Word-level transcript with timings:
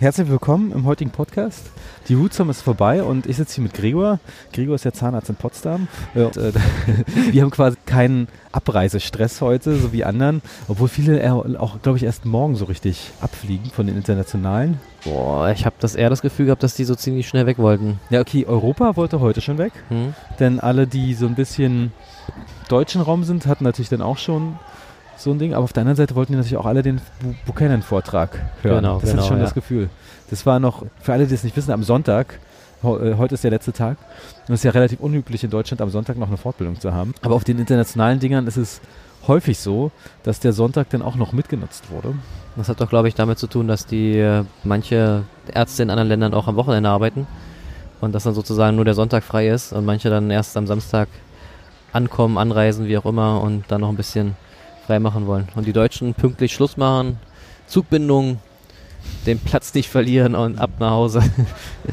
Herzlich 0.00 0.28
willkommen 0.28 0.70
im 0.70 0.84
heutigen 0.84 1.10
Podcast. 1.10 1.72
Die 2.08 2.14
Hootsum 2.14 2.50
ist 2.50 2.62
vorbei 2.62 3.02
und 3.02 3.26
ich 3.26 3.36
sitze 3.36 3.56
hier 3.56 3.64
mit 3.64 3.74
Gregor. 3.74 4.20
Gregor 4.52 4.76
ist 4.76 4.84
ja 4.84 4.92
Zahnarzt 4.92 5.28
in 5.28 5.34
Potsdam. 5.34 5.88
Und, 6.14 6.36
äh, 6.36 6.52
wir 7.32 7.42
haben 7.42 7.50
quasi 7.50 7.76
keinen 7.84 8.28
Abreisestress 8.52 9.40
heute, 9.40 9.74
so 9.74 9.92
wie 9.92 10.04
anderen, 10.04 10.40
obwohl 10.68 10.86
viele 10.86 11.34
auch, 11.58 11.82
glaube 11.82 11.98
ich, 11.98 12.04
erst 12.04 12.26
morgen 12.26 12.54
so 12.54 12.66
richtig 12.66 13.10
abfliegen 13.20 13.72
von 13.72 13.88
den 13.88 13.96
internationalen. 13.96 14.78
Boah, 15.02 15.50
ich 15.50 15.66
habe 15.66 15.74
das 15.80 15.96
eher 15.96 16.10
das 16.10 16.22
Gefühl 16.22 16.46
gehabt, 16.46 16.62
dass 16.62 16.76
die 16.76 16.84
so 16.84 16.94
ziemlich 16.94 17.26
schnell 17.26 17.46
weg 17.46 17.58
wollten. 17.58 17.98
Ja, 18.08 18.20
okay, 18.20 18.46
Europa 18.46 18.94
wollte 18.94 19.18
heute 19.18 19.40
schon 19.40 19.58
weg, 19.58 19.72
hm. 19.88 20.14
denn 20.38 20.60
alle, 20.60 20.86
die 20.86 21.14
so 21.14 21.26
ein 21.26 21.34
bisschen 21.34 21.92
deutschen 22.68 23.00
Raum 23.00 23.24
sind, 23.24 23.46
hatten 23.46 23.64
natürlich 23.64 23.88
dann 23.88 24.02
auch 24.02 24.18
schon 24.18 24.60
so 25.18 25.30
ein 25.30 25.38
Ding. 25.38 25.54
Aber 25.54 25.64
auf 25.64 25.72
der 25.72 25.82
anderen 25.82 25.96
Seite 25.96 26.14
wollten 26.14 26.32
die 26.32 26.36
natürlich 26.36 26.56
auch 26.56 26.66
alle 26.66 26.82
den 26.82 27.00
Buchanan-Vortrag 27.46 28.30
hören. 28.62 28.82
Genau, 28.82 29.00
das 29.00 29.10
genau, 29.10 29.22
ist 29.22 29.28
schon 29.28 29.38
ja. 29.38 29.44
das 29.44 29.54
Gefühl. 29.54 29.90
Das 30.30 30.46
war 30.46 30.60
noch, 30.60 30.84
für 31.00 31.12
alle, 31.12 31.26
die 31.26 31.34
es 31.34 31.44
nicht 31.44 31.56
wissen, 31.56 31.72
am 31.72 31.82
Sonntag. 31.82 32.38
Äh, 32.82 33.14
heute 33.14 33.34
ist 33.34 33.44
der 33.44 33.50
letzte 33.50 33.72
Tag. 33.72 33.96
Und 34.46 34.54
es 34.54 34.60
ist 34.60 34.64
ja 34.64 34.70
relativ 34.70 35.00
unüblich 35.00 35.42
in 35.44 35.50
Deutschland 35.50 35.80
am 35.80 35.90
Sonntag 35.90 36.16
noch 36.16 36.28
eine 36.28 36.36
Fortbildung 36.36 36.80
zu 36.80 36.92
haben. 36.92 37.14
Aber 37.22 37.34
auf 37.34 37.44
den 37.44 37.58
internationalen 37.58 38.20
Dingern 38.20 38.46
ist 38.46 38.56
es 38.56 38.80
häufig 39.26 39.58
so, 39.58 39.90
dass 40.22 40.40
der 40.40 40.52
Sonntag 40.52 40.90
dann 40.90 41.02
auch 41.02 41.16
noch 41.16 41.32
mitgenutzt 41.32 41.90
wurde. 41.90 42.14
Das 42.56 42.68
hat 42.68 42.80
doch, 42.80 42.88
glaube 42.88 43.08
ich, 43.08 43.14
damit 43.14 43.38
zu 43.38 43.46
tun, 43.46 43.68
dass 43.68 43.86
die 43.86 44.18
äh, 44.18 44.44
manche 44.64 45.24
Ärzte 45.52 45.82
in 45.82 45.90
anderen 45.90 46.08
Ländern 46.08 46.34
auch 46.34 46.48
am 46.48 46.56
Wochenende 46.56 46.88
arbeiten 46.88 47.26
und 48.00 48.14
dass 48.14 48.24
dann 48.24 48.34
sozusagen 48.34 48.76
nur 48.76 48.84
der 48.84 48.94
Sonntag 48.94 49.24
frei 49.24 49.48
ist 49.48 49.72
und 49.72 49.84
manche 49.84 50.10
dann 50.10 50.30
erst 50.30 50.56
am 50.56 50.66
Samstag 50.66 51.08
ankommen, 51.92 52.38
anreisen, 52.38 52.86
wie 52.86 52.98
auch 52.98 53.06
immer 53.06 53.40
und 53.40 53.64
dann 53.68 53.80
noch 53.80 53.88
ein 53.88 53.96
bisschen 53.96 54.36
freimachen 54.88 55.26
wollen. 55.26 55.48
Und 55.54 55.66
die 55.66 55.74
Deutschen 55.74 56.14
pünktlich 56.14 56.54
Schluss 56.54 56.78
machen, 56.78 57.18
Zugbindung, 57.66 58.38
den 59.26 59.38
Platz 59.38 59.74
nicht 59.74 59.90
verlieren 59.90 60.34
und 60.34 60.58
ab 60.58 60.70
nach 60.78 60.92
Hause. 60.92 61.22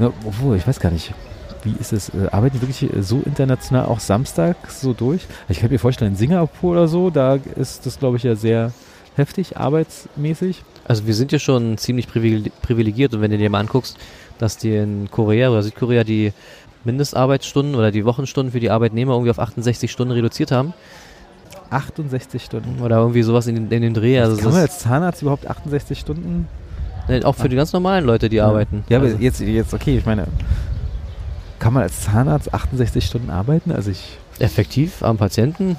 ja, 0.00 0.10
obwohl, 0.26 0.56
ich 0.56 0.66
weiß 0.66 0.80
gar 0.80 0.90
nicht. 0.90 1.14
Wie 1.62 1.76
ist 1.78 1.92
es? 1.92 2.08
Äh, 2.08 2.26
arbeiten 2.32 2.58
die 2.58 2.62
wirklich 2.66 2.90
so 3.06 3.22
international 3.24 3.86
auch 3.86 4.00
Samstag 4.00 4.56
so 4.68 4.92
durch? 4.92 5.22
Ich 5.48 5.60
kann 5.60 5.70
mir 5.70 5.78
vorstellen, 5.78 6.12
in 6.12 6.16
Singapur 6.16 6.72
oder 6.72 6.88
so, 6.88 7.08
da 7.10 7.38
ist 7.54 7.86
das, 7.86 8.00
glaube 8.00 8.16
ich, 8.16 8.24
ja 8.24 8.34
sehr 8.34 8.72
heftig 9.14 9.56
arbeitsmäßig. 9.56 10.64
Also 10.84 11.06
wir 11.06 11.14
sind 11.14 11.30
ja 11.30 11.38
schon 11.38 11.78
ziemlich 11.78 12.08
privilegiert 12.08 13.14
und 13.14 13.20
wenn 13.20 13.30
du 13.30 13.38
dir 13.38 13.48
mal 13.48 13.60
anguckst, 13.60 13.96
dass 14.38 14.58
die 14.58 14.74
in 14.74 15.08
Korea 15.08 15.50
oder 15.50 15.62
Südkorea 15.62 16.02
die 16.02 16.32
Mindestarbeitsstunden 16.82 17.76
oder 17.76 17.92
die 17.92 18.04
Wochenstunden 18.04 18.50
für 18.50 18.60
die 18.60 18.70
Arbeitnehmer 18.70 19.12
irgendwie 19.12 19.30
auf 19.30 19.38
68 19.38 19.90
Stunden 19.90 20.12
reduziert 20.12 20.50
haben, 20.50 20.74
68 21.74 22.42
Stunden. 22.42 22.80
Oder 22.82 22.98
irgendwie 22.98 23.22
sowas 23.22 23.46
in, 23.46 23.70
in 23.70 23.82
dem 23.82 23.94
Dreh. 23.94 24.20
Also 24.20 24.36
kann 24.36 24.52
man 24.52 24.62
als 24.62 24.78
Zahnarzt 24.78 25.22
überhaupt 25.22 25.46
68 25.46 25.98
Stunden? 25.98 26.48
Ne, 27.08 27.24
auch 27.24 27.34
für 27.34 27.48
die 27.48 27.56
ganz 27.56 27.72
normalen 27.72 28.04
Leute, 28.04 28.28
die 28.28 28.36
ja. 28.36 28.46
arbeiten. 28.46 28.84
Ja, 28.88 28.98
aber 28.98 29.06
also. 29.06 29.18
jetzt, 29.18 29.40
jetzt, 29.40 29.74
okay, 29.74 29.98
ich 29.98 30.06
meine, 30.06 30.26
kann 31.58 31.72
man 31.72 31.82
als 31.82 32.02
Zahnarzt 32.02 32.52
68 32.52 33.04
Stunden 33.04 33.30
arbeiten? 33.30 33.72
Also 33.72 33.90
ich. 33.90 34.18
Effektiv 34.38 35.02
am 35.02 35.16
Patienten 35.16 35.76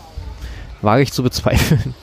wage 0.82 1.04
ich 1.04 1.12
zu 1.12 1.24
bezweifeln. 1.24 1.94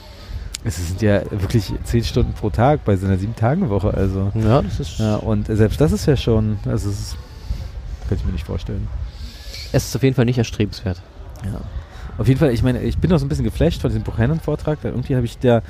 Es 0.65 0.77
sind 0.77 1.03
ja 1.03 1.23
wirklich 1.31 1.73
10 1.85 2.05
Stunden 2.05 2.33
pro 2.35 2.51
Tag 2.51 2.85
bei 2.85 2.97
so 2.97 3.07
einer 3.07 3.17
7-Tage-Woche. 3.17 3.95
Also. 3.95 4.31
Ja, 4.35 4.63
das 4.63 4.79
ist. 4.79 4.99
Ja, 4.99 5.17
und 5.17 5.47
selbst 5.49 5.81
das 5.81 5.93
ist 5.93 6.07
ja 6.07 6.17
schon, 6.17 6.59
also 6.67 6.89
das 6.89 7.01
ist, 7.01 7.17
könnte 8.09 8.23
ich 8.23 8.27
mir 8.27 8.33
nicht 8.33 8.47
vorstellen. 8.47 8.87
Es 9.73 9.87
ist 9.87 9.97
auf 9.97 10.03
jeden 10.03 10.15
Fall 10.15 10.25
nicht 10.25 10.39
erstrebenswert. 10.39 11.01
Ja. 11.45 11.61
Auf 12.19 12.29
jeden 12.29 12.39
Fall, 12.39 12.53
ich 12.53 12.63
meine, 12.63 12.83
ich 12.83 12.99
bin 12.99 13.11
noch 13.11 13.19
so 13.19 13.27
ein 13.27 13.29
bisschen 13.29 13.45
geflasht 13.45 13.81
von 13.81 13.91
diesem 13.91 14.03
Buchanan-Vortrag. 14.05 14.79
Irgendwie 14.85 15.17
habe 15.17 15.25
ich 15.25 15.39
der, 15.39 15.63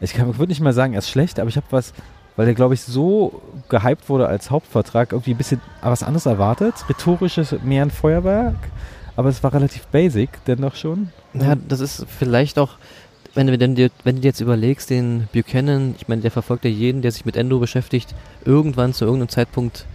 ich 0.00 0.16
würde 0.18 0.48
nicht 0.48 0.60
mal 0.60 0.72
sagen, 0.72 0.92
er 0.92 0.98
ist 0.98 1.08
schlecht, 1.08 1.38
aber 1.38 1.48
ich 1.48 1.56
habe 1.56 1.66
was, 1.70 1.92
weil 2.36 2.46
der, 2.46 2.54
glaube 2.54 2.74
ich, 2.74 2.82
so 2.82 3.42
gehypt 3.68 4.08
wurde 4.08 4.28
als 4.28 4.50
Hauptvortrag, 4.50 5.12
irgendwie 5.12 5.32
ein 5.32 5.36
bisschen 5.36 5.60
was 5.80 6.02
anderes 6.02 6.26
erwartet. 6.26 6.74
Rhetorisches, 6.88 7.54
mehr 7.64 7.82
ein 7.82 7.90
Feuerwerk, 7.90 8.56
aber 9.16 9.28
es 9.28 9.42
war 9.42 9.52
relativ 9.54 9.86
basic, 9.86 10.30
dennoch 10.46 10.74
schon. 10.74 11.10
Ja, 11.32 11.54
das 11.54 11.80
ist 11.80 12.06
vielleicht 12.18 12.58
auch, 12.58 12.76
wenn 13.34 13.46
du, 13.46 13.58
wenn, 13.58 13.74
du, 13.74 13.90
wenn 14.04 14.16
du 14.16 14.22
jetzt 14.22 14.40
überlegst, 14.40 14.90
den 14.90 15.28
Buchanan, 15.32 15.94
ich 15.98 16.08
meine, 16.08 16.22
der 16.22 16.30
verfolgt 16.30 16.64
ja 16.64 16.70
jeden, 16.70 17.02
der 17.02 17.12
sich 17.12 17.24
mit 17.24 17.36
Endo 17.36 17.58
beschäftigt, 17.58 18.14
irgendwann 18.44 18.92
zu 18.92 19.04
irgendeinem 19.04 19.28
Zeitpunkt 19.28 19.86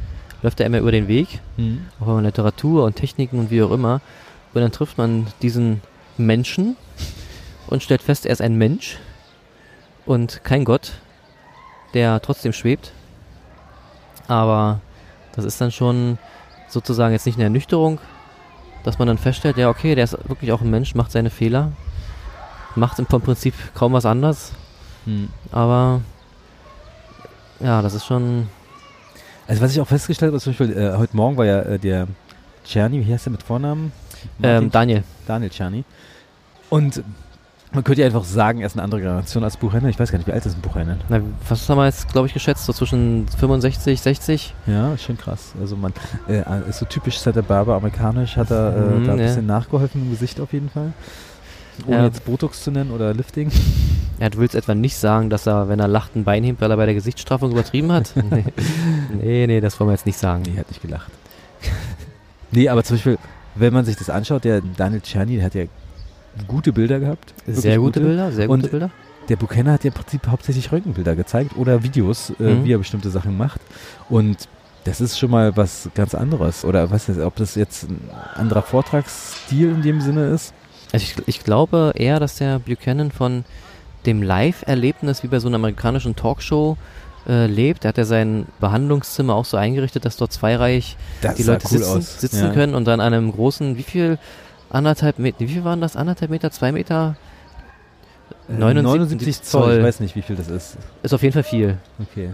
läuft 0.43 0.59
er 0.59 0.65
immer 0.65 0.79
über 0.79 0.91
den 0.91 1.07
Weg, 1.07 1.39
mhm. 1.57 1.85
auch 1.99 2.17
in 2.17 2.23
Literatur 2.23 2.85
und 2.85 2.95
Techniken 2.95 3.37
und 3.39 3.51
wie 3.51 3.61
auch 3.61 3.71
immer. 3.71 4.01
Und 4.53 4.61
dann 4.61 4.71
trifft 4.71 4.97
man 4.97 5.27
diesen 5.41 5.81
Menschen 6.17 6.75
und 7.67 7.83
stellt 7.83 8.01
fest, 8.01 8.25
er 8.25 8.33
ist 8.33 8.41
ein 8.41 8.57
Mensch 8.57 8.97
und 10.05 10.43
kein 10.43 10.65
Gott, 10.65 10.93
der 11.93 12.21
trotzdem 12.21 12.53
schwebt. 12.53 12.91
Aber 14.27 14.81
das 15.33 15.45
ist 15.45 15.59
dann 15.61 15.71
schon 15.71 16.17
sozusagen 16.67 17.13
jetzt 17.13 17.25
nicht 17.25 17.35
eine 17.35 17.45
Ernüchterung, 17.45 17.99
dass 18.83 18.99
man 18.99 19.07
dann 19.07 19.17
feststellt, 19.17 19.57
ja 19.57 19.69
okay, 19.69 19.95
der 19.95 20.03
ist 20.03 20.17
wirklich 20.27 20.51
auch 20.51 20.61
ein 20.61 20.69
Mensch, 20.69 20.95
macht 20.95 21.11
seine 21.11 21.29
Fehler, 21.29 21.71
macht 22.75 22.99
im 22.99 23.05
Prinzip 23.05 23.53
kaum 23.73 23.93
was 23.93 24.05
anders. 24.05 24.51
Hm. 25.05 25.29
Aber 25.51 26.01
ja, 27.59 27.81
das 27.81 27.93
ist 27.93 28.05
schon. 28.05 28.47
Also 29.47 29.61
was 29.61 29.71
ich 29.71 29.81
auch 29.81 29.87
festgestellt 29.87 30.31
habe, 30.31 30.41
zum 30.41 30.53
Beispiel 30.53 30.77
äh, 30.77 30.97
heute 30.97 31.15
Morgen 31.15 31.37
war 31.37 31.45
ja 31.45 31.61
äh, 31.61 31.79
der 31.79 32.07
Czerny, 32.63 33.05
wie 33.05 33.13
heißt 33.13 33.25
der 33.25 33.31
mit 33.31 33.43
Vornamen? 33.43 33.91
Ähm, 34.41 34.71
Daniel. 34.71 35.03
Daniel 35.27 35.49
Czerny. 35.49 35.83
Und 36.69 37.03
man 37.73 37.83
könnte 37.85 38.01
ja 38.01 38.07
einfach 38.07 38.25
sagen, 38.25 38.59
er 38.59 38.67
ist 38.67 38.73
eine 38.73 38.83
andere 38.83 38.99
Generation 38.99 39.43
als 39.43 39.55
Buchhändler. 39.55 39.89
Ich 39.89 39.99
weiß 39.99 40.11
gar 40.11 40.17
nicht, 40.17 40.27
wie 40.27 40.33
alt 40.33 40.45
ist 40.45 40.55
ein 40.57 40.61
Buchhändler? 40.61 40.97
Na, 41.07 41.21
was 41.47 41.69
haben 41.69 41.77
wir 41.77 41.85
jetzt, 41.85 42.11
glaube 42.11 42.27
ich, 42.27 42.33
geschätzt? 42.33 42.65
So 42.65 42.73
zwischen 42.73 43.27
65, 43.29 44.01
60? 44.01 44.53
Ja, 44.67 44.97
schon 44.97 45.17
krass. 45.17 45.53
Also 45.59 45.77
man 45.77 45.93
äh, 46.27 46.43
ist 46.69 46.79
so 46.79 46.85
typisch 46.85 47.17
Santa 47.19 47.41
Barber 47.41 47.75
amerikanisch, 47.75 48.35
hat 48.35 48.51
er 48.51 48.75
äh, 48.75 48.79
mhm, 48.79 49.05
da 49.05 49.13
ein 49.13 49.19
ja. 49.19 49.25
bisschen 49.25 49.45
nachgeholfen 49.45 50.01
im 50.01 50.09
Gesicht 50.11 50.41
auf 50.41 50.51
jeden 50.51 50.69
Fall. 50.69 50.91
Ohne 51.87 51.97
ja. 51.97 52.05
jetzt 52.05 52.25
Botox 52.25 52.63
zu 52.63 52.71
nennen 52.71 52.91
oder 52.91 53.13
Lifting. 53.13 53.51
Ja, 54.19 54.29
du 54.29 54.37
willst 54.37 54.53
etwa 54.53 54.75
nicht 54.75 54.97
sagen, 54.97 55.31
dass 55.31 55.47
er, 55.47 55.67
wenn 55.67 55.79
er 55.79 55.87
lacht, 55.87 56.15
ein 56.15 56.25
Bein 56.25 56.43
hebt, 56.43 56.61
weil 56.61 56.69
er 56.69 56.77
bei 56.77 56.85
der 56.85 56.93
Gesichtsstraffung 56.93 57.49
übertrieben 57.53 57.91
hat? 57.91 58.13
nee. 58.29 58.43
nee, 59.19 59.47
nee, 59.47 59.61
das 59.61 59.79
wollen 59.79 59.89
wir 59.89 59.93
jetzt 59.93 60.05
nicht 60.05 60.19
sagen. 60.19 60.43
Nee, 60.45 60.53
er 60.53 60.59
hat 60.59 60.69
nicht 60.69 60.83
gelacht. 60.83 61.11
nee, 62.51 62.69
aber 62.69 62.83
zum 62.83 62.97
Beispiel, 62.97 63.17
wenn 63.55 63.73
man 63.73 63.85
sich 63.85 63.95
das 63.95 64.09
anschaut, 64.09 64.43
der 64.43 64.61
Daniel 64.61 65.01
Czerny, 65.01 65.37
der 65.37 65.45
hat 65.45 65.55
ja 65.55 65.65
gute 66.47 66.71
Bilder 66.71 66.99
gehabt. 66.99 67.33
Sehr 67.47 67.77
gute, 67.77 67.99
gute, 67.99 68.07
Bilder, 68.07 68.31
sehr 68.31 68.47
gute 68.47 68.63
und 68.63 68.71
Bilder. 68.71 68.91
Der 69.29 69.35
Buchanan 69.35 69.73
hat 69.73 69.83
ja 69.83 69.89
im 69.89 69.93
Prinzip 69.93 70.27
hauptsächlich 70.27 70.71
Röntgenbilder 70.71 71.15
gezeigt 71.15 71.55
oder 71.55 71.83
Videos, 71.83 72.31
äh, 72.39 72.43
mhm. 72.43 72.65
wie 72.65 72.73
er 72.73 72.77
bestimmte 72.77 73.09
Sachen 73.09 73.37
macht. 73.37 73.61
Und 74.09 74.47
das 74.83 74.99
ist 74.99 75.19
schon 75.19 75.29
mal 75.29 75.55
was 75.55 75.89
ganz 75.93 76.15
anderes. 76.15 76.65
Oder 76.65 76.89
was 76.89 77.07
ist, 77.07 77.19
ob 77.19 77.35
das 77.35 77.55
jetzt 77.55 77.83
ein 77.83 78.09
anderer 78.35 78.63
Vortragsstil 78.63 79.69
in 79.69 79.81
dem 79.81 80.01
Sinne 80.01 80.27
ist? 80.27 80.53
Also 80.91 81.05
ich, 81.05 81.27
ich 81.27 81.43
glaube 81.43 81.93
eher, 81.95 82.19
dass 82.19 82.35
der 82.37 82.59
Buchanan 82.59 83.11
von 83.11 83.45
dem 84.05 84.23
Live-Erlebnis 84.23 85.23
wie 85.23 85.27
bei 85.27 85.39
so 85.39 85.47
einer 85.47 85.55
amerikanischen 85.55 86.15
Talkshow 86.15 86.77
äh, 87.27 87.45
lebt. 87.45 87.85
Er 87.85 87.89
hat 87.89 87.97
ja 87.97 88.05
sein 88.05 88.47
Behandlungszimmer 88.59 89.35
auch 89.35 89.45
so 89.45 89.57
eingerichtet, 89.57 90.05
dass 90.05 90.17
dort 90.17 90.31
zweireich 90.31 90.97
das 91.21 91.35
die 91.35 91.43
Leute 91.43 91.67
cool 91.71 91.77
sitzen, 91.79 92.01
sitzen 92.01 92.45
ja. 92.45 92.53
können 92.53 92.75
und 92.75 92.85
dann 92.85 92.99
an 92.99 93.13
einem 93.13 93.31
großen, 93.31 93.77
wie 93.77 93.83
viel, 93.83 94.17
anderthalb 94.69 95.19
Meter, 95.19 95.39
wie 95.39 95.47
viel 95.47 95.63
waren 95.63 95.81
das? 95.81 95.95
Anderthalb 95.95 96.31
Meter, 96.31 96.51
zwei 96.51 96.71
Meter? 96.71 97.15
79, 98.47 98.83
79 98.83 99.41
Zoll. 99.43 99.61
Zoll. 99.63 99.77
Ich 99.77 99.83
weiß 99.83 99.99
nicht, 99.99 100.15
wie 100.15 100.21
viel 100.21 100.35
das 100.35 100.49
ist. 100.49 100.77
Ist 101.03 101.13
auf 101.13 101.21
jeden 101.21 101.33
Fall 101.33 101.43
viel. 101.43 101.77
Okay. 101.99 102.33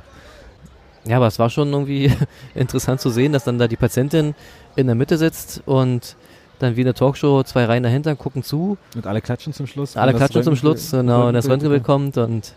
Ja, 1.05 1.17
aber 1.17 1.27
es 1.27 1.39
war 1.39 1.49
schon 1.49 1.71
irgendwie 1.71 2.11
interessant 2.55 3.01
zu 3.01 3.09
sehen, 3.09 3.33
dass 3.33 3.43
dann 3.43 3.57
da 3.57 3.67
die 3.67 3.75
Patientin 3.75 4.35
in 4.75 4.87
der 4.87 4.95
Mitte 4.95 5.17
sitzt 5.17 5.61
und 5.65 6.15
dann 6.59 6.75
wie 6.75 6.81
in 6.81 6.85
der 6.85 6.95
Talkshow 6.95 7.43
zwei 7.43 7.65
Reihen 7.65 7.83
dahinter 7.83 8.15
gucken 8.15 8.43
zu. 8.43 8.77
Und 8.95 9.05
alle 9.05 9.21
klatschen 9.21 9.53
zum 9.53 9.67
Schluss. 9.67 9.95
Alle 9.95 10.13
klatschen 10.13 10.43
zum 10.43 10.55
Schluss, 10.55 10.91
genau, 10.91 11.27
und 11.27 11.33
das 11.33 11.47
Röntgenbild 11.47 11.83
kommt 11.83 12.17
und 12.17 12.53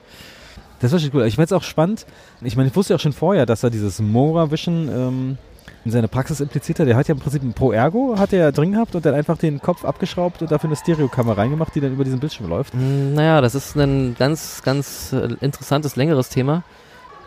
das 0.80 0.92
war 0.92 0.98
schon 0.98 1.10
cool. 1.14 1.26
Ich 1.26 1.36
fand 1.36 1.46
es 1.46 1.52
auch 1.52 1.62
spannend. 1.62 2.06
Ich 2.42 2.56
meine, 2.56 2.68
ich 2.68 2.76
wusste 2.76 2.92
ja 2.92 2.96
auch 2.96 3.00
schon 3.00 3.12
vorher, 3.12 3.46
dass 3.46 3.62
er 3.62 3.70
dieses 3.70 4.00
Mora 4.00 4.50
Vision 4.50 4.88
ähm, 4.88 5.38
in 5.84 5.90
seiner 5.90 6.08
Praxis 6.08 6.40
impliziert 6.40 6.80
hat. 6.80 6.86
Der 6.86 6.96
hat 6.96 7.08
ja 7.08 7.14
im 7.14 7.20
Prinzip 7.20 7.42
ein 7.42 7.52
Pro 7.52 7.72
Ergo, 7.72 8.16
hat 8.18 8.32
er 8.32 8.52
drin 8.52 8.72
gehabt 8.72 8.94
und 8.94 9.04
dann 9.04 9.14
einfach 9.14 9.38
den 9.38 9.60
Kopf 9.60 9.84
abgeschraubt 9.84 10.42
und 10.42 10.50
dafür 10.50 10.68
eine 10.68 10.76
Stereokamera 10.76 11.34
reingemacht, 11.34 11.74
die 11.74 11.80
dann 11.80 11.92
über 11.92 12.04
diesen 12.04 12.20
Bildschirm 12.20 12.48
läuft. 12.48 12.74
Hm, 12.74 13.14
naja, 13.14 13.40
das 13.40 13.54
ist 13.54 13.76
ein 13.76 14.16
ganz, 14.18 14.62
ganz 14.62 15.12
äh, 15.12 15.28
interessantes, 15.40 15.96
längeres 15.96 16.28
Thema. 16.28 16.62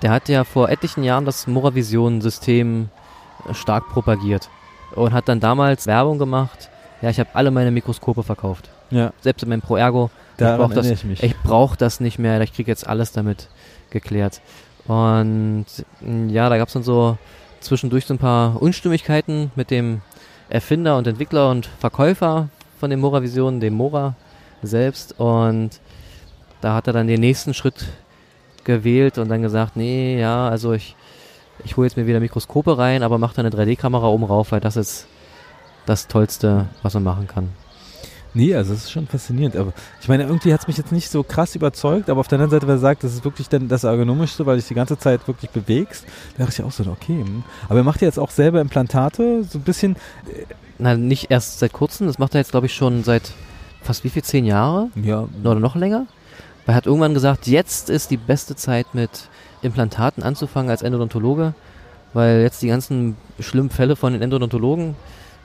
Der 0.01 0.11
hat 0.11 0.29
ja 0.29 0.43
vor 0.43 0.69
etlichen 0.69 1.03
Jahren 1.03 1.25
das 1.25 1.47
Moravision-System 1.47 2.89
äh, 3.47 3.53
stark 3.53 3.89
propagiert 3.89 4.49
und 4.95 5.13
hat 5.13 5.29
dann 5.29 5.39
damals 5.39 5.87
Werbung 5.87 6.19
gemacht. 6.19 6.69
Ja, 7.01 7.09
ich 7.09 7.19
habe 7.19 7.29
alle 7.33 7.51
meine 7.51 7.71
Mikroskope 7.71 8.23
verkauft. 8.23 8.69
Ja. 8.91 9.11
Selbst 9.21 9.43
in 9.43 9.49
meinem 9.49 9.61
Pro 9.61 9.75
Ergo 9.75 10.09
Daran 10.37 10.53
ich 10.53 10.67
brauche 10.67 10.75
das, 10.75 10.89
ich, 10.89 11.03
mich. 11.03 11.23
ich 11.23 11.37
brauche 11.37 11.77
das 11.77 11.99
nicht 11.99 12.19
mehr, 12.19 12.41
ich 12.41 12.53
kriege 12.53 12.71
jetzt 12.71 12.87
alles 12.87 13.11
damit 13.11 13.49
geklärt. 13.89 14.41
Und 14.87 15.65
mm, 16.01 16.29
ja, 16.29 16.49
da 16.49 16.57
gab 16.57 16.67
es 16.67 16.73
dann 16.73 16.83
so 16.83 17.17
zwischendurch 17.59 18.05
so 18.05 18.13
ein 18.13 18.19
paar 18.19 18.61
Unstimmigkeiten 18.61 19.51
mit 19.55 19.71
dem 19.71 20.01
Erfinder 20.49 20.97
und 20.97 21.07
Entwickler 21.07 21.49
und 21.49 21.65
Verkäufer 21.79 22.49
von 22.79 22.89
den 22.89 22.99
Mora-Visionen, 22.99 23.59
dem 23.59 23.75
Mora 23.75 24.15
selbst. 24.61 25.19
Und 25.19 25.79
da 26.61 26.75
hat 26.75 26.87
er 26.87 26.93
dann 26.93 27.07
den 27.07 27.21
nächsten 27.21 27.53
Schritt 27.53 27.85
gewählt 28.63 29.17
und 29.17 29.29
dann 29.29 29.41
gesagt, 29.41 29.75
nee, 29.75 30.19
ja, 30.19 30.49
also 30.49 30.73
ich, 30.73 30.95
ich 31.63 31.77
hole 31.77 31.87
jetzt 31.87 31.97
mir 31.97 32.07
wieder 32.07 32.19
Mikroskope 32.19 32.77
rein, 32.77 33.03
aber 33.03 33.17
mache 33.17 33.35
da 33.35 33.41
eine 33.41 33.49
3D-Kamera 33.49 34.07
oben 34.07 34.23
rauf, 34.23 34.51
weil 34.51 34.61
das 34.61 34.75
ist 34.75 35.07
das 35.85 36.07
Tollste, 36.07 36.67
was 36.81 36.93
man 36.93 37.03
machen 37.03 37.27
kann. 37.27 37.49
Nee, 38.33 38.55
also 38.55 38.73
es 38.73 38.85
ist 38.85 38.91
schon 38.91 39.07
faszinierend. 39.07 39.55
Aber 39.55 39.73
ich 40.01 40.07
meine, 40.07 40.23
irgendwie 40.23 40.53
hat 40.53 40.61
es 40.61 40.67
mich 40.67 40.77
jetzt 40.77 40.91
nicht 40.91 41.09
so 41.09 41.23
krass 41.23 41.55
überzeugt, 41.55 42.09
aber 42.09 42.19
auf 42.19 42.27
der 42.27 42.37
anderen 42.37 42.51
Seite, 42.51 42.67
wer 42.67 42.79
sagt, 42.79 43.03
das 43.03 43.13
ist 43.13 43.23
wirklich 43.23 43.47
dann 43.47 43.67
das 43.67 43.83
Ergonomischste, 43.83 44.45
weil 44.45 44.57
dich 44.57 44.67
die 44.67 44.73
ganze 44.73 44.97
Zeit 44.97 45.27
wirklich 45.27 45.51
bewegst, 45.51 46.05
da 46.37 46.45
dachte 46.45 46.61
ich 46.61 46.65
auch 46.65 46.71
so, 46.71 46.83
okay. 46.89 47.23
Hm. 47.23 47.43
Aber 47.69 47.79
er 47.79 47.83
macht 47.83 48.01
ja 48.01 48.07
jetzt 48.07 48.19
auch 48.19 48.31
selber 48.31 48.61
Implantate, 48.61 49.43
so 49.43 49.59
ein 49.59 49.63
bisschen. 49.63 49.95
Äh, 50.27 50.45
Na, 50.79 50.97
nicht 50.97 51.29
erst 51.29 51.59
seit 51.59 51.73
kurzem, 51.73 52.07
das 52.07 52.17
macht 52.17 52.33
er 52.33 52.39
jetzt, 52.39 52.51
glaube 52.51 52.65
ich, 52.65 52.73
schon 52.73 53.03
seit 53.03 53.33
fast 53.81 54.03
wie 54.03 54.09
viel, 54.09 54.23
zehn 54.23 54.45
Jahre? 54.45 54.89
Ja. 54.95 55.27
Oder 55.43 55.59
noch 55.59 55.75
länger? 55.75 56.07
Weil 56.65 56.73
er 56.73 56.77
hat 56.77 56.87
irgendwann 56.87 57.13
gesagt, 57.13 57.47
jetzt 57.47 57.89
ist 57.89 58.09
die 58.09 58.17
beste 58.17 58.55
Zeit 58.55 58.95
mit 58.95 59.29
Implantaten 59.61 60.23
anzufangen 60.23 60.71
als 60.71 60.81
Endodontologe, 60.81 61.53
weil 62.13 62.41
jetzt 62.41 62.61
die 62.61 62.67
ganzen 62.67 63.15
schlimmen 63.39 63.69
Fälle 63.69 63.95
von 63.95 64.13
den 64.13 64.21
Endodontologen, 64.21 64.95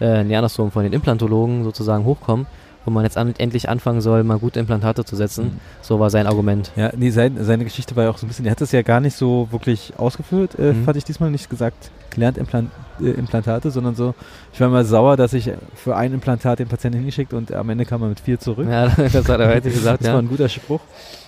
äh, 0.00 0.24
nee, 0.24 0.36
andersrum, 0.36 0.70
von 0.70 0.84
den 0.84 0.92
Implantologen 0.92 1.64
sozusagen 1.64 2.04
hochkommen 2.04 2.46
wo 2.88 2.94
man 2.94 3.04
jetzt 3.04 3.18
an, 3.18 3.34
endlich 3.36 3.68
anfangen 3.68 4.00
soll, 4.00 4.24
mal 4.24 4.38
gute 4.38 4.58
Implantate 4.58 5.04
zu 5.04 5.14
setzen. 5.14 5.60
So 5.82 6.00
war 6.00 6.08
sein 6.08 6.26
Argument. 6.26 6.72
Ja, 6.74 6.90
nee, 6.96 7.10
sein, 7.10 7.36
seine 7.40 7.64
Geschichte 7.64 7.94
war 7.96 8.04
ja 8.04 8.10
auch 8.10 8.16
so 8.16 8.24
ein 8.24 8.28
bisschen, 8.28 8.46
er 8.46 8.52
hat 8.52 8.60
das 8.62 8.72
ja 8.72 8.80
gar 8.80 9.00
nicht 9.00 9.14
so 9.14 9.48
wirklich 9.50 9.92
ausgeführt, 9.98 10.58
äh, 10.58 10.72
mhm. 10.72 10.84
fand 10.84 10.96
ich 10.96 11.04
diesmal 11.04 11.30
nicht 11.30 11.50
gesagt, 11.50 11.90
gelernt 12.10 12.38
Implant, 12.38 12.70
äh, 13.00 13.10
Implantate, 13.10 13.70
sondern 13.70 13.94
so, 13.94 14.14
ich 14.52 14.60
war 14.60 14.68
mal 14.70 14.84
sauer, 14.84 15.16
dass 15.18 15.34
ich 15.34 15.50
für 15.74 15.96
ein 15.96 16.14
Implantat 16.14 16.58
den 16.58 16.68
Patienten 16.68 16.98
hingeschickt 16.98 17.34
und 17.34 17.52
am 17.52 17.68
Ende 17.68 17.84
kam 17.84 18.02
er 18.02 18.08
mit 18.08 18.20
vier 18.20 18.40
zurück. 18.40 18.66
Ja, 18.68 18.88
das 18.96 19.28
hat 19.28 19.40
er 19.40 19.54
heute 19.54 19.70
gesagt, 19.70 20.00
Das 20.00 20.08
ja. 20.08 20.14
war 20.14 20.22
ein 20.22 20.28
guter 20.28 20.48
Spruch. 20.48 20.80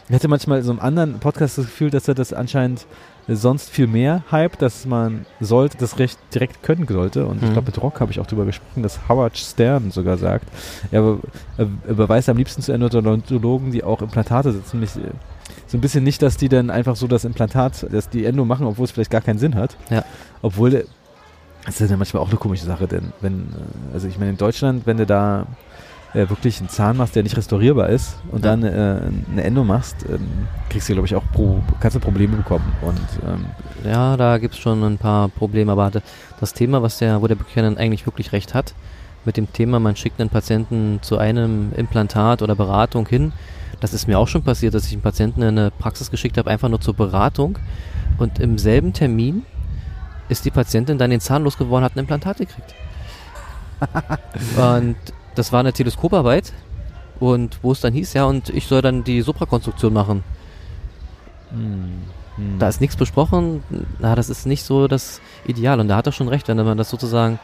Ich 0.08 0.14
hatte 0.14 0.28
manchmal 0.28 0.62
so 0.62 0.72
einem 0.72 0.80
anderen 0.80 1.20
Podcast 1.20 1.58
das 1.58 1.66
Gefühl, 1.66 1.90
dass 1.90 2.08
er 2.08 2.14
das 2.14 2.32
anscheinend 2.32 2.86
sonst 3.36 3.70
viel 3.70 3.86
mehr 3.86 4.22
Hype, 4.30 4.58
dass 4.58 4.86
man 4.86 5.26
sollte, 5.40 5.78
das 5.78 5.98
recht 5.98 6.18
direkt 6.34 6.62
können 6.62 6.86
sollte. 6.88 7.26
Und 7.26 7.40
mhm. 7.40 7.48
ich 7.48 7.52
glaube, 7.52 7.66
mit 7.66 7.82
Rock 7.82 8.00
habe 8.00 8.10
ich 8.10 8.20
auch 8.20 8.26
darüber 8.26 8.44
gesprochen, 8.44 8.82
dass 8.82 9.08
Howard 9.08 9.36
Stern 9.38 9.90
sogar 9.90 10.16
sagt, 10.16 10.46
er, 10.90 11.18
er 11.56 11.94
beweist 11.94 12.28
am 12.28 12.36
liebsten 12.36 12.62
zu 12.62 12.72
Endodontologen, 12.72 13.72
die 13.72 13.84
auch 13.84 14.02
Implantate 14.02 14.52
setzen, 14.52 14.80
nicht, 14.80 14.98
so 15.66 15.78
ein 15.78 15.80
bisschen 15.80 16.02
nicht, 16.02 16.20
dass 16.22 16.36
die 16.36 16.48
dann 16.48 16.70
einfach 16.70 16.96
so 16.96 17.06
das 17.06 17.24
Implantat, 17.24 17.86
dass 17.92 18.08
die 18.08 18.24
Endo 18.24 18.44
machen, 18.44 18.66
obwohl 18.66 18.84
es 18.84 18.90
vielleicht 18.90 19.10
gar 19.10 19.20
keinen 19.20 19.38
Sinn 19.38 19.54
hat. 19.54 19.76
Ja. 19.88 20.04
Obwohl, 20.42 20.86
das 21.64 21.80
ist 21.80 21.90
ja 21.90 21.96
manchmal 21.96 22.22
auch 22.22 22.28
eine 22.28 22.38
komische 22.38 22.64
Sache, 22.64 22.88
denn 22.88 23.12
wenn, 23.20 23.40
äh, 23.40 23.94
also 23.94 24.08
ich 24.08 24.18
meine, 24.18 24.30
in 24.30 24.36
Deutschland, 24.36 24.86
wenn 24.86 24.96
du 24.96 25.06
da 25.06 25.46
äh, 26.14 26.28
wirklich 26.28 26.58
einen 26.58 26.68
Zahn 26.68 26.96
machst, 26.96 27.14
der 27.14 27.22
nicht 27.22 27.36
restaurierbar 27.36 27.88
ist 27.88 28.16
und 28.30 28.44
ja. 28.44 28.50
dann 28.50 28.64
äh, 28.64 29.00
eine 29.30 29.44
Endo 29.44 29.64
machst, 29.64 30.04
ähm, 30.08 30.48
kriegst 30.68 30.88
du, 30.88 30.94
glaube 30.94 31.06
ich, 31.06 31.14
auch 31.14 31.22
Pro, 31.32 31.62
kannst 31.80 31.96
du 31.96 32.00
Probleme 32.00 32.36
bekommen. 32.36 32.72
Und, 32.82 33.00
ähm, 33.26 33.46
ja, 33.84 34.16
da 34.16 34.38
gibt 34.38 34.54
es 34.54 34.60
schon 34.60 34.82
ein 34.82 34.98
paar 34.98 35.28
Probleme, 35.28 35.72
aber 35.72 35.90
das 36.40 36.52
Thema, 36.52 36.82
was 36.82 36.98
der, 36.98 37.22
wo 37.22 37.26
der 37.26 37.36
Buchanan 37.36 37.76
eigentlich 37.78 38.06
wirklich 38.06 38.32
recht 38.32 38.54
hat, 38.54 38.74
mit 39.24 39.36
dem 39.36 39.52
Thema, 39.52 39.78
man 39.78 39.96
schickt 39.96 40.20
einen 40.20 40.30
Patienten 40.30 40.98
zu 41.02 41.18
einem 41.18 41.72
Implantat 41.76 42.42
oder 42.42 42.54
Beratung 42.54 43.06
hin, 43.06 43.32
das 43.80 43.94
ist 43.94 44.06
mir 44.06 44.18
auch 44.18 44.28
schon 44.28 44.42
passiert, 44.42 44.74
dass 44.74 44.86
ich 44.86 44.92
einen 44.92 45.02
Patienten 45.02 45.42
in 45.42 45.48
eine 45.48 45.70
Praxis 45.70 46.10
geschickt 46.10 46.38
habe, 46.38 46.50
einfach 46.50 46.68
nur 46.68 46.80
zur 46.80 46.94
Beratung 46.94 47.58
und 48.18 48.38
im 48.38 48.58
selben 48.58 48.92
Termin 48.92 49.44
ist 50.28 50.44
die 50.44 50.50
Patientin 50.50 50.98
dann 50.98 51.10
den 51.10 51.20
Zahn 51.20 51.44
losgeworden, 51.44 51.84
hat 51.84 51.96
ein 51.96 52.00
Implantat 52.00 52.38
gekriegt. 52.38 52.74
und 54.56 54.96
das 55.34 55.52
war 55.52 55.60
eine 55.60 55.72
Teleskoparbeit 55.72 56.52
und 57.18 57.58
wo 57.62 57.72
es 57.72 57.80
dann 57.80 57.92
hieß, 57.92 58.14
ja, 58.14 58.24
und 58.24 58.48
ich 58.50 58.66
soll 58.66 58.82
dann 58.82 59.04
die 59.04 59.22
Suprakonstruktion 59.22 59.92
machen. 59.92 60.24
Hm, 61.50 62.02
hm. 62.36 62.58
Da 62.58 62.68
ist 62.68 62.80
nichts 62.80 62.96
besprochen, 62.96 63.62
na, 63.98 64.14
das 64.14 64.30
ist 64.30 64.46
nicht 64.46 64.64
so 64.64 64.88
das 64.88 65.20
Ideal. 65.46 65.80
Und 65.80 65.88
da 65.88 65.96
hat 65.96 66.06
er 66.06 66.12
schon 66.12 66.28
recht, 66.28 66.48
wenn 66.48 66.56
man 66.56 66.78
das 66.78 66.90
sozusagen 66.90 67.38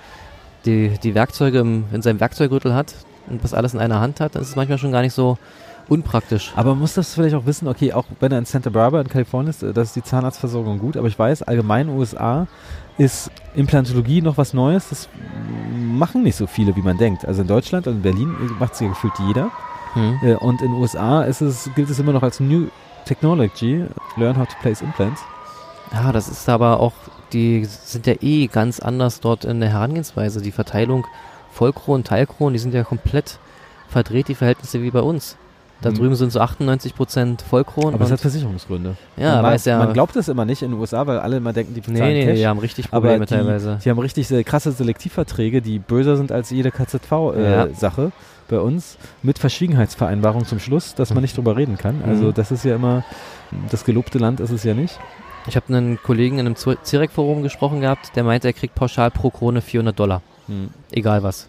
die, 0.65 0.99
die 1.03 1.15
Werkzeuge 1.15 1.59
im, 1.59 1.85
in 1.93 2.03
seinem 2.03 2.21
Werkzeuggürtel 2.21 2.75
hat 2.75 2.95
und 3.29 3.43
das 3.43 3.55
alles 3.55 3.75
in 3.75 3.81
einer 3.81 4.01
Hand 4.01 4.21
hat, 4.21 4.35
dann 4.35 4.43
ist 4.43 4.51
es 4.51 4.57
manchmal 4.57 4.79
schon 4.79 4.93
gar 4.93 5.03
nicht 5.03 5.15
so 5.15 5.39
unpraktisch. 5.89 6.53
Aber 6.57 6.71
man 6.71 6.81
muss 6.81 6.95
das 6.95 7.15
vielleicht 7.15 7.35
auch 7.35 7.47
wissen, 7.47 7.69
okay, 7.69 7.93
auch 7.93 8.05
wenn 8.21 8.33
er 8.33 8.39
in 8.39 8.45
Santa 8.45 8.71
Barbara 8.71 9.03
in 9.03 9.09
Kalifornien 9.09 9.51
ist, 9.51 9.63
da 9.63 9.81
ist 9.81 9.95
die 9.95 10.03
Zahnarztversorgung 10.03 10.79
gut, 10.79 10.97
aber 10.97 11.07
ich 11.09 11.19
weiß, 11.19 11.43
allgemein 11.43 11.83
in 11.83 11.89
den 11.89 11.99
USA 11.99 12.47
ist 12.99 13.31
Implantologie 13.55 14.23
noch 14.23 14.37
was 14.39 14.55
Neues. 14.55 14.89
Das 14.89 15.09
machen 15.77 16.23
nicht 16.23 16.37
so 16.37 16.47
viele, 16.47 16.75
wie 16.77 16.83
man 16.83 16.99
denkt. 16.99 17.25
Also 17.25 17.43
in 17.43 17.49
Deutschland 17.49 17.87
und 17.87 17.97
in 17.97 18.03
Berlin 18.03 18.35
macht 18.59 18.75
es 18.75 18.81
ja 18.81 18.89
gefühlt 18.89 19.13
jeder. 19.27 19.51
Mhm. 19.95 20.37
Und 20.41 20.63
in 20.63 20.73
den 20.73 20.81
USA 20.81 21.23
ist 21.23 21.41
es, 21.41 21.71
gilt 21.75 21.91
es 21.91 21.99
immer 21.99 22.13
noch 22.13 22.23
als 22.23 22.41
New 22.41 22.69
Technology, 23.05 23.85
Learn 24.17 24.37
how 24.37 24.49
to 24.49 24.55
place 24.63 24.83
implants. 24.83 25.23
Ja, 25.93 26.11
das 26.11 26.29
ist 26.29 26.49
aber 26.49 26.81
auch, 26.81 26.95
die 27.33 27.65
sind 27.65 28.07
ja 28.07 28.15
eh 28.21 28.47
ganz 28.49 28.81
anders 28.81 29.21
dort 29.21 29.45
in 29.45 29.61
der 29.61 29.69
Herangehensweise. 29.71 30.43
Die 30.43 30.53
Verteilung 30.53 31.07
Vollkron, 31.57 32.05
Teilkron, 32.05 32.53
die 32.53 32.59
sind 32.59 32.75
ja 32.75 32.85
komplett 32.85 33.39
verdreht, 33.89 34.29
die 34.29 34.35
Verhältnisse 34.35 34.83
wie 34.83 34.91
bei 34.91 35.01
uns. 35.01 35.37
Da 35.81 35.91
mhm. 35.91 35.95
drüben 35.95 36.15
sind 36.15 36.33
so 36.33 36.41
98% 36.41 37.43
Vollkronen. 37.43 37.95
Aber 37.95 38.05
es 38.05 38.11
hat 38.11 38.21
Versicherungsgründe. 38.21 38.97
Ja, 39.17 39.41
man, 39.41 39.59
ja. 39.65 39.79
Man 39.79 39.93
glaubt 39.93 40.17
es 40.17 40.29
immer 40.29 40.45
nicht 40.45 40.63
in 40.63 40.71
den 40.71 40.81
USA, 40.81 41.07
weil 41.07 41.19
alle 41.19 41.39
immer 41.39 41.53
denken, 41.53 41.75
die 41.75 41.81
bezahlen 41.81 42.01
Nee, 42.01 42.25
nee, 42.25 42.27
Cash. 42.27 42.39
die 42.39 42.47
haben 42.47 42.59
richtig 42.59 42.91
Probleme 42.91 43.17
aber 43.17 43.27
die, 43.27 43.35
teilweise. 43.35 43.79
Die 43.83 43.91
haben 43.91 43.99
richtig 43.99 44.29
krasse 44.45 44.73
Selektivverträge, 44.73 45.63
die 45.63 45.79
böser 45.79 46.17
sind 46.17 46.31
als 46.31 46.51
jede 46.51 46.71
KZV-Sache. 46.71 48.03
Äh, 48.03 48.05
ja. 48.05 48.13
bei 48.49 48.61
uns 48.61 48.99
mit 49.23 49.39
Verschwiegenheitsvereinbarung 49.39 50.45
zum 50.45 50.59
Schluss, 50.59 50.95
dass 50.95 51.13
man 51.13 51.23
nicht 51.23 51.37
drüber 51.37 51.57
reden 51.57 51.79
kann. 51.79 52.03
Also 52.07 52.27
mhm. 52.27 52.35
das 52.35 52.51
ist 52.53 52.65
ja 52.65 52.75
immer, 52.75 53.05
das 53.71 53.85
gelobte 53.85 54.19
Land 54.19 54.41
ist 54.41 54.51
es 54.51 54.63
ja 54.63 54.73
nicht. 54.75 54.99
Ich 55.47 55.57
habe 55.57 55.69
einen 55.69 56.03
Kollegen 56.03 56.39
in 56.39 56.47
einem 56.47 56.57
Zirek-Forum 56.57 57.43
gesprochen 57.43 57.81
gehabt, 57.81 58.15
der 58.17 58.25
meinte, 58.25 58.49
er 58.49 58.53
kriegt 58.53 58.75
pauschal 58.75 59.11
pro 59.11 59.31
Krone 59.31 59.63
400 59.63 59.99
Dollar. 59.99 60.23
Mhm. 60.49 60.71
Egal 60.93 61.23
was. 61.23 61.49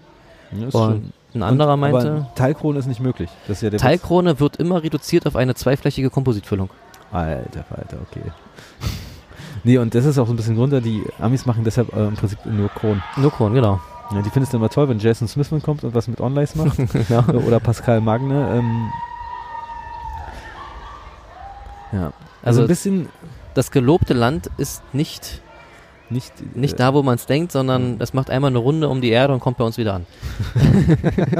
Ja, 0.51 0.67
Und 0.79 1.11
ein 1.33 1.43
anderer 1.43 1.73
und, 1.73 1.79
meinte. 1.81 2.11
Aber 2.11 2.35
Teilkrone 2.35 2.79
ist 2.79 2.87
nicht 2.87 3.01
möglich. 3.01 3.29
Das 3.47 3.61
ist 3.61 3.71
ja 3.73 3.77
Teilkrone 3.77 4.31
Witz. 4.31 4.39
wird 4.39 4.55
immer 4.57 4.83
reduziert 4.83 5.27
auf 5.27 5.35
eine 5.35 5.55
zweiflächige 5.55 6.09
Kompositfüllung. 6.09 6.69
Alter, 7.11 7.65
Alter, 7.69 7.97
okay. 8.09 8.31
nee, 9.63 9.77
und 9.77 9.93
das 9.93 10.05
ist 10.05 10.17
auch 10.17 10.27
so 10.27 10.33
ein 10.33 10.35
bisschen 10.35 10.57
runter. 10.57 10.81
Die 10.81 11.03
Amis 11.19 11.45
machen 11.45 11.63
deshalb 11.63 11.93
äh, 11.95 12.07
im 12.07 12.15
Prinzip 12.15 12.45
nur 12.45 12.69
Kronen. 12.69 13.03
Nur 13.17 13.31
Kronen, 13.31 13.55
genau. 13.55 13.79
Ja, 14.13 14.21
die 14.21 14.29
findest 14.29 14.53
du 14.53 14.57
immer 14.57 14.69
toll, 14.69 14.87
wenn 14.87 14.99
Jason 14.99 15.27
Smithman 15.27 15.61
kommt 15.61 15.83
und 15.83 15.93
was 15.93 16.07
mit 16.07 16.21
Onlays 16.21 16.55
macht. 16.55 16.77
ja. 17.09 17.27
Oder 17.47 17.59
Pascal 17.59 17.99
Magne. 17.99 18.57
Ähm, 18.57 18.89
ja. 21.91 21.99
Also, 21.99 22.13
also 22.43 22.61
ein 22.61 22.67
bisschen. 22.67 23.09
Das 23.53 23.71
gelobte 23.71 24.13
Land 24.13 24.51
ist 24.57 24.83
nicht 24.93 25.41
nicht, 26.09 26.55
nicht 26.55 26.73
äh, 26.73 26.77
da, 26.77 26.93
wo 26.93 27.03
man 27.03 27.15
es 27.15 27.25
denkt, 27.25 27.51
sondern 27.51 27.97
es 27.99 28.13
macht 28.13 28.29
einmal 28.29 28.51
eine 28.51 28.59
Runde 28.59 28.89
um 28.89 29.01
die 29.01 29.09
Erde 29.09 29.33
und 29.33 29.39
kommt 29.39 29.57
bei 29.57 29.63
uns 29.63 29.77
wieder 29.77 29.95
an. 29.95 30.05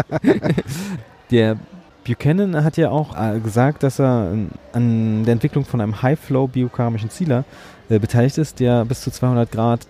der 1.31 1.57
Buchanan 2.05 2.63
hat 2.63 2.77
ja 2.77 2.89
auch 2.89 3.15
äh, 3.15 3.39
gesagt, 3.39 3.83
dass 3.83 3.99
er 3.99 4.31
an 4.73 5.25
der 5.25 5.33
Entwicklung 5.33 5.65
von 5.65 5.81
einem 5.81 6.01
High-Flow-biokeramischen 6.01 7.09
Zieler 7.09 7.43
äh, 7.89 7.99
beteiligt 7.99 8.37
ist, 8.37 8.59
der 8.59 8.85
bis 8.85 9.01
zu 9.01 9.11
200 9.11 9.51
Grad 9.51 9.87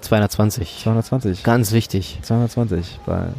220. 0.00 0.80
220. 0.82 1.42
Ganz 1.42 1.72
wichtig. 1.72 2.18
220, 2.22 3.00
weil, 3.06 3.32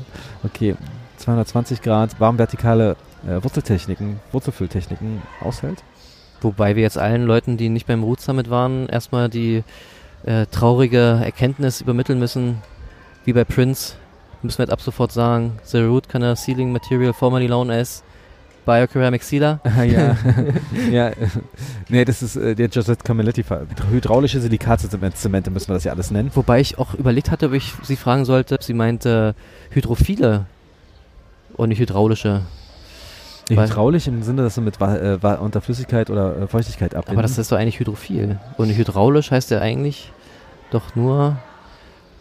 okay, 0.43 0.75
220 1.17 1.81
Grad 1.81 2.19
warmvertikale 2.19 2.95
äh, 3.25 3.43
Wurzeltechniken, 3.43 4.19
Wurzelfülltechniken 4.31 5.21
aushält. 5.41 5.83
Wobei 6.41 6.75
wir 6.75 6.83
jetzt 6.83 6.97
allen 6.97 7.23
Leuten, 7.23 7.57
die 7.57 7.69
nicht 7.69 7.87
beim 7.87 8.03
Root 8.03 8.21
Summit 8.21 8.49
waren, 8.49 8.87
erstmal 8.87 9.29
die 9.29 9.63
äh, 10.23 10.45
traurige 10.47 11.21
Erkenntnis 11.23 11.81
übermitteln 11.81 12.19
müssen, 12.19 12.61
wie 13.25 13.33
bei 13.33 13.43
Prince, 13.43 13.95
müssen 14.41 14.59
wir 14.59 14.63
jetzt 14.63 14.73
ab 14.73 14.81
sofort 14.81 15.11
sagen, 15.11 15.59
the 15.63 15.79
root 15.79 16.09
canal 16.09 16.35
sealing 16.35 16.71
material 16.71 17.13
formerly 17.13 17.47
known 17.47 17.69
as 17.69 18.03
Bioceramic 18.65 19.23
Sealer. 19.23 19.59
ja, 19.85 20.15
ja. 20.91 21.11
Nee, 21.87 22.05
das 22.05 22.21
ist 22.21 22.35
äh, 22.35 22.53
der 22.53 22.67
Josette 22.67 23.03
Camilletti. 23.03 23.43
Hydraulische 23.89 24.39
Silikatzemente 24.39 25.49
müssen 25.49 25.69
wir 25.69 25.73
das 25.73 25.85
ja 25.85 25.91
alles 25.91 26.11
nennen. 26.11 26.29
Wobei 26.35 26.59
ich 26.59 26.77
auch 26.77 26.93
überlegt 26.93 27.31
hatte, 27.31 27.47
ob 27.47 27.53
ich 27.53 27.73
sie 27.81 27.95
fragen 27.95 28.25
sollte. 28.25 28.59
Sie 28.61 28.73
meinte 28.73 29.33
hydrophile 29.71 30.45
und 31.53 31.69
nicht 31.69 31.79
hydraulische. 31.79 32.41
Hydraulisch 33.49 34.07
im 34.07 34.21
Sinne, 34.23 34.43
dass 34.43 34.55
du 34.55 34.61
mit 34.61 34.79
äh, 34.79 35.17
unter 35.39 35.61
Flüssigkeit 35.61 36.09
oder 36.09 36.37
äh, 36.37 36.47
Feuchtigkeit 36.47 36.95
abbinden. 36.95 37.17
Aber 37.17 37.21
das 37.23 37.37
ist 37.37 37.51
doch 37.51 37.57
eigentlich 37.57 37.79
hydrophil. 37.79 38.39
Und 38.57 38.69
hydraulisch 38.69 39.31
heißt 39.31 39.51
ja 39.51 39.59
eigentlich 39.59 40.11
doch 40.71 40.95
nur, 40.95 41.37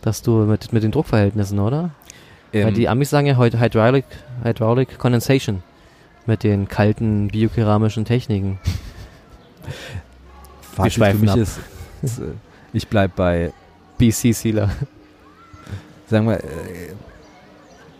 dass 0.02 0.22
du 0.22 0.44
mit, 0.44 0.72
mit 0.72 0.82
den 0.82 0.90
Druckverhältnissen, 0.90 1.58
oder? 1.58 1.90
Ähm 2.52 2.66
Weil 2.66 2.72
die 2.72 2.88
Amis 2.88 3.10
sagen 3.10 3.26
ja 3.26 3.36
heute 3.36 3.60
Hydraulic, 3.60 4.04
Hydraulic 4.42 4.98
Condensation 4.98 5.62
mit 6.26 6.44
den 6.44 6.68
kalten 6.68 7.28
biokeramischen 7.28 8.04
Techniken. 8.04 8.58
Fazit 10.60 11.04
für 11.04 11.14
mich 11.14 11.30
ab. 11.30 11.36
ist, 11.36 11.60
ist, 12.02 12.18
äh, 12.20 12.32
ich 12.72 12.88
bleib 12.88 13.16
bei 13.16 13.52
BC 13.98 14.32
Sealer. 14.32 14.70
Sagen 16.06 16.26
wir, 16.26 16.36
äh, 16.36 16.94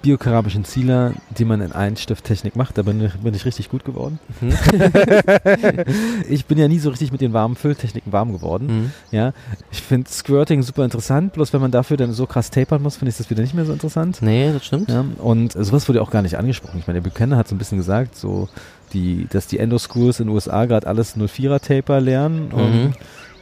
biokerabischen 0.03 0.65
Zieler, 0.65 1.13
die 1.37 1.45
man 1.45 1.61
in 1.61 1.73
Einstift-Technik 1.73 2.57
macht. 2.57 2.79
Da 2.79 2.83
bin 2.83 3.05
ich, 3.05 3.13
bin 3.15 3.35
ich 3.35 3.45
richtig 3.45 3.69
gut 3.69 3.85
geworden. 3.85 4.19
Mhm. 4.41 4.53
ich 6.29 6.47
bin 6.47 6.59
ja 6.59 6.69
nie 6.69 6.79
so 6.79 6.91
richtig 6.91 7.13
mit 7.13 7.21
den 7.21 7.33
warmen 7.33 7.57
Fülltechniken 7.57 8.13
warm 8.13 8.33
geworden. 8.33 8.67
Mhm. 8.67 8.93
Ja, 9.11 9.33
ich 9.71 9.83
finde 9.83 10.09
Squirting 10.11 10.63
super 10.63 10.85
interessant, 10.85 11.33
bloß 11.33 11.53
wenn 11.53 11.61
man 11.61 11.71
dafür 11.71 11.97
dann 11.97 12.13
so 12.13 12.27
krass 12.27 12.51
tapern 12.51 12.83
muss, 12.83 12.97
finde 12.97 13.11
ich 13.11 13.17
das 13.17 13.31
wieder 13.31 13.43
nicht 13.43 13.55
mehr 13.55 13.65
so 13.65 13.73
interessant. 13.73 14.19
Nee, 14.21 14.53
das 14.53 14.65
stimmt. 14.65 14.91
Ja, 14.91 15.05
und 15.19 15.53
sowas 15.53 15.89
wurde 15.89 16.03
auch 16.03 16.11
gar 16.11 16.23
nicht 16.23 16.39
angesprochen. 16.39 16.79
Ich 16.79 16.87
meine, 16.87 17.01
der 17.01 17.11
Buchanan 17.11 17.39
hat 17.39 17.49
so 17.49 17.55
ein 17.55 17.59
bisschen 17.59 17.79
gesagt, 17.79 18.17
so 18.17 18.49
die, 18.93 19.27
dass 19.31 19.47
die 19.47 19.59
Endo-Schools 19.59 20.21
in 20.21 20.27
den 20.27 20.35
USA 20.35 20.65
gerade 20.67 20.87
alles 20.87 21.17
04er 21.17 21.61
Taper 21.61 22.01
lernen. 22.01 22.51
Und, 22.53 22.73
mhm. 22.73 22.93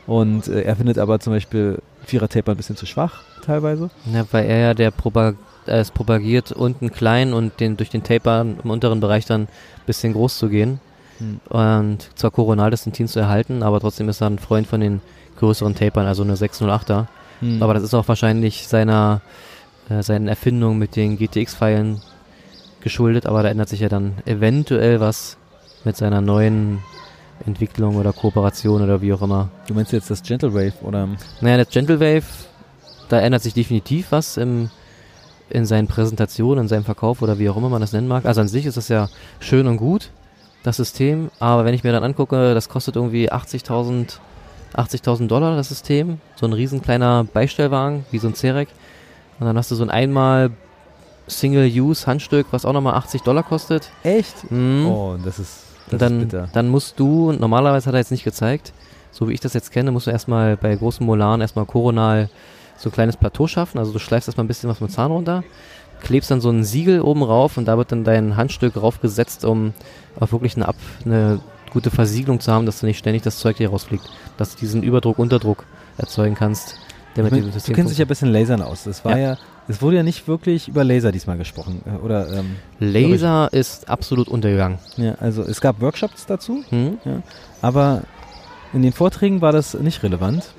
und 0.07 0.49
äh, 0.49 0.63
er 0.63 0.77
findet 0.77 0.99
aber 0.99 1.21
zum 1.21 1.33
Beispiel 1.33 1.79
Vierer 2.05 2.29
Taper 2.29 2.53
ein 2.53 2.57
bisschen 2.57 2.77
zu 2.77 2.87
schwach 2.87 3.23
teilweise. 3.45 3.91
Ja, 4.13 4.25
weil 4.31 4.47
er 4.47 4.59
ja 4.59 4.75
der 4.75 4.91
Propag 4.91 5.33
äh, 5.33 5.35
es 5.69 5.91
propagiert, 5.91 6.53
unten 6.53 6.91
klein 6.91 7.33
und 7.33 7.61
den, 7.61 7.77
durch 7.77 7.91
den 7.91 8.03
Taper 8.03 8.41
im 8.43 8.71
unteren 8.71 9.01
Bereich 9.01 9.27
dann 9.27 9.43
ein 9.43 9.49
bisschen 9.87 10.13
groß 10.13 10.39
zu 10.39 10.49
gehen. 10.49 10.81
Hm. 11.19 11.41
Und 11.49 12.09
zwar 12.15 12.31
Coronal 12.31 12.71
Distantin 12.71 13.09
zu 13.09 13.21
erhalten, 13.21 13.63
aber 13.63 13.81
trotzdem 13.81 14.09
ist 14.09 14.21
er 14.21 14.29
ein 14.29 14.39
Freund 14.39 14.67
von 14.67 14.81
den 14.81 15.01
größeren 15.39 15.75
Tapern, 15.75 16.07
also 16.07 16.23
eine 16.23 16.35
608er. 16.35 17.07
Hm. 17.41 17.63
Aber 17.63 17.75
das 17.75 17.83
ist 17.83 17.95
auch 17.95 18.09
wahrscheinlich 18.09 18.67
seiner, 18.69 19.21
äh, 19.89 20.03
seinen 20.03 20.29
Erfindungen 20.29 20.79
mit 20.79 20.97
den 20.97 21.19
GTX-Pfeilen 21.19 22.01
geschuldet, 22.81 23.27
aber 23.27 23.43
da 23.43 23.49
ändert 23.49 23.69
sich 23.69 23.81
ja 23.81 23.89
dann 23.89 24.15
eventuell 24.27 25.01
was 25.01 25.37
mit 25.85 25.97
seiner 25.97 26.21
neuen 26.21 26.79
Entwicklung 27.45 27.97
oder 27.97 28.13
Kooperation 28.13 28.83
oder 28.83 29.03
wie 29.03 29.13
auch 29.13 29.23
immer. 29.23 29.51
Du 29.67 29.75
meinst 29.75 29.93
jetzt 29.93 30.11
das 30.11 30.23
Gentle 30.23 30.55
Wave 30.55 30.75
oder? 30.83 31.09
Naja, 31.41 31.59
das 31.59 31.69
Gentle 31.69 32.01
Wave, 32.01 32.25
da 33.09 33.21
ändert 33.21 33.43
sich 33.43 33.55
definitiv 33.55 34.07
was 34.11 34.37
im, 34.37 34.71
in 35.49 35.67
seinen 35.67 35.87
Präsentationen, 35.87 36.65
in 36.65 36.69
seinem 36.69 36.85
Verkauf 36.85 37.23
oder 37.23 37.39
wie 37.39 37.49
auch 37.49 37.57
immer 37.57 37.69
man 37.69 37.81
das 37.81 37.93
nennen 37.93 38.09
mag. 38.09 38.25
Also 38.25 38.41
an 38.41 38.49
sich 38.49 38.67
ist 38.67 38.77
das 38.77 38.89
ja 38.89 39.09
schön 39.41 39.67
und 39.67 39.77
gut, 39.77 40.11
das 40.63 40.77
System, 40.77 41.31
aber 41.39 41.65
wenn 41.65 41.75
ich 41.75 41.85
mir 41.85 41.93
dann 41.93 42.05
angucke, 42.05 42.55
das 42.55 42.69
kostet 42.69 42.97
irgendwie 42.97 43.31
80.000 43.31 44.19
80.000 44.77 45.27
Dollar 45.27 45.57
das 45.57 45.69
System, 45.69 46.21
so 46.35 46.47
ein 46.47 46.53
riesen 46.53 46.83
kleiner 46.83 47.25
Beistellwagen, 47.25 48.05
wie 48.11 48.19
so 48.19 48.29
ein 48.29 48.35
Cerec. 48.35 48.69
Und 49.39 49.47
dann 49.47 49.57
hast 49.57 49.71
du 49.71 49.75
so 49.75 49.83
ein 49.83 49.91
einmal 49.91 50.51
Single-Use-Handstück, 51.29 52.49
was 52.51 52.65
auch 52.65 52.73
nochmal 52.73 52.95
80 52.95 53.23
Dollar 53.23 53.43
kostet. 53.43 53.91
Echt? 54.03 54.51
Mhm. 54.51 54.87
Oh, 54.87 55.17
das 55.23 55.39
ist, 55.39 55.63
das 55.91 55.99
dann, 55.99 56.23
ist 56.23 56.37
dann 56.53 56.69
musst 56.69 57.01
du, 57.01 57.33
normalerweise 57.33 57.87
hat 57.87 57.95
er 57.95 57.99
jetzt 57.99 58.11
nicht 58.11 58.25
gezeigt, 58.25 58.73
so 59.13 59.29
wie 59.29 59.33
ich 59.33 59.41
das 59.41 59.55
jetzt 59.55 59.73
kenne, 59.73 59.93
musst 59.93 60.07
du 60.07 60.11
erstmal 60.11 60.57
bei 60.57 60.75
großen 60.75 61.05
Molaren 61.05 61.41
erstmal 61.41 61.65
koronal 61.65 62.29
so 62.77 62.89
ein 62.89 62.93
kleines 62.93 63.17
Plateau 63.17 63.47
schaffen. 63.47 63.79
Also 63.79 63.93
du 63.93 63.99
schleifst 63.99 64.29
erstmal 64.29 64.45
ein 64.45 64.49
bisschen 64.49 64.71
was 64.71 64.81
mit 64.81 64.91
Zahn 64.93 65.11
runter, 65.11 65.45
klebst 66.03 66.31
dann 66.31 66.41
so 66.41 66.51
ein 66.51 66.65
Siegel 66.65 67.01
oben 67.01 67.23
rauf 67.23 67.57
und 67.57 67.67
da 67.67 67.79
wird 67.79 67.93
dann 67.93 68.05
dein 68.05 68.37
Handstück 68.37 68.77
raufgesetzt, 68.77 69.45
um 69.45 69.73
auch 70.21 70.33
wirklich 70.33 70.57
eine, 70.57 70.69
Ab, 70.69 70.77
eine 71.05 71.41
gute 71.73 71.91
Versiegelung 71.91 72.41
zu 72.41 72.53
haben, 72.53 72.67
dass 72.67 72.81
du 72.81 72.87
nicht 72.87 72.99
ständig 72.99 73.23
das 73.23 73.39
Zeug 73.39 73.57
hier 73.57 73.71
rausfliegt. 73.71 74.05
Dass 74.37 74.55
du 74.55 74.61
diesen 74.61 74.83
Überdruck, 74.83 75.19
Unterdruck 75.19 75.65
erzeugen 75.99 76.35
kannst. 76.35 76.79
Der 77.17 77.25
mit 77.25 77.33
System 77.33 77.73
du 77.73 77.77
kennst 77.77 77.93
dich 77.93 77.99
ja 77.99 78.05
ein 78.05 78.09
bisschen 78.09 78.31
Lasern 78.31 78.61
aus. 78.61 78.85
Das 78.85 79.05
war 79.05 79.19
ja, 79.19 79.39
es 79.69 79.81
wurde 79.81 79.97
ja 79.97 80.03
nicht 80.03 80.29
wirklich 80.29 80.69
über 80.69 80.85
Laser 80.85 81.13
diesmal 81.13 81.39
gesprochen. 81.39 81.81
Äh, 81.87 82.05
oder, 82.05 82.31
ähm, 82.33 82.57
Laser 82.79 83.49
ist 83.53 83.89
absolut 83.89 84.29
untergegangen. 84.29 84.79
Ja, 84.97 85.15
also 85.15 85.43
es 85.43 85.61
gab 85.61 85.81
Workshops 85.81 86.27
dazu, 86.27 86.63
mhm. 86.71 86.99
ja, 87.05 87.23
aber 87.63 88.03
in 88.73 88.83
den 88.83 88.93
Vorträgen 88.93 89.41
war 89.41 89.53
das 89.53 89.75
nicht 89.75 90.03
relevant. 90.03 90.53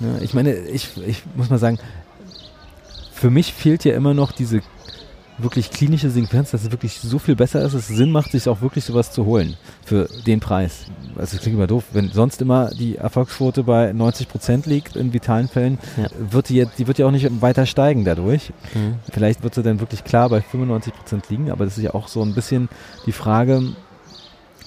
Ja, 0.00 0.18
ich 0.20 0.34
meine, 0.34 0.54
ich, 0.54 0.88
ich 1.06 1.22
muss 1.36 1.50
mal 1.50 1.58
sagen, 1.58 1.78
für 3.12 3.30
mich 3.30 3.52
fehlt 3.52 3.84
ja 3.84 3.94
immer 3.94 4.14
noch 4.14 4.32
diese 4.32 4.62
wirklich 5.42 5.70
klinische 5.70 6.10
Sequenz, 6.10 6.50
dass 6.50 6.64
es 6.64 6.70
wirklich 6.70 6.98
so 7.00 7.18
viel 7.18 7.36
besser 7.36 7.62
ist, 7.62 7.74
dass 7.74 7.88
es 7.88 7.96
Sinn 7.96 8.10
macht, 8.10 8.32
sich 8.32 8.48
auch 8.48 8.60
wirklich 8.60 8.84
sowas 8.84 9.10
zu 9.12 9.24
holen 9.24 9.56
für 9.84 10.08
den 10.26 10.40
Preis. 10.40 10.86
Also 11.16 11.36
das 11.36 11.42
klingt 11.42 11.56
immer 11.56 11.66
doof, 11.66 11.84
wenn 11.92 12.10
sonst 12.10 12.42
immer 12.42 12.70
die 12.70 12.96
Erfolgsquote 12.96 13.62
bei 13.62 13.92
90 13.92 14.28
Prozent 14.28 14.66
liegt 14.66 14.96
in 14.96 15.12
vitalen 15.12 15.48
Fällen, 15.48 15.78
ja. 15.96 16.08
wird 16.18 16.48
die 16.48 16.56
jetzt, 16.56 16.78
die 16.78 16.86
wird 16.86 16.98
ja 16.98 17.06
auch 17.06 17.10
nicht 17.10 17.28
weiter 17.40 17.66
steigen 17.66 18.04
dadurch. 18.04 18.52
Mhm. 18.74 18.96
Vielleicht 19.12 19.42
wird 19.42 19.54
sie 19.54 19.62
dann 19.62 19.80
wirklich 19.80 20.04
klar 20.04 20.28
bei 20.28 20.40
95 20.40 20.94
Prozent 20.94 21.30
liegen, 21.30 21.50
aber 21.50 21.64
das 21.64 21.76
ist 21.76 21.84
ja 21.84 21.94
auch 21.94 22.08
so 22.08 22.22
ein 22.22 22.34
bisschen 22.34 22.68
die 23.06 23.12
Frage, 23.12 23.62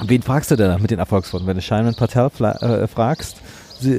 wen 0.04 0.22
fragst 0.22 0.52
du 0.52 0.56
denn 0.56 0.82
mit 0.82 0.92
den 0.92 1.00
Erfolgsquoten? 1.00 1.48
Wenn 1.48 1.56
du 1.56 1.62
Scheinman 1.62 1.96
Patel 1.96 2.30
äh, 2.44 2.88
fragst, 2.88 3.38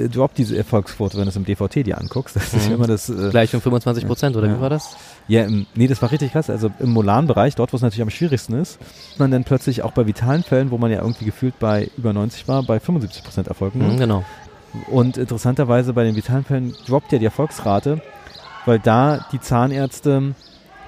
droppt 0.08 0.38
diese 0.38 0.56
Erfolgsquote, 0.56 1.16
wenn 1.16 1.24
du 1.24 1.30
es 1.30 1.36
im 1.36 1.44
DVT 1.44 1.86
dir 1.86 1.98
anguckst. 1.98 2.36
Das 2.36 2.52
ist 2.54 2.68
mhm. 2.68 2.74
immer 2.74 2.86
das. 2.86 3.08
Äh, 3.08 3.30
Gleich 3.30 3.54
um 3.54 3.60
25 3.60 4.06
Prozent, 4.06 4.36
oder 4.36 4.48
ja. 4.48 4.56
wie 4.56 4.60
war 4.60 4.70
das? 4.70 4.96
Ja, 5.28 5.44
im, 5.44 5.66
nee, 5.74 5.86
das 5.86 6.02
war 6.02 6.10
richtig 6.10 6.32
krass. 6.32 6.50
Also 6.50 6.70
im 6.80 6.90
Molan-Bereich, 6.90 7.54
dort, 7.54 7.72
wo 7.72 7.76
es 7.76 7.82
natürlich 7.82 8.02
am 8.02 8.10
schwierigsten 8.10 8.54
ist, 8.54 8.78
man 9.18 9.30
dann 9.30 9.44
plötzlich 9.44 9.82
auch 9.82 9.92
bei 9.92 10.06
vitalen 10.06 10.42
Fällen, 10.42 10.70
wo 10.70 10.78
man 10.78 10.90
ja 10.90 11.00
irgendwie 11.00 11.24
gefühlt 11.24 11.58
bei 11.58 11.90
über 11.96 12.12
90 12.12 12.48
war, 12.48 12.62
bei 12.62 12.80
75 12.80 13.24
Prozent 13.24 13.48
Erfolg. 13.48 13.74
Mhm, 13.74 13.96
genau. 13.96 14.24
Und 14.90 15.16
interessanterweise 15.16 15.92
bei 15.92 16.04
den 16.04 16.16
vitalen 16.16 16.44
Fällen 16.44 16.74
droppt 16.86 17.12
ja 17.12 17.18
die 17.18 17.24
Erfolgsrate, 17.24 18.00
weil 18.66 18.78
da 18.78 19.24
die 19.32 19.40
Zahnärzte 19.40 20.34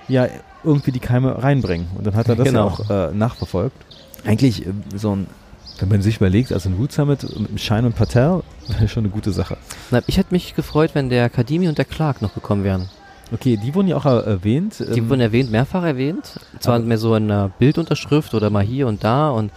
ja 0.08 0.28
irgendwie 0.64 0.92
die 0.92 1.00
Keime 1.00 1.42
reinbringen. 1.42 1.88
Und 1.96 2.06
dann 2.06 2.16
hat 2.16 2.28
er 2.28 2.36
das 2.36 2.44
genau. 2.48 2.66
auch 2.66 2.90
äh, 2.90 3.12
nachverfolgt. 3.12 3.76
Eigentlich 4.24 4.66
äh, 4.66 4.72
so 4.94 5.14
ein 5.14 5.26
wenn 5.78 5.88
man 5.88 6.02
sich 6.02 6.16
überlegt, 6.16 6.52
also 6.52 6.68
ein 6.68 6.74
Root 6.74 6.92
Summit 6.92 7.26
mit 7.38 7.60
Shine 7.60 7.86
und 7.86 7.96
Patel, 7.96 8.42
wäre 8.68 8.88
schon 8.88 9.04
eine 9.04 9.12
gute 9.12 9.32
Sache. 9.32 9.56
Na, 9.90 10.00
ich 10.06 10.16
hätte 10.18 10.32
mich 10.32 10.54
gefreut, 10.54 10.90
wenn 10.94 11.08
der 11.08 11.28
Kadimi 11.28 11.68
und 11.68 11.78
der 11.78 11.84
Clark 11.84 12.22
noch 12.22 12.34
gekommen 12.34 12.64
wären. 12.64 12.88
Okay, 13.32 13.56
die 13.56 13.74
wurden 13.74 13.88
ja 13.88 13.96
auch 13.96 14.04
erwähnt. 14.04 14.78
Die 14.78 15.00
ähm, 15.00 15.08
wurden 15.08 15.20
erwähnt, 15.20 15.50
mehrfach 15.50 15.82
erwähnt. 15.82 16.38
Zwar 16.60 16.78
mehr 16.78 16.98
so 16.98 17.14
in 17.16 17.24
einer 17.24 17.48
Bildunterschrift 17.48 18.34
oder 18.34 18.50
mal 18.50 18.62
hier 18.62 18.86
und 18.86 19.02
da 19.02 19.30
und 19.30 19.50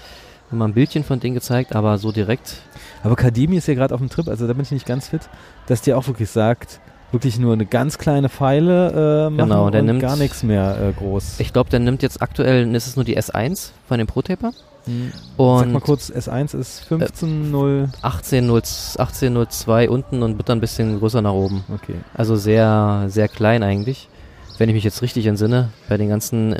mal 0.51 0.65
ein 0.65 0.73
Bildchen 0.73 1.03
von 1.03 1.19
denen 1.19 1.35
gezeigt, 1.35 1.75
aber 1.75 1.97
so 1.99 2.11
direkt. 2.11 2.55
Aber 3.03 3.15
Kadimi 3.15 3.57
ist 3.57 3.67
ja 3.67 3.75
gerade 3.75 3.93
auf 3.93 4.01
dem 4.01 4.09
Trip, 4.09 4.27
also 4.27 4.47
da 4.47 4.53
bin 4.53 4.63
ich 4.63 4.71
nicht 4.71 4.87
ganz 4.87 5.09
fit, 5.09 5.29
dass 5.67 5.81
der 5.81 5.97
auch 5.97 6.07
wirklich 6.07 6.29
sagt, 6.29 6.79
wirklich 7.11 7.39
nur 7.39 7.53
eine 7.53 7.65
ganz 7.65 7.97
kleine 7.97 8.29
Pfeile 8.29 9.27
äh, 9.27 9.29
machen 9.29 9.49
genau, 9.49 9.69
der 9.69 9.81
und 9.81 9.85
nimmt, 9.87 10.01
gar 10.01 10.15
nichts 10.15 10.43
mehr 10.43 10.77
äh, 10.81 10.93
groß. 10.93 11.39
Ich 11.39 11.53
glaube, 11.53 11.69
der 11.69 11.79
nimmt 11.79 12.01
jetzt 12.01 12.21
aktuell, 12.21 12.73
ist 12.75 12.87
es 12.87 12.95
nur 12.95 13.05
die 13.05 13.17
S1 13.17 13.71
von 13.87 13.97
dem 13.97 14.07
Pro-Taper. 14.07 14.53
Mhm. 14.89 15.11
Und 15.37 15.59
Sag 15.59 15.69
mal 15.69 15.79
kurz, 15.81 16.09
S1 16.09 16.57
ist 16.57 16.83
15.0. 16.89 17.83
Äh, 17.83 17.87
18.02 18.01 19.87
unten 19.87 20.23
und 20.23 20.37
wird 20.37 20.49
dann 20.49 20.57
ein 20.57 20.61
bisschen 20.61 20.99
größer 20.99 21.21
nach 21.21 21.33
oben. 21.33 21.63
Okay. 21.73 21.95
Also 22.13 22.35
sehr, 22.35 23.05
sehr 23.07 23.27
klein 23.27 23.63
eigentlich. 23.63 24.09
Wenn 24.57 24.69
ich 24.69 24.75
mich 24.75 24.83
jetzt 24.83 25.01
richtig 25.01 25.25
entsinne, 25.27 25.69
bei 25.87 25.97
den 25.97 26.09
ganzen 26.09 26.55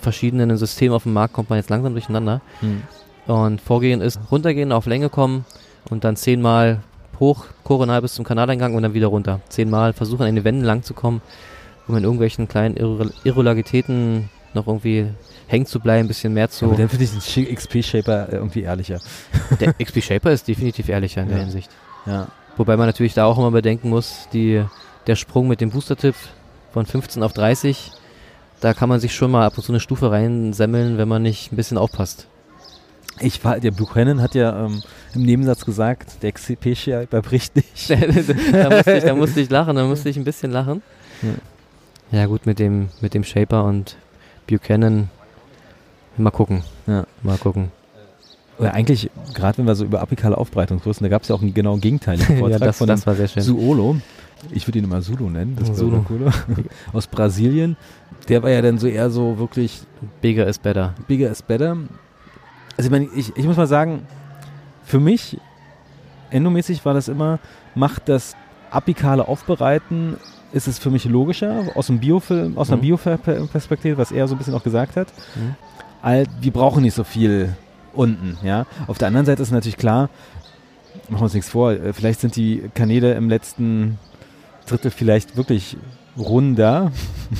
verschiedenen 0.00 0.56
Systemen 0.56 0.94
auf 0.94 1.04
dem 1.04 1.12
Markt 1.12 1.34
kommt 1.34 1.50
man 1.50 1.58
jetzt 1.58 1.70
langsam 1.70 1.92
durcheinander. 1.92 2.40
Mhm. 2.60 2.82
Und 3.26 3.60
Vorgehen 3.60 4.00
ist 4.00 4.20
runtergehen, 4.30 4.72
auf 4.72 4.86
Länge 4.86 5.08
kommen 5.08 5.44
und 5.90 6.04
dann 6.04 6.16
zehnmal 6.16 6.80
hoch, 7.20 7.46
koronal 7.62 8.02
bis 8.02 8.14
zum 8.14 8.24
Kanaleingang 8.24 8.74
und 8.74 8.82
dann 8.82 8.94
wieder 8.94 9.06
runter. 9.06 9.40
Zehnmal 9.48 9.92
versuchen, 9.92 10.26
an 10.26 10.34
den 10.34 10.44
Wänden 10.44 10.64
lang 10.64 10.82
zu 10.82 10.94
kommen, 10.94 11.22
um 11.86 11.96
in 11.96 12.04
irgendwelchen 12.04 12.48
kleinen 12.48 12.76
Irregularitäten 12.76 14.28
noch 14.52 14.66
irgendwie 14.66 15.08
hängen 15.46 15.66
zu 15.66 15.80
bleiben, 15.80 16.04
ein 16.04 16.08
bisschen 16.08 16.32
mehr 16.32 16.48
zu. 16.50 16.66
aber 16.66 16.76
dann 16.76 16.88
finde 16.88 17.04
ich 17.04 17.34
den 17.34 17.54
XP-Shaper 17.54 18.28
äh, 18.32 18.36
irgendwie 18.36 18.62
ehrlicher. 18.62 19.00
Der 19.60 19.74
XP-Shaper 19.74 20.32
ist 20.32 20.48
definitiv 20.48 20.88
ehrlicher 20.88 21.22
in 21.22 21.28
ja. 21.28 21.34
der 21.34 21.44
Hinsicht. 21.44 21.70
Ja. 22.06 22.28
Wobei 22.56 22.76
man 22.76 22.86
natürlich 22.86 23.14
da 23.14 23.24
auch 23.24 23.38
immer 23.38 23.50
bedenken 23.50 23.90
muss, 23.90 24.28
die, 24.32 24.64
der 25.06 25.16
Sprung 25.16 25.48
mit 25.48 25.60
dem 25.60 25.70
Booster-Tipp 25.70 26.14
von 26.72 26.86
15 26.86 27.22
auf 27.22 27.32
30, 27.32 27.92
da 28.60 28.74
kann 28.74 28.88
man 28.88 29.00
sich 29.00 29.14
schon 29.14 29.30
mal 29.30 29.44
ab 29.44 29.56
und 29.56 29.64
zu 29.64 29.72
eine 29.72 29.80
Stufe 29.80 30.10
reinsemmeln, 30.10 30.98
wenn 30.98 31.08
man 31.08 31.22
nicht 31.22 31.52
ein 31.52 31.56
bisschen 31.56 31.78
aufpasst. 31.78 32.28
Ich 33.20 33.44
war, 33.44 33.60
der 33.60 33.70
Buchanan 33.70 34.20
hat 34.20 34.34
ja 34.34 34.66
ähm, 34.66 34.82
im 35.14 35.22
Nebensatz 35.22 35.64
gesagt, 35.64 36.22
der 36.22 36.32
XP-Shaper 36.32 37.22
bricht 37.22 37.56
nicht. 37.56 37.90
da, 38.52 38.70
musste 38.70 38.96
ich, 38.96 39.04
da 39.04 39.14
musste 39.14 39.40
ich 39.40 39.50
lachen, 39.50 39.76
da 39.76 39.84
musste 39.84 40.08
ich 40.08 40.16
ein 40.16 40.24
bisschen 40.24 40.50
lachen. 40.50 40.82
Ja, 41.22 42.20
ja 42.20 42.26
gut, 42.26 42.46
mit 42.46 42.58
dem, 42.58 42.88
mit 43.00 43.14
dem 43.14 43.24
Shaper 43.24 43.64
und 43.64 43.96
Buchanan 44.48 45.10
Mal 46.16 46.30
gucken. 46.30 46.62
Ja. 46.86 47.04
Mal 47.22 47.38
gucken. 47.38 47.70
Oder 48.58 48.72
eigentlich, 48.72 49.10
gerade 49.34 49.58
wenn 49.58 49.66
wir 49.66 49.74
so 49.74 49.84
über 49.84 50.00
apikale 50.00 50.38
Aufbreitungsgrößen, 50.38 51.02
da 51.02 51.08
gab 51.08 51.22
es 51.22 51.28
ja 51.28 51.34
auch 51.34 51.42
einen 51.42 51.54
genau 51.54 51.76
gegenteiligen 51.76 52.36
Vortrag 52.38 52.60
ja, 52.60 52.66
das, 52.66 52.78
von 52.78 52.86
das 52.86 53.06
war 53.06 53.14
sehr 53.14 53.28
schön. 53.28 53.42
Suolo. 53.42 53.96
Ich 54.50 54.66
würde 54.68 54.78
ihn 54.78 54.84
immer 54.84 55.00
Zulu 55.00 55.30
nennen, 55.30 55.56
das 55.58 55.74
Zulu. 55.74 56.04
Cool. 56.08 56.30
Aus 56.92 57.06
Brasilien. 57.06 57.76
Der 58.28 58.42
war 58.42 58.50
ja 58.50 58.62
dann 58.62 58.78
so 58.78 58.86
eher 58.86 59.10
so 59.10 59.38
wirklich. 59.38 59.82
Bigger 60.20 60.46
is 60.46 60.58
better. 60.58 60.94
Bigger 61.08 61.30
is 61.30 61.42
better. 61.42 61.76
Also 62.76 62.88
ich 62.88 62.90
meine, 62.90 63.08
ich, 63.14 63.34
ich 63.36 63.44
muss 63.46 63.56
mal 63.56 63.66
sagen, 63.66 64.06
für 64.84 65.00
mich, 65.00 65.38
endomäßig 66.30 66.84
war 66.84 66.94
das 66.94 67.08
immer, 67.08 67.38
macht 67.74 68.08
das 68.08 68.36
apikale 68.70 69.26
Aufbereiten 69.26 70.16
ist 70.54 70.68
es 70.68 70.78
für 70.78 70.90
mich 70.90 71.04
logischer, 71.04 71.64
aus, 71.74 71.88
dem 71.88 71.98
Biofilm, 71.98 72.56
aus 72.56 72.68
einer 72.68 72.76
mhm. 72.76 72.98
Bioperspektive, 72.98 73.98
was 73.98 74.12
er 74.12 74.28
so 74.28 74.36
ein 74.36 74.38
bisschen 74.38 74.54
auch 74.54 74.62
gesagt 74.62 74.96
hat. 74.96 75.08
Mhm. 75.34 75.56
All, 76.04 76.26
wir 76.42 76.52
brauchen 76.52 76.82
nicht 76.82 76.92
so 76.92 77.02
viel 77.02 77.56
unten. 77.94 78.36
Ja? 78.42 78.66
Auf 78.88 78.98
der 78.98 79.08
anderen 79.08 79.24
Seite 79.24 79.42
ist 79.42 79.50
natürlich 79.50 79.78
klar, 79.78 80.10
machen 81.08 81.20
wir 81.20 81.22
uns 81.22 81.32
nichts 81.32 81.48
vor, 81.48 81.72
äh, 81.72 81.94
vielleicht 81.94 82.20
sind 82.20 82.36
die 82.36 82.70
Kanäle 82.74 83.14
im 83.14 83.30
letzten 83.30 83.98
Drittel 84.66 84.90
vielleicht 84.90 85.38
wirklich 85.38 85.78
runder. 86.18 86.92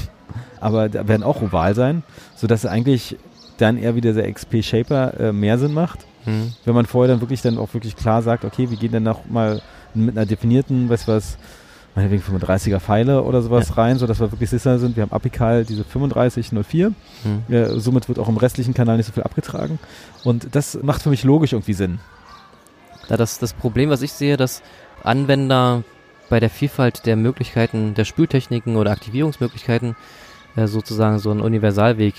aber 0.61 0.89
da 0.89 1.07
werden 1.07 1.25
auch 1.25 1.43
oval 1.43 1.75
sein, 1.75 2.05
sodass 2.37 2.65
eigentlich 2.65 3.19
dann 3.59 3.77
eher 3.77 3.97
wieder 3.97 4.15
der 4.15 4.33
XP 4.33 4.65
Shaper 4.65 5.21
äh, 5.21 5.33
mehr 5.35 5.59
Sinn 5.59 5.75
macht. 5.75 6.07
Mhm. 6.25 6.55
Wenn 6.65 6.75
man 6.75 6.87
vorher 6.87 7.13
dann 7.13 7.21
wirklich 7.21 7.43
dann 7.43 7.59
auch 7.59 7.75
wirklich 7.75 7.97
klar 7.97 8.23
sagt, 8.23 8.47
okay, 8.47 8.71
wir 8.71 8.79
gehen 8.79 8.93
dann 8.93 9.03
noch 9.03 9.27
mal 9.27 9.61
mit 9.93 10.17
einer 10.17 10.25
definierten, 10.25 10.89
du 10.89 11.07
was, 11.07 11.37
meinetwegen 11.95 12.23
35er 12.23 12.81
Pfeile 12.81 13.23
oder 13.23 13.43
sowas 13.43 13.69
ja. 13.69 13.75
rein, 13.77 13.99
sodass 13.99 14.21
wir 14.21 14.33
wirklich 14.33 14.51
sicher 14.51 14.79
sind, 14.79 14.97
wir 14.97 15.03
haben 15.03 15.13
apikal 15.13 15.65
diese 15.65 15.85
3504. 15.85 16.91
Mhm. 16.91 17.55
Äh, 17.55 17.79
somit 17.79 18.09
wird 18.09 18.19
auch 18.19 18.29
im 18.29 18.37
restlichen 18.37 18.75
Kanal 18.75 18.97
nicht 18.97 19.07
so 19.07 19.13
viel 19.13 19.23
abgetragen. 19.23 19.79
Und 20.25 20.55
das 20.55 20.79
macht 20.83 21.03
für 21.03 21.11
mich 21.11 21.25
logisch 21.25 21.53
irgendwie 21.53 21.75
Sinn. 21.75 22.01
Ja, 23.09 23.17
das, 23.17 23.39
das 23.39 23.53
Problem, 23.53 23.91
was 23.91 24.03
ich 24.03 24.13
sehe, 24.13 24.37
dass 24.37 24.63
Anwender 25.03 25.85
bei 26.31 26.41
der 26.41 26.51
Vielfalt 26.51 27.07
der 27.07 27.17
Möglichkeiten 27.17 27.95
der 27.95 28.05
Spültechniken 28.05 28.77
oder 28.77 28.91
Aktivierungsmöglichkeiten 28.91 29.95
äh, 30.57 30.67
sozusagen 30.67 31.19
so 31.19 31.31
einen 31.31 31.41
Universalweg 31.41 32.15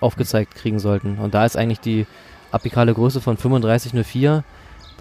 aufgezeigt 0.00 0.54
kriegen 0.54 0.78
sollten. 0.78 1.18
Und 1.18 1.34
da 1.34 1.44
ist 1.44 1.56
eigentlich 1.56 1.80
die 1.80 2.06
apikale 2.50 2.94
Größe 2.94 3.20
von 3.20 3.36
3504 3.36 4.44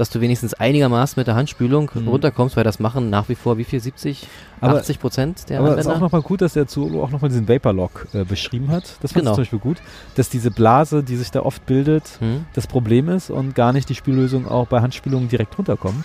dass 0.02 0.10
du 0.10 0.20
wenigstens 0.20 0.56
einigermaßen 0.56 1.20
mit 1.20 1.28
der 1.28 1.36
Handspülung 1.36 1.92
mhm. 1.94 2.08
runterkommst, 2.08 2.58
weil 2.58 2.64
das 2.64 2.80
machen 2.80 3.12
nach 3.12 3.30
wie 3.30 3.36
vor 3.36 3.60
wie 3.60 3.64
viel? 3.64 3.80
70, 3.80 4.28
aber, 4.60 4.80
80 4.80 5.00
Prozent 5.00 5.50
der 5.50 5.60
Aber 5.60 5.78
es 5.78 5.86
ist 5.86 5.92
auch 5.92 6.00
nochmal 6.00 6.24
gut, 6.24 6.42
dass 6.42 6.54
der 6.54 6.66
Zolo 6.66 7.04
auch 7.04 7.12
nochmal 7.12 7.30
diesen 7.30 7.48
Vapor 7.48 7.72
Lock 7.72 8.08
äh, 8.14 8.24
beschrieben 8.24 8.70
hat. 8.70 8.98
Das 9.04 9.12
fand 9.12 9.26
genau. 9.26 9.32
ich 9.32 9.36
zum 9.36 9.42
Beispiel 9.44 9.60
gut, 9.60 9.78
dass 10.16 10.30
diese 10.30 10.50
Blase, 10.50 11.04
die 11.04 11.18
sich 11.18 11.30
da 11.30 11.42
oft 11.42 11.68
bildet, 11.68 12.18
mhm. 12.20 12.46
das 12.56 12.66
Problem 12.66 13.10
ist 13.10 13.30
und 13.30 13.54
gar 13.54 13.74
nicht 13.74 13.90
die 13.90 13.96
Spüllösung 13.96 14.48
auch 14.48 14.66
bei 14.66 14.82
Handspülungen 14.82 15.30
direkt 15.30 15.56
runterkommt. 15.56 16.04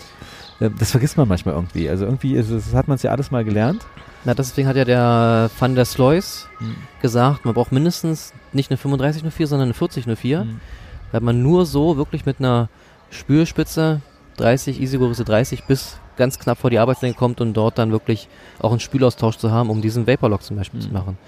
Äh, 0.61 0.69
das 0.79 0.91
vergisst 0.91 1.17
man 1.17 1.27
manchmal 1.27 1.55
irgendwie. 1.55 1.89
Also 1.89 2.05
irgendwie 2.05 2.35
ist 2.35 2.51
es, 2.51 2.75
hat 2.75 2.89
man 2.89 2.97
es 2.97 3.03
ja 3.03 3.13
alles 3.13 3.31
mal 3.31 3.45
gelernt. 3.45 3.81
Na, 4.27 4.35
deswegen 4.35 4.69
hat 4.69 4.77
ja 4.77 4.85
der 4.85 5.51
Van 5.59 5.75
der 5.75 5.87
Slois 5.87 6.49
mhm. 6.61 6.77
gesagt, 7.01 7.47
man 7.47 7.55
braucht 7.55 7.73
mindestens 7.73 8.35
nicht 8.53 8.71
eine 8.71 8.77
3504, 8.77 9.47
sondern 9.47 9.69
eine 9.69 9.75
4004, 9.75 10.45
mhm. 10.45 10.61
weil 11.13 11.23
man 11.23 11.43
nur 11.43 11.65
so 11.65 11.97
wirklich 11.97 12.27
mit 12.27 12.41
einer 12.41 12.69
Spülspitze 13.11 14.01
30, 14.37 14.81
Easy-Größe 14.81 15.25
30 15.25 15.65
bis 15.65 15.99
ganz 16.17 16.39
knapp 16.39 16.59
vor 16.59 16.71
die 16.71 16.79
Arbeitslänge 16.79 17.15
kommt 17.15 17.41
und 17.41 17.55
dort 17.55 17.79
dann 17.79 17.93
wirklich 17.93 18.29
auch 18.59 18.71
einen 18.71 18.81
Spülaustausch 18.81 19.37
zu 19.37 19.51
haben, 19.51 19.71
um 19.71 19.83
diesen 19.83 20.07
Vaporlock 20.07 20.43
zum 20.43 20.57
Beispiel 20.57 20.81
mhm. 20.81 20.85
zu 20.85 20.93
machen. 20.93 21.19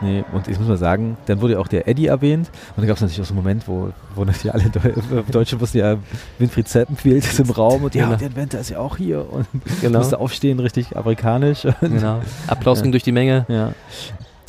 Nee, 0.00 0.24
und 0.32 0.48
ich 0.48 0.58
muss 0.58 0.68
mal 0.68 0.76
sagen, 0.76 1.16
dann 1.26 1.40
wurde 1.40 1.54
ja 1.54 1.60
auch 1.60 1.68
der 1.68 1.86
Eddie 1.86 2.06
erwähnt 2.06 2.50
und 2.76 2.82
da 2.82 2.86
gab 2.86 2.96
es 2.96 3.02
natürlich 3.02 3.22
auch 3.22 3.26
so 3.26 3.32
einen 3.32 3.42
Moment, 3.42 3.68
wo, 3.68 3.90
wo 4.14 4.24
natürlich 4.24 4.52
alle 4.52 4.68
Deu 4.68 4.92
Deutsche 5.30 5.60
wussten 5.60 5.78
ja, 5.78 5.96
Winfried 6.38 6.68
Zeppenfield 6.68 7.24
ist 7.24 7.38
im 7.38 7.50
Raum 7.50 7.84
und 7.84 7.94
ja, 7.94 8.06
genau. 8.06 8.16
der 8.16 8.28
Inventor 8.28 8.60
ist 8.60 8.70
ja 8.70 8.80
auch 8.80 8.96
hier 8.96 9.24
und 9.32 9.46
genau. 9.80 9.98
musste 9.98 10.18
aufstehen, 10.18 10.58
richtig 10.58 10.96
amerikanisch. 10.96 11.62
genau. 11.80 12.20
Applaus 12.48 12.82
ging 12.82 12.90
durch 12.90 13.04
die 13.04 13.12
Menge. 13.12 13.46
Ja. 13.48 13.72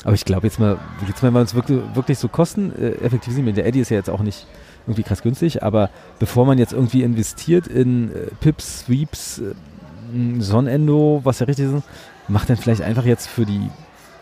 Aber 0.03 0.13
ich 0.13 0.25
glaube 0.25 0.47
jetzt 0.47 0.59
mal, 0.59 0.77
jetzt 1.07 1.21
mal, 1.21 1.27
wenn 1.27 1.35
wir 1.35 1.41
uns 1.41 1.55
wirklich, 1.55 1.79
wirklich 1.93 2.17
so 2.17 2.27
kosteneffektiv 2.27 3.33
sehen, 3.33 3.53
der 3.53 3.65
Eddie 3.65 3.79
ist 3.79 3.89
ja 3.89 3.97
jetzt 3.97 4.09
auch 4.09 4.21
nicht 4.21 4.47
irgendwie 4.85 5.03
krass 5.03 5.21
günstig, 5.21 5.63
aber 5.63 5.89
bevor 6.19 6.45
man 6.45 6.57
jetzt 6.57 6.73
irgendwie 6.73 7.03
investiert 7.03 7.67
in 7.67 8.11
äh, 8.11 8.27
Pips, 8.39 8.81
Sweeps, 8.81 9.39
äh, 9.39 9.53
Sonnendo, 10.39 11.21
was 11.23 11.39
ja 11.39 11.45
richtig 11.47 11.65
ist, 11.65 11.83
macht 12.27 12.49
dann 12.49 12.57
vielleicht 12.57 12.81
einfach 12.81 13.05
jetzt 13.05 13.27
für 13.27 13.45
die, 13.45 13.69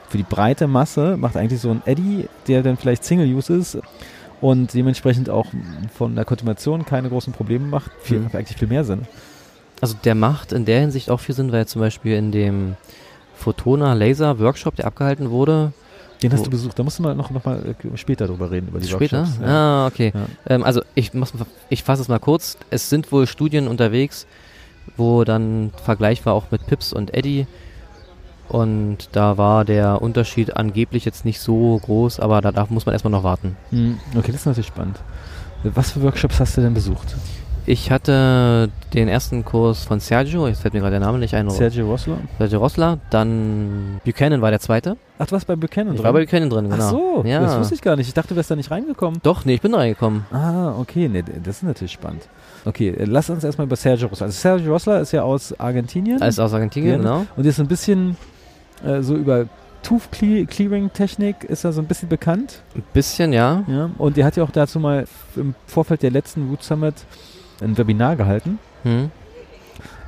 für 0.10 0.18
die 0.18 0.24
breite 0.24 0.68
Masse, 0.68 1.18
macht 1.18 1.38
eigentlich 1.38 1.62
so 1.62 1.72
ein 1.72 1.82
Eddy, 1.86 2.28
der 2.48 2.64
dann 2.64 2.78
vielleicht 2.78 3.04
Single-Use 3.04 3.54
ist 3.54 3.78
und 4.42 4.74
dementsprechend 4.74 5.30
auch 5.30 5.48
von 5.94 6.16
der 6.16 6.26
Kontinuation 6.26 6.86
keine 6.86 7.10
großen 7.10 7.34
Probleme 7.34 7.66
macht, 7.68 7.92
viel, 8.02 8.20
mhm. 8.20 8.30
eigentlich 8.34 8.58
viel 8.58 8.68
mehr 8.68 8.84
Sinn. 8.84 9.08
Also 9.82 9.96
der 10.04 10.16
macht 10.16 10.54
in 10.54 10.66
der 10.66 10.80
Hinsicht 10.80 11.10
auch 11.10 11.20
viel 11.20 11.36
Sinn, 11.36 11.52
weil 11.52 11.66
zum 11.66 11.82
Beispiel 11.82 12.14
in 12.14 12.32
dem 12.32 12.76
Photona 13.36 13.94
Laser 13.94 14.40
Workshop, 14.40 14.76
der 14.76 14.86
abgehalten 14.86 15.30
wurde, 15.30 15.74
den 16.24 16.34
hast 16.34 16.46
du 16.46 16.50
besucht. 16.50 16.78
Da 16.78 16.84
musst 16.84 17.00
du 17.00 17.04
mal 17.04 17.16
noch, 17.16 17.30
noch 17.30 17.46
mal 17.46 17.76
äh, 17.82 17.98
später 17.98 18.28
drüber 18.28 18.52
reden, 18.52 18.70
über 18.70 18.80
die 18.80 18.88
später? 18.88 19.20
Workshops. 19.20 19.40
Ja. 19.42 19.48
Ah, 19.48 19.88
okay. 19.88 20.12
Ja. 20.14 20.26
Ähm, 20.56 20.64
also 20.64 20.82
ich, 20.96 21.12
ich 21.70 21.84
fasse 21.84 22.02
es 22.02 22.08
mal 22.08 22.20
kurz. 22.20 22.58
Es 22.70 22.90
sind 22.90 23.12
wohl 23.12 23.28
Studien 23.28 23.68
unterwegs, 23.68 24.26
wo 24.98 25.24
dann 25.24 25.72
Vergleich 25.84 26.26
war 26.26 26.34
auch 26.34 26.52
mit 26.52 26.66
Pips 26.68 26.94
und 26.94 27.14
Eddie. 27.14 27.48
Und 28.50 29.10
da 29.14 29.38
war 29.38 29.66
der 29.66 30.02
Unterschied 30.02 30.56
angeblich 30.58 31.06
jetzt 31.06 31.26
nicht 31.26 31.40
so 31.40 31.80
groß, 31.84 32.20
aber 32.20 32.42
da, 32.42 32.68
muss 32.70 32.86
man 32.86 32.94
erstmal 32.94 33.12
noch 33.12 33.24
warten. 33.24 33.56
Hm, 33.70 34.00
okay, 34.16 34.32
das 34.32 34.42
ist 34.42 34.46
natürlich 34.46 34.68
spannend. 34.68 35.00
Was 35.64 35.92
für 35.92 36.02
Workshops 36.02 36.40
hast 36.40 36.58
du 36.58 36.62
denn 36.62 36.74
besucht? 36.74 37.16
Ich 37.66 37.92
hatte 37.92 38.70
den 38.94 39.08
ersten 39.08 39.46
Kurs 39.46 39.86
von 39.86 40.02
Sergio, 40.02 40.48
jetzt 40.48 40.62
fällt 40.62 40.74
mir 40.74 40.82
gerade 40.82 41.00
der 41.00 41.00
Name 41.00 41.18
nicht 41.18 41.34
ein. 41.34 41.50
Sergio 41.50 41.88
Rossler? 41.88 42.18
Sergio 42.38 42.60
Rossler, 42.60 43.00
dann 43.10 44.02
Buchanan 44.04 44.42
war 44.42 44.50
der 44.50 44.60
zweite. 44.60 44.98
Ach, 45.18 45.28
du 45.28 45.32
warst 45.32 45.48
bei 45.48 45.56
Buchanan 45.56 45.94
ich 45.94 46.02
drin? 46.02 46.02
Ich 46.02 46.04
war 46.04 46.12
bei 46.14 46.26
Buchanan 46.26 46.50
drin, 46.50 46.70
genau. 46.70 46.84
Ach 46.84 46.90
so, 46.90 47.24
ja. 47.26 47.40
das 47.40 47.58
wusste 47.58 47.76
ich 47.76 47.82
gar 47.82 47.96
nicht. 47.96 48.10
Ich 48.10 48.14
dachte, 48.14 48.30
du 48.30 48.36
wärst 48.36 48.52
da 48.52 48.58
nicht 48.58 48.70
reingekommen. 48.70 49.22
Doch, 49.24 49.46
nee, 49.46 49.54
ich 49.54 49.62
bin 49.62 49.72
da 49.72 49.78
reingekommen. 49.78 50.26
Ah, 50.32 50.74
okay, 50.78 51.08
nee, 51.08 51.24
das 51.24 51.58
ist 51.58 51.64
natürlich 51.64 51.94
spannend. 51.94 52.28
Okay, 52.66 52.90
äh, 52.90 53.06
lass 53.06 53.30
uns 53.30 53.46
erstmal 53.46 53.68
über 53.68 53.78
Sergio 53.78 54.10
Rossler. 54.10 54.26
Also 54.26 54.38
Sergio 54.38 54.74
Rossler 54.74 55.00
ist 55.00 55.14
ja 55.14 55.24
aus 55.24 55.58
Argentinien. 55.58 56.22
Er 56.22 56.28
ist 56.28 56.40
aus 56.40 56.54
Argentinien, 56.54 57.02
genau. 57.02 57.26
Und 57.38 57.46
ist 57.46 57.62
ein 57.62 57.68
bisschen 57.68 58.18
äh, 58.84 59.02
so 59.02 59.16
über 59.16 59.46
Tooth 59.84 60.12
Clearing 60.12 60.92
Technik 60.92 61.44
ist 61.44 61.64
er 61.64 61.74
so 61.74 61.82
ein 61.82 61.88
bisschen 61.88 62.10
bekannt. 62.10 62.62
Ein 62.76 62.84
bisschen, 62.94 63.34
ja. 63.34 63.64
ja. 63.68 63.90
Und 63.98 64.18
er 64.18 64.26
hat 64.26 64.36
ja 64.38 64.44
auch 64.44 64.52
dazu 64.52 64.80
mal 64.80 65.06
im 65.36 65.56
Vorfeld 65.68 66.04
der 66.04 66.12
letzten 66.12 66.50
Root 66.50 66.64
Summit 66.64 66.96
ein 67.62 67.78
Webinar 67.78 68.16
gehalten. 68.16 68.60
Hm. 68.84 69.12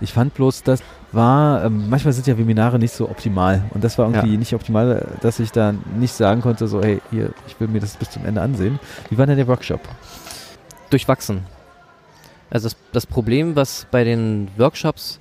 Ich 0.01 0.13
fand 0.13 0.33
bloß, 0.33 0.63
das 0.63 0.81
war, 1.11 1.63
ähm, 1.63 1.89
manchmal 1.89 2.13
sind 2.13 2.27
ja 2.27 2.37
Webinare 2.37 2.77
nicht 2.77 2.93
so 2.93 3.09
optimal. 3.09 3.63
Und 3.73 3.83
das 3.83 3.97
war 3.97 4.07
irgendwie 4.07 4.33
ja. 4.33 4.39
nicht 4.39 4.53
optimal, 4.53 5.07
dass 5.21 5.39
ich 5.39 5.51
da 5.51 5.73
nicht 5.97 6.13
sagen 6.13 6.41
konnte, 6.41 6.67
so, 6.67 6.81
hey, 6.81 7.01
hier, 7.11 7.31
ich 7.47 7.59
will 7.59 7.67
mir 7.67 7.79
das 7.79 7.95
bis 7.95 8.11
zum 8.11 8.25
Ende 8.25 8.41
ansehen. 8.41 8.79
Wie 9.09 9.17
war 9.17 9.25
denn 9.25 9.37
der 9.37 9.47
Workshop? 9.47 9.81
Durchwachsen. 10.89 11.41
Also 12.49 12.67
das, 12.67 12.77
das 12.91 13.05
Problem, 13.05 13.55
was 13.55 13.87
bei 13.89 14.03
den 14.03 14.49
Workshops 14.57 15.19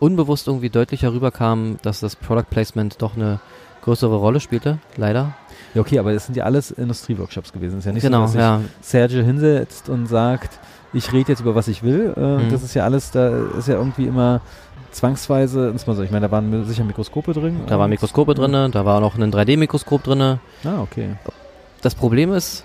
unbewusst 0.00 0.48
irgendwie 0.48 0.70
deutlicher 0.70 1.12
rüberkam, 1.12 1.78
dass 1.82 2.00
das 2.00 2.16
Product 2.16 2.46
Placement 2.50 3.00
doch 3.00 3.16
eine 3.16 3.40
größere 3.82 4.16
Rolle 4.16 4.40
spielte, 4.40 4.78
leider. 4.96 5.34
Ja, 5.74 5.82
okay, 5.82 5.98
aber 5.98 6.12
das 6.12 6.26
sind 6.26 6.36
ja 6.36 6.44
alles 6.44 6.70
Industrieworkshops 6.70 7.52
gewesen. 7.52 7.74
Es 7.74 7.80
ist 7.80 7.86
ja 7.86 7.92
nicht 7.92 8.02
genau, 8.02 8.26
so, 8.26 8.34
dass 8.34 8.42
ja. 8.42 8.60
Sergio 8.80 9.22
hinsetzt 9.22 9.88
und 9.88 10.06
sagt, 10.06 10.58
ich 10.94 11.12
rede 11.12 11.32
jetzt 11.32 11.40
über 11.40 11.54
was 11.54 11.68
ich 11.68 11.82
will. 11.82 12.14
Äh, 12.16 12.44
mhm. 12.44 12.50
Das 12.50 12.62
ist 12.62 12.74
ja 12.74 12.84
alles, 12.84 13.10
da 13.10 13.28
ist 13.58 13.68
ja 13.68 13.74
irgendwie 13.74 14.06
immer 14.06 14.40
zwangsweise, 14.92 15.74
mal 15.86 15.96
so, 15.96 16.02
ich 16.02 16.10
meine, 16.10 16.28
da 16.28 16.30
waren 16.30 16.64
sicher 16.64 16.84
Mikroskope 16.84 17.32
drin. 17.32 17.60
Da 17.66 17.78
waren 17.78 17.90
Mikroskope 17.90 18.34
drin, 18.34 18.70
da 18.70 18.84
war 18.84 19.00
noch 19.00 19.18
ein 19.18 19.32
3D-Mikroskop 19.32 20.04
drin. 20.04 20.22
Ah, 20.22 20.38
okay. 20.80 21.16
Das 21.82 21.94
Problem 21.94 22.32
ist, 22.32 22.64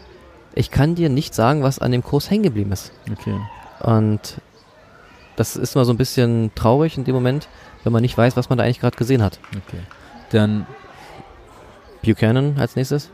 ich 0.54 0.72
kann 0.72 0.96
dir 0.96 1.10
nicht 1.10 1.34
sagen, 1.34 1.64
was 1.64 1.80
an 1.80 1.92
dem 1.92 2.04
Kurs 2.04 2.30
hängen 2.30 2.44
geblieben 2.44 2.72
ist. 2.72 2.92
Okay. 3.12 3.36
Und 3.82 4.42
das 5.36 5.56
ist 5.56 5.76
mal 5.76 5.86
so 5.86 5.94
ein 5.94 5.98
bisschen 5.98 6.52
traurig 6.56 6.98
in 6.98 7.04
dem 7.04 7.16
Moment, 7.16 7.48
wenn 7.84 7.94
man 7.94 8.02
nicht 8.02 8.18
weiß, 8.18 8.36
was 8.38 8.50
man 8.50 8.58
da 8.58 8.64
eigentlich 8.64 8.82
gerade 8.82 8.98
gesehen 8.98 9.24
hat. 9.24 9.40
Okay. 9.52 9.80
Dann 10.32 10.68
Buchanan 12.04 12.58
als 12.60 12.76
nächstes. 12.76 13.10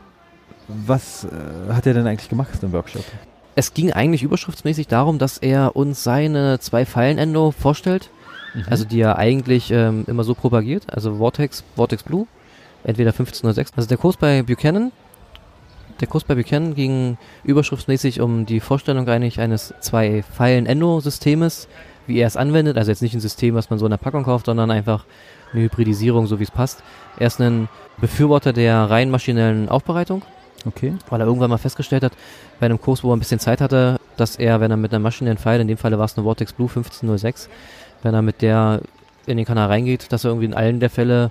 Was 0.68 1.24
äh, 1.24 1.72
hat 1.72 1.86
er 1.86 1.94
denn 1.94 2.06
eigentlich 2.06 2.28
gemacht 2.28 2.62
im 2.62 2.72
Workshop? 2.72 3.04
Es 3.58 3.72
ging 3.72 3.90
eigentlich 3.90 4.22
überschriftsmäßig 4.22 4.86
darum, 4.86 5.18
dass 5.18 5.38
er 5.38 5.76
uns 5.76 6.04
seine 6.04 6.60
zwei 6.60 6.84
Pfeilen-Endo 6.84 7.52
vorstellt, 7.52 8.10
mhm. 8.54 8.64
also 8.68 8.84
die 8.84 9.00
er 9.00 9.16
eigentlich 9.16 9.70
ähm, 9.70 10.04
immer 10.06 10.24
so 10.24 10.34
propagiert, 10.34 10.84
also 10.92 11.16
Vortex, 11.16 11.64
Vortex 11.74 12.02
Blue, 12.02 12.26
entweder 12.84 13.12
1506. 13.12 13.72
Also 13.74 13.88
der 13.88 13.96
Kurs 13.96 14.18
bei 14.18 14.42
Buchanan, 14.42 14.92
der 16.00 16.06
Kurs 16.06 16.24
bei 16.24 16.34
Buchanan 16.34 16.74
ging 16.74 17.16
überschriftsmäßig 17.44 18.20
um 18.20 18.44
die 18.44 18.60
Vorstellung 18.60 19.08
eigentlich 19.08 19.40
eines 19.40 19.72
zwei 19.80 20.22
Pfeilen-Endo-Systemes, 20.22 21.66
wie 22.06 22.18
er 22.18 22.26
es 22.26 22.36
anwendet, 22.36 22.76
also 22.76 22.90
jetzt 22.90 23.00
nicht 23.00 23.14
ein 23.14 23.20
System, 23.20 23.54
was 23.54 23.70
man 23.70 23.78
so 23.78 23.86
in 23.86 23.90
der 23.90 23.96
Packung 23.96 24.24
kauft, 24.24 24.44
sondern 24.46 24.70
einfach 24.70 25.06
eine 25.54 25.62
Hybridisierung, 25.62 26.26
so 26.26 26.38
wie 26.38 26.44
es 26.44 26.50
passt. 26.50 26.82
Er 27.18 27.28
ist 27.28 27.40
ein 27.40 27.70
Befürworter 27.98 28.52
der 28.52 28.90
rein 28.90 29.10
maschinellen 29.10 29.70
Aufbereitung 29.70 30.22
Okay. 30.64 30.94
Weil 31.08 31.20
er 31.20 31.26
irgendwann 31.26 31.50
mal 31.50 31.58
festgestellt 31.58 32.02
hat, 32.02 32.12
bei 32.58 32.66
einem 32.66 32.80
Kurs, 32.80 33.04
wo 33.04 33.10
er 33.10 33.16
ein 33.16 33.18
bisschen 33.18 33.38
Zeit 33.38 33.60
hatte, 33.60 34.00
dass 34.16 34.36
er, 34.36 34.60
wenn 34.60 34.70
er 34.70 34.76
mit 34.76 34.92
einer 34.92 35.00
maschinellen 35.00 35.38
Pfeil, 35.38 35.60
in 35.60 35.68
dem 35.68 35.76
Falle 35.76 35.98
war 35.98 36.06
es 36.06 36.16
eine 36.16 36.24
Vortex 36.24 36.52
Blue 36.52 36.68
1506, 36.68 37.48
wenn 38.02 38.14
er 38.14 38.22
mit 38.22 38.42
der 38.42 38.80
in 39.26 39.36
den 39.36 39.46
Kanal 39.46 39.68
reingeht, 39.68 40.12
dass 40.12 40.24
er 40.24 40.30
irgendwie 40.30 40.46
in 40.46 40.54
allen 40.54 40.80
der 40.80 40.90
Fälle 40.90 41.30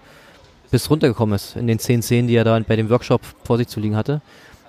bis 0.71 0.89
runtergekommen 0.89 1.35
ist, 1.35 1.55
in 1.55 1.67
den 1.67 1.79
10 1.79 2.01
Szenen, 2.01 2.27
die 2.27 2.35
er 2.35 2.43
da 2.43 2.59
bei 2.59 2.75
dem 2.75 2.89
Workshop 2.89 3.21
vor 3.43 3.57
sich 3.57 3.67
zu 3.67 3.79
liegen 3.79 3.95
hatte. 3.95 4.21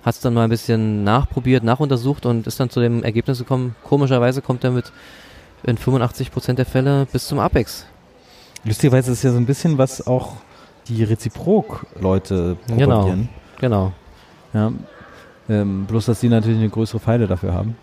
Hat 0.03 0.15
es 0.15 0.21
dann 0.21 0.33
mal 0.33 0.43
ein 0.43 0.49
bisschen 0.49 1.03
nachprobiert, 1.03 1.63
nachuntersucht 1.63 2.25
und 2.25 2.47
ist 2.47 2.59
dann 2.59 2.69
zu 2.69 2.79
dem 2.79 3.03
Ergebnis 3.03 3.39
gekommen, 3.39 3.75
komischerweise 3.83 4.41
kommt 4.41 4.63
er 4.63 4.71
mit 4.71 4.91
in 5.63 5.77
85% 5.77 6.53
der 6.53 6.65
Fälle 6.65 7.07
bis 7.11 7.27
zum 7.27 7.39
Apex. 7.39 7.85
Lustigerweise 8.63 9.11
ist 9.11 9.19
es 9.19 9.23
ja 9.23 9.31
so 9.31 9.37
ein 9.37 9.45
bisschen, 9.45 9.77
was 9.77 10.05
auch 10.05 10.33
die 10.87 11.03
Reziprok-Leute 11.03 12.57
genau, 12.67 12.95
propagieren. 12.95 13.29
Genau, 13.59 13.79
genau. 13.79 13.93
Ja. 14.53 14.71
Ähm, 15.49 15.85
bloß, 15.85 16.05
dass 16.05 16.19
die 16.19 16.29
natürlich 16.29 16.59
eine 16.59 16.69
größere 16.69 16.99
Pfeile 16.99 17.27
dafür 17.27 17.53
haben. 17.53 17.77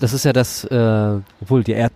Das 0.00 0.12
ist 0.12 0.24
ja 0.24 0.32
das. 0.32 0.64
Äh, 0.64 1.18
Obwohl, 1.40 1.62
die 1.64 1.74
R, 1.74 1.90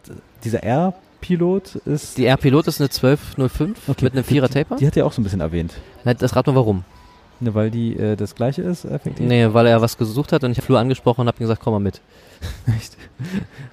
dieser 0.44 0.62
R-Pilot 0.62 1.76
ist. 1.86 2.16
Die 2.16 2.26
R-Pilot 2.26 2.68
ist 2.68 2.80
eine 2.80 2.88
1205 2.88 3.88
okay. 3.88 4.04
mit 4.04 4.12
einem 4.14 4.24
Vierer-Taper. 4.24 4.76
Die, 4.76 4.80
die, 4.80 4.86
hat 4.86 4.96
ja 4.96 5.04
auch 5.04 5.12
so 5.12 5.20
ein 5.20 5.24
bisschen 5.24 5.40
erwähnt. 5.40 5.74
Das 6.04 6.36
rat 6.36 6.46
mal 6.46 6.54
warum. 6.54 6.84
Ne, 7.40 7.54
weil 7.54 7.70
die 7.70 7.96
äh, 7.96 8.16
das 8.16 8.34
gleiche 8.34 8.62
ist, 8.62 8.84
effektiv? 8.84 9.26
Nee, 9.26 9.48
weil 9.52 9.66
er 9.66 9.80
was 9.80 9.96
gesucht 9.96 10.32
hat 10.32 10.44
und 10.44 10.52
ich 10.52 10.58
habe 10.58 10.66
Flu 10.66 10.76
angesprochen 10.76 11.22
und 11.22 11.26
habe 11.28 11.38
ihm 11.38 11.44
gesagt, 11.44 11.62
komm 11.62 11.72
mal 11.72 11.80
mit. 11.80 12.02
Echt? 12.76 12.96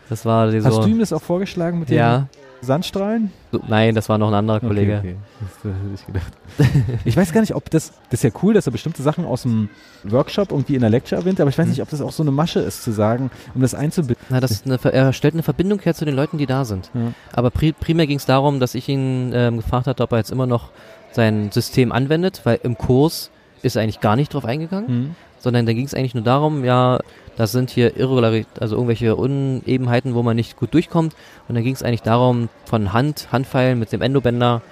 Das 0.10 0.26
war 0.26 0.52
Hast 0.52 0.64
so 0.64 0.84
du 0.84 0.88
ihm 0.88 1.00
das 1.00 1.12
auch 1.12 1.22
vorgeschlagen 1.22 1.80
mit 1.80 1.90
ja. 1.90 2.28
Sandstrahlen? 2.62 3.32
So, 3.52 3.62
nein, 3.68 3.96
das 3.96 4.10
war 4.10 4.18
noch 4.18 4.30
ein 4.30 4.34
anderer 4.34 4.60
Kollege. 4.60 4.98
Okay, 4.98 5.16
okay. 5.16 5.18
Das, 5.40 5.50
das 5.64 5.74
hätte 5.74 5.94
ich 5.96 6.06
gedacht. 6.06 6.98
ich 7.06 7.18
weiß 7.18 7.34
gar 7.34 7.42
nicht, 7.42 7.56
ob 7.56 7.70
das, 7.70 7.94
das 8.10 8.20
ist 8.20 8.24
ja 8.24 8.40
cool, 8.42 8.54
dass 8.54 8.66
er 8.66 8.72
bestimmte 8.72 9.04
Sachen 9.04 9.26
aus 9.26 9.44
dem 9.44 9.70
Workshop 10.04 10.52
irgendwie 10.52 10.76
in 10.76 10.82
der 10.82 10.90
Lecture 10.90 11.22
erwähnt, 11.22 11.40
aber 11.40 11.50
ich 11.50 11.58
weiß 11.58 11.66
mhm. 11.66 11.72
nicht, 11.72 11.82
ob 11.82 11.90
das 11.90 12.02
auch 12.02 12.12
so 12.12 12.24
eine 12.24 12.32
Masche 12.32 12.60
ist, 12.60 12.84
zu 12.84 12.92
sagen, 12.92 13.30
um 13.54 13.62
das 13.62 13.76
einzubinden. 13.76 14.26
Na, 14.30 14.40
das 14.40 14.66
eine, 14.66 14.80
er 14.84 15.14
stellt 15.14 15.34
eine 15.34 15.44
Verbindung 15.44 15.80
her 15.80 15.94
zu 15.94 16.06
den 16.06 16.16
Leuten, 16.16 16.38
die 16.38 16.46
da 16.46 16.66
sind. 16.66 16.90
Ja. 16.94 17.14
Aber 17.34 17.52
pri 17.52 17.74
primär 17.74 18.08
ging 18.08 18.18
es 18.18 18.26
darum, 18.26 18.60
dass 18.60 18.76
ich 18.76 18.90
ihn 18.90 19.32
ähm, 19.34 19.58
gefragt 19.58 19.88
hatte, 19.88 20.04
ob 20.04 20.12
er 20.12 20.18
jetzt 20.20 20.32
immer 20.32 20.48
noch 20.48 20.72
sein 21.12 21.52
System 21.52 21.92
anwendet, 21.92 22.42
weil 22.44 22.60
im 22.64 22.78
Kurs 22.78 23.32
ist 23.62 23.76
er 23.76 23.84
eigentlich 23.84 24.02
gar 24.02 24.16
nicht 24.16 24.34
drauf 24.34 24.46
eingegangen, 24.46 24.88
mhm. 24.90 25.16
Sondern 25.40 25.66
da 25.66 25.74
ging 25.74 25.86
es 25.86 25.94
eigentlich 25.94 26.16
nur 26.16 26.24
darum, 26.24 26.64
ja, 26.64 27.00
das 27.38 27.52
sind 27.52 27.70
hier 27.70 27.96
Irregularität, 27.96 28.62
also 28.62 28.76
irgendwelche 28.76 29.16
Unebenheiten, 29.16 30.16
wo 30.16 30.24
man 30.24 30.36
nicht 30.36 30.58
gut 30.58 30.74
durchkommt. 30.74 31.14
Und 31.48 31.56
dann 31.56 31.64
ging 31.64 31.74
es 31.74 31.84
eigentlich 31.84 32.02
darum, 32.02 32.50
von 32.66 32.94
Hand, 32.94 33.28
Handpfeilen 33.32 33.78
mit 33.78 33.92
dem 33.92 34.02
Endobänder 34.02 34.64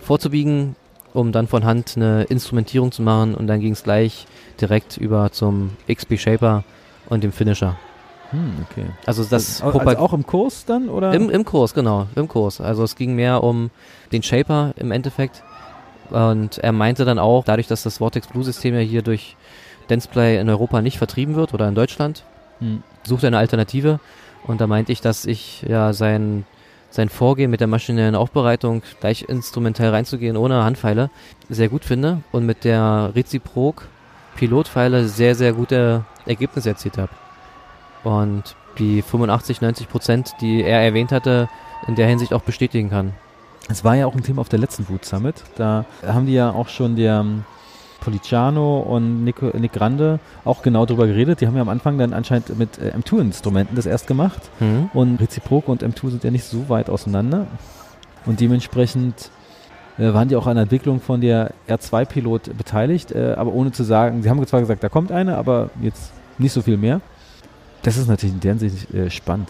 vorzubiegen, 0.00 0.76
um 1.12 1.30
dann 1.30 1.46
von 1.46 1.64
Hand 1.64 1.92
eine 1.96 2.24
Instrumentierung 2.24 2.90
zu 2.90 3.02
machen. 3.02 3.34
Und 3.34 3.46
dann 3.48 3.60
ging 3.60 3.72
es 3.72 3.82
gleich 3.82 4.26
direkt 4.60 4.96
über 4.96 5.30
zum 5.30 5.72
XP 5.92 6.18
Shaper 6.18 6.64
und 7.10 7.22
dem 7.22 7.32
Finisher. 7.32 7.76
Hm, 8.30 8.66
okay. 8.70 8.86
Also 9.04 9.22
das 9.22 9.62
also, 9.62 9.78
also 9.78 9.98
auch 9.98 10.12
im 10.12 10.26
Kurs 10.26 10.64
dann 10.64 10.88
oder? 10.88 11.12
Im, 11.12 11.30
Im 11.30 11.44
Kurs, 11.44 11.74
genau, 11.74 12.06
im 12.16 12.28
Kurs. 12.28 12.60
Also 12.60 12.82
es 12.82 12.96
ging 12.96 13.14
mehr 13.14 13.44
um 13.44 13.70
den 14.10 14.22
Shaper 14.22 14.72
im 14.76 14.90
Endeffekt. 14.90 15.42
Und 16.10 16.58
er 16.58 16.72
meinte 16.72 17.04
dann 17.04 17.18
auch, 17.18 17.44
dadurch, 17.44 17.66
dass 17.66 17.82
das 17.82 17.98
Vortex 17.98 18.28
Blue 18.28 18.44
System 18.44 18.74
ja 18.74 18.80
hier 18.80 19.02
durch 19.02 19.36
Danceplay 19.88 20.38
in 20.40 20.48
Europa 20.48 20.82
nicht 20.82 20.98
vertrieben 20.98 21.34
wird 21.34 21.54
oder 21.54 21.68
in 21.68 21.74
Deutschland, 21.74 22.24
hm. 22.58 22.82
sucht 23.04 23.24
eine 23.24 23.38
Alternative. 23.38 24.00
Und 24.44 24.60
da 24.60 24.66
meinte 24.66 24.92
ich, 24.92 25.00
dass 25.00 25.24
ich 25.24 25.62
ja 25.62 25.92
sein, 25.92 26.44
sein 26.90 27.08
Vorgehen 27.08 27.50
mit 27.50 27.60
der 27.60 27.66
maschinellen 27.66 28.14
Aufbereitung, 28.14 28.82
gleich 29.00 29.22
instrumentell 29.28 29.90
reinzugehen 29.90 30.36
ohne 30.36 30.64
Handpfeile, 30.64 31.10
sehr 31.48 31.68
gut 31.68 31.84
finde 31.84 32.22
und 32.32 32.46
mit 32.46 32.64
der 32.64 33.12
Reziprok 33.14 33.88
Pilotpfeile 34.36 35.08
sehr, 35.08 35.34
sehr 35.34 35.52
gute 35.52 36.04
Ergebnisse 36.26 36.68
erzielt 36.70 36.98
habe. 36.98 37.10
Und 38.04 38.54
die 38.78 39.02
85, 39.02 39.62
90 39.62 39.88
Prozent, 39.88 40.34
die 40.40 40.62
er 40.62 40.80
erwähnt 40.82 41.10
hatte, 41.10 41.48
in 41.88 41.94
der 41.96 42.06
Hinsicht 42.06 42.32
auch 42.32 42.42
bestätigen 42.42 42.90
kann. 42.90 43.14
Es 43.68 43.82
war 43.82 43.96
ja 43.96 44.06
auch 44.06 44.14
ein 44.14 44.22
Thema 44.22 44.42
auf 44.42 44.48
der 44.48 44.58
letzten 44.58 44.84
Food 44.84 45.04
Summit. 45.04 45.42
Da 45.56 45.86
haben 46.06 46.26
die 46.26 46.34
ja 46.34 46.50
auch 46.50 46.68
schon 46.68 46.94
der 46.94 47.24
Policiano 48.06 48.78
und 48.78 49.24
Nick, 49.24 49.42
Nick 49.54 49.72
Grande 49.72 50.20
auch 50.44 50.62
genau 50.62 50.86
darüber 50.86 51.08
geredet. 51.08 51.40
Die 51.40 51.48
haben 51.48 51.56
ja 51.56 51.62
am 51.62 51.68
Anfang 51.68 51.98
dann 51.98 52.12
anscheinend 52.12 52.56
mit 52.56 52.78
äh, 52.78 52.92
M2-Instrumenten 52.96 53.74
das 53.74 53.84
erst 53.84 54.06
gemacht. 54.06 54.48
Mhm. 54.60 54.90
Und 54.94 55.20
Reziprok 55.20 55.66
und 55.66 55.82
M2 55.82 56.10
sind 56.10 56.22
ja 56.22 56.30
nicht 56.30 56.44
so 56.44 56.68
weit 56.68 56.88
auseinander. 56.88 57.48
Und 58.24 58.38
dementsprechend 58.38 59.32
äh, 59.98 60.14
waren 60.14 60.28
die 60.28 60.36
auch 60.36 60.46
an 60.46 60.54
der 60.54 60.62
Entwicklung 60.62 61.00
von 61.00 61.20
der 61.20 61.50
R2-Pilot 61.68 62.56
beteiligt, 62.56 63.10
äh, 63.10 63.34
aber 63.36 63.52
ohne 63.52 63.72
zu 63.72 63.82
sagen, 63.82 64.22
sie 64.22 64.30
haben 64.30 64.46
zwar 64.46 64.60
gesagt, 64.60 64.84
da 64.84 64.88
kommt 64.88 65.10
eine, 65.10 65.36
aber 65.36 65.70
jetzt 65.82 66.12
nicht 66.38 66.52
so 66.52 66.62
viel 66.62 66.76
mehr. 66.76 67.00
Das 67.82 67.96
ist 67.96 68.06
natürlich 68.06 68.36
in 68.36 68.40
der 68.40 68.54
Hinsicht 68.54 68.94
äh, 68.94 69.10
spannend. 69.10 69.48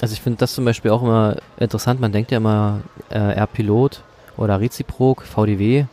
Also 0.00 0.12
ich 0.12 0.20
finde 0.20 0.38
das 0.38 0.54
zum 0.54 0.64
Beispiel 0.64 0.92
auch 0.92 1.02
immer 1.02 1.36
interessant. 1.58 2.00
Man 2.00 2.12
denkt 2.12 2.30
ja 2.30 2.36
immer 2.36 2.82
äh, 3.10 3.18
R-Pilot 3.18 4.02
oder 4.36 4.60
Reziprok, 4.60 5.22
VDW. 5.22 5.86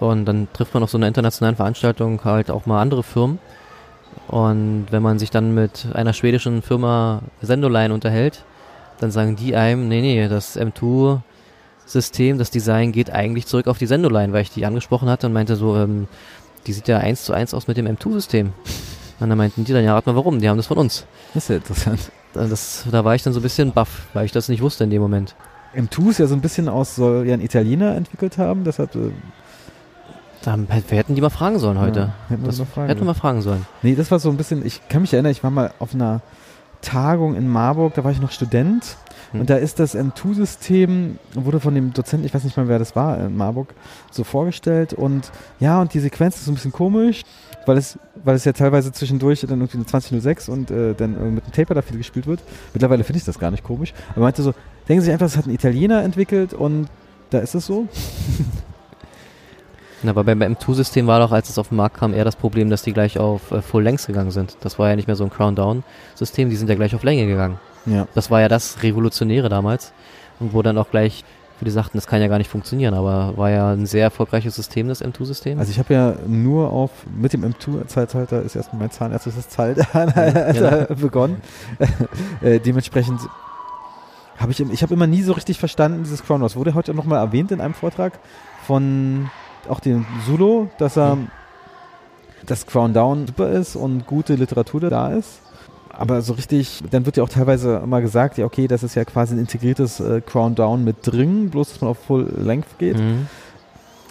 Und 0.00 0.24
dann 0.24 0.48
trifft 0.52 0.74
man 0.74 0.82
auf 0.82 0.90
so 0.90 0.98
einer 0.98 1.06
internationalen 1.06 1.56
Veranstaltung 1.56 2.24
halt 2.24 2.50
auch 2.50 2.66
mal 2.66 2.80
andere 2.80 3.02
Firmen. 3.02 3.38
Und 4.28 4.86
wenn 4.90 5.02
man 5.02 5.18
sich 5.18 5.30
dann 5.30 5.54
mit 5.54 5.86
einer 5.92 6.12
schwedischen 6.12 6.62
Firma 6.62 7.22
Sendoline 7.42 7.92
unterhält, 7.92 8.44
dann 8.98 9.10
sagen 9.10 9.36
die 9.36 9.56
einem, 9.56 9.88
nee, 9.88 10.00
nee, 10.00 10.28
das 10.28 10.58
M2-System, 10.58 12.38
das 12.38 12.50
Design 12.50 12.92
geht 12.92 13.10
eigentlich 13.10 13.46
zurück 13.46 13.66
auf 13.66 13.78
die 13.78 13.86
Sendoline, 13.86 14.32
weil 14.32 14.42
ich 14.42 14.50
die 14.50 14.66
angesprochen 14.66 15.08
hatte 15.08 15.26
und 15.26 15.32
meinte 15.32 15.56
so, 15.56 15.76
ähm, 15.76 16.08
die 16.66 16.72
sieht 16.72 16.88
ja 16.88 16.98
eins 16.98 17.24
zu 17.24 17.32
eins 17.32 17.54
aus 17.54 17.68
mit 17.68 17.76
dem 17.76 17.86
M2-System. 17.86 18.52
Und 19.20 19.28
dann 19.28 19.38
meinten 19.38 19.64
die 19.64 19.72
dann, 19.72 19.84
ja, 19.84 19.94
rat 19.94 20.06
mal 20.06 20.16
warum, 20.16 20.40
die 20.40 20.48
haben 20.48 20.56
das 20.56 20.66
von 20.66 20.78
uns. 20.78 21.06
Das 21.34 21.44
ist 21.44 21.48
ja 21.50 21.56
interessant. 21.56 22.10
Das, 22.32 22.84
da 22.90 23.04
war 23.04 23.14
ich 23.14 23.22
dann 23.22 23.32
so 23.32 23.40
ein 23.40 23.44
bisschen 23.44 23.72
baff, 23.72 24.06
weil 24.12 24.24
ich 24.24 24.32
das 24.32 24.48
nicht 24.48 24.60
wusste 24.60 24.84
in 24.84 24.90
dem 24.90 25.00
Moment. 25.00 25.36
M2 25.76 26.10
ist 26.10 26.18
ja 26.18 26.26
so 26.26 26.34
ein 26.34 26.40
bisschen 26.40 26.68
aus, 26.68 26.96
soll 26.96 27.26
ja 27.26 27.34
ein 27.34 27.40
Italiener 27.40 27.94
entwickelt 27.94 28.38
haben, 28.38 28.64
deshalb. 28.64 28.90
Äh 30.46 30.50
da, 30.50 30.58
wir 30.88 30.98
hätten 30.98 31.14
die 31.14 31.20
mal 31.20 31.30
fragen 31.30 31.58
sollen 31.58 31.78
heute. 31.78 32.00
Ja, 32.00 32.14
hätten 32.28 32.44
das, 32.44 32.58
wir 32.58 32.64
mal 32.64 32.70
fragen 32.70 32.88
hätten 32.88 33.00
wir 33.00 33.06
mal 33.06 33.14
fragen 33.14 33.42
sollen. 33.42 33.66
Nee, 33.82 33.94
das 33.94 34.10
war 34.10 34.18
so 34.18 34.30
ein 34.30 34.36
bisschen, 34.36 34.64
ich 34.64 34.88
kann 34.88 35.02
mich 35.02 35.12
erinnern, 35.12 35.32
ich 35.32 35.42
war 35.42 35.50
mal 35.50 35.72
auf 35.78 35.94
einer 35.94 36.20
Tagung 36.82 37.34
in 37.34 37.48
Marburg, 37.48 37.94
da 37.94 38.04
war 38.04 38.10
ich 38.10 38.20
noch 38.20 38.30
Student 38.30 38.96
hm. 39.30 39.40
und 39.40 39.50
da 39.50 39.56
ist 39.56 39.78
das 39.78 39.96
M2-System, 39.96 41.18
wurde 41.34 41.60
von 41.60 41.74
dem 41.74 41.94
Dozenten, 41.94 42.26
ich 42.26 42.34
weiß 42.34 42.44
nicht 42.44 42.58
mal, 42.58 42.68
wer 42.68 42.78
das 42.78 42.94
war, 42.94 43.18
in 43.18 43.36
Marburg, 43.36 43.74
so 44.10 44.22
vorgestellt 44.22 44.92
und 44.92 45.32
ja, 45.60 45.80
und 45.80 45.94
die 45.94 46.00
Sequenz 46.00 46.36
ist 46.36 46.44
so 46.44 46.50
ein 46.50 46.56
bisschen 46.56 46.72
komisch 46.72 47.22
weil 47.66 47.76
es, 47.76 47.98
weil 48.22 48.36
es 48.36 48.44
ja 48.44 48.52
teilweise 48.52 48.92
zwischendurch 48.92 49.40
dann 49.40 49.60
irgendwie 49.60 49.78
eine 49.78 49.86
2006 49.86 50.48
und 50.48 50.70
äh, 50.70 50.94
dann 50.94 51.16
äh, 51.16 51.30
mit 51.30 51.46
dem 51.46 51.52
Taper 51.52 51.74
da 51.74 51.82
viel 51.82 51.98
gespielt 51.98 52.26
wird. 52.26 52.40
Mittlerweile 52.72 53.04
finde 53.04 53.18
ich 53.18 53.24
das 53.24 53.38
gar 53.38 53.50
nicht 53.50 53.64
komisch. 53.64 53.94
Aber 54.10 54.22
meinte 54.22 54.42
so, 54.42 54.54
denken 54.88 55.00
Sie 55.00 55.06
sich 55.06 55.12
einfach, 55.12 55.26
das 55.26 55.36
hat 55.36 55.46
ein 55.46 55.54
Italiener 55.54 56.02
entwickelt 56.02 56.54
und 56.54 56.88
da 57.30 57.38
ist 57.38 57.54
es 57.54 57.66
so. 57.66 57.88
Na, 60.04 60.10
aber 60.10 60.24
beim 60.24 60.42
M2-System 60.42 61.06
war 61.06 61.18
doch, 61.18 61.32
als 61.32 61.48
es 61.48 61.58
auf 61.58 61.68
den 61.70 61.76
Markt 61.76 61.96
kam, 61.96 62.12
eher 62.12 62.24
das 62.24 62.36
Problem, 62.36 62.68
dass 62.68 62.82
die 62.82 62.92
gleich 62.92 63.18
auf 63.18 63.50
äh, 63.50 63.62
Full 63.62 63.82
Length 63.82 64.06
gegangen 64.06 64.30
sind. 64.30 64.56
Das 64.60 64.78
war 64.78 64.90
ja 64.90 64.96
nicht 64.96 65.06
mehr 65.06 65.16
so 65.16 65.24
ein 65.24 65.30
Crown-Down-System, 65.30 66.50
die 66.50 66.56
sind 66.56 66.68
ja 66.68 66.74
gleich 66.74 66.94
auf 66.94 67.02
Länge 67.02 67.26
gegangen. 67.26 67.58
Ja. 67.86 68.06
Das 68.14 68.30
war 68.30 68.40
ja 68.40 68.48
das 68.48 68.82
Revolutionäre 68.82 69.48
damals. 69.48 69.92
Und 70.40 70.52
wo 70.52 70.62
dann 70.62 70.78
auch 70.78 70.90
gleich 70.90 71.24
Viele 71.58 71.70
sagten, 71.70 71.96
das 71.96 72.08
kann 72.08 72.20
ja 72.20 72.26
gar 72.26 72.38
nicht 72.38 72.50
funktionieren, 72.50 72.94
aber 72.94 73.36
war 73.36 73.48
ja 73.48 73.72
ein 73.72 73.86
sehr 73.86 74.02
erfolgreiches 74.02 74.56
System, 74.56 74.88
das 74.88 75.04
M2-System. 75.04 75.58
Also 75.58 75.70
ich 75.70 75.78
habe 75.78 75.94
ja 75.94 76.14
nur 76.26 76.72
auf, 76.72 76.90
mit 77.16 77.32
dem 77.32 77.44
M2-Zeitalter 77.44 78.42
ist 78.42 78.56
erstmal 78.56 78.80
mein 78.80 78.90
zahnärztliches 78.90 79.48
Zeitalter 79.48 80.52
ja, 80.52 80.52
genau. 80.84 81.00
begonnen. 81.00 81.40
äh, 82.42 82.58
dementsprechend 82.58 83.20
habe 84.36 84.50
ich, 84.50 84.58
ich 84.58 84.82
habe 84.82 84.94
immer 84.94 85.06
nie 85.06 85.22
so 85.22 85.32
richtig 85.32 85.60
verstanden, 85.60 86.02
dieses 86.02 86.24
Crown 86.24 86.40
Loss. 86.40 86.56
Wurde 86.56 86.74
heute 86.74 86.92
nochmal 86.92 87.20
erwähnt 87.20 87.52
in 87.52 87.60
einem 87.60 87.74
Vortrag 87.74 88.18
von 88.66 89.30
auch 89.68 89.80
dem 89.80 90.06
Zulo, 90.26 90.68
dass 90.78 90.96
er, 90.96 91.16
mhm. 91.16 91.28
das 92.46 92.66
Crown 92.66 92.92
Down 92.92 93.26
super 93.26 93.50
ist 93.50 93.76
und 93.76 94.06
gute 94.06 94.34
Literatur 94.34 94.80
da 94.80 95.12
ist 95.12 95.40
aber 95.98 96.22
so 96.22 96.32
richtig, 96.34 96.82
dann 96.90 97.06
wird 97.06 97.16
ja 97.16 97.22
auch 97.22 97.28
teilweise 97.28 97.76
immer 97.76 98.00
gesagt, 98.00 98.38
ja, 98.38 98.44
okay, 98.44 98.68
das 98.68 98.82
ist 98.82 98.94
ja 98.94 99.04
quasi 99.04 99.34
ein 99.34 99.38
integriertes 99.38 100.00
äh, 100.00 100.20
Crown 100.20 100.54
Down 100.54 100.84
mit 100.84 100.96
drin, 101.02 101.50
bloß 101.50 101.70
dass 101.70 101.80
man 101.80 101.90
auf 101.90 101.98
Full 101.98 102.32
Length 102.38 102.78
geht. 102.78 102.98
Mhm. 102.98 103.26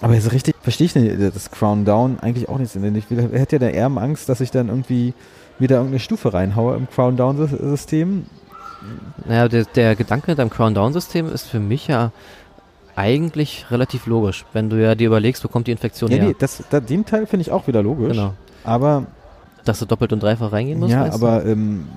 Aber 0.01 0.19
so 0.19 0.29
richtig 0.29 0.55
verstehe 0.61 0.85
ich 0.85 0.95
nicht, 0.95 1.35
das 1.35 1.49
Crown 1.51 1.85
Down 1.85 2.19
eigentlich 2.19 2.49
auch 2.49 2.57
nicht. 2.57 2.75
Ich 2.75 3.09
will, 3.09 3.29
hätte 3.31 3.55
ja 3.55 3.59
der 3.59 3.73
eher 3.73 3.85
Angst, 3.85 4.27
dass 4.27 4.41
ich 4.41 4.51
dann 4.51 4.67
irgendwie 4.67 5.13
wieder 5.59 5.77
irgendeine 5.77 5.99
Stufe 5.99 6.33
reinhaue 6.33 6.75
im 6.75 6.89
Crown 6.89 7.15
Down 7.15 7.47
System. 7.47 8.25
Naja, 9.25 9.47
der, 9.47 9.63
der 9.63 9.95
Gedanke 9.95 10.35
beim 10.35 10.49
Crown 10.49 10.73
Down 10.73 10.91
System 10.91 11.31
ist 11.31 11.45
für 11.45 11.61
mich 11.61 11.87
ja 11.87 12.11
eigentlich 12.95 13.65
relativ 13.71 14.05
logisch, 14.05 14.45
wenn 14.53 14.69
du 14.69 14.81
ja 14.81 14.95
dir 14.95 15.07
überlegst, 15.07 15.43
wo 15.43 15.47
kommt 15.47 15.67
die 15.67 15.71
Infektion 15.71 16.11
ja, 16.11 16.17
her. 16.17 16.27
Nee, 16.27 16.35
das, 16.37 16.63
da, 16.69 16.79
den 16.79 17.05
Teil 17.05 17.25
finde 17.25 17.41
ich 17.41 17.51
auch 17.51 17.67
wieder 17.67 17.81
logisch. 17.81 18.17
Genau. 18.17 18.33
Aber 18.63 19.07
dass 19.65 19.79
du 19.79 19.85
doppelt 19.85 20.13
und 20.13 20.21
dreifach 20.21 20.51
reingehen 20.51 20.79
musst? 20.79 20.91
Ja, 20.91 21.11
aber 21.11 21.45
ähm, 21.45 21.87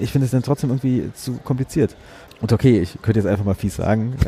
ich 0.00 0.12
finde 0.12 0.26
es 0.26 0.30
dann 0.30 0.42
trotzdem 0.42 0.70
irgendwie 0.70 1.10
zu 1.14 1.34
kompliziert. 1.44 1.96
Und 2.40 2.52
okay, 2.52 2.80
ich 2.80 2.98
könnte 3.02 3.20
jetzt 3.20 3.26
einfach 3.26 3.44
mal 3.44 3.54
fies 3.54 3.76
sagen. 3.76 4.14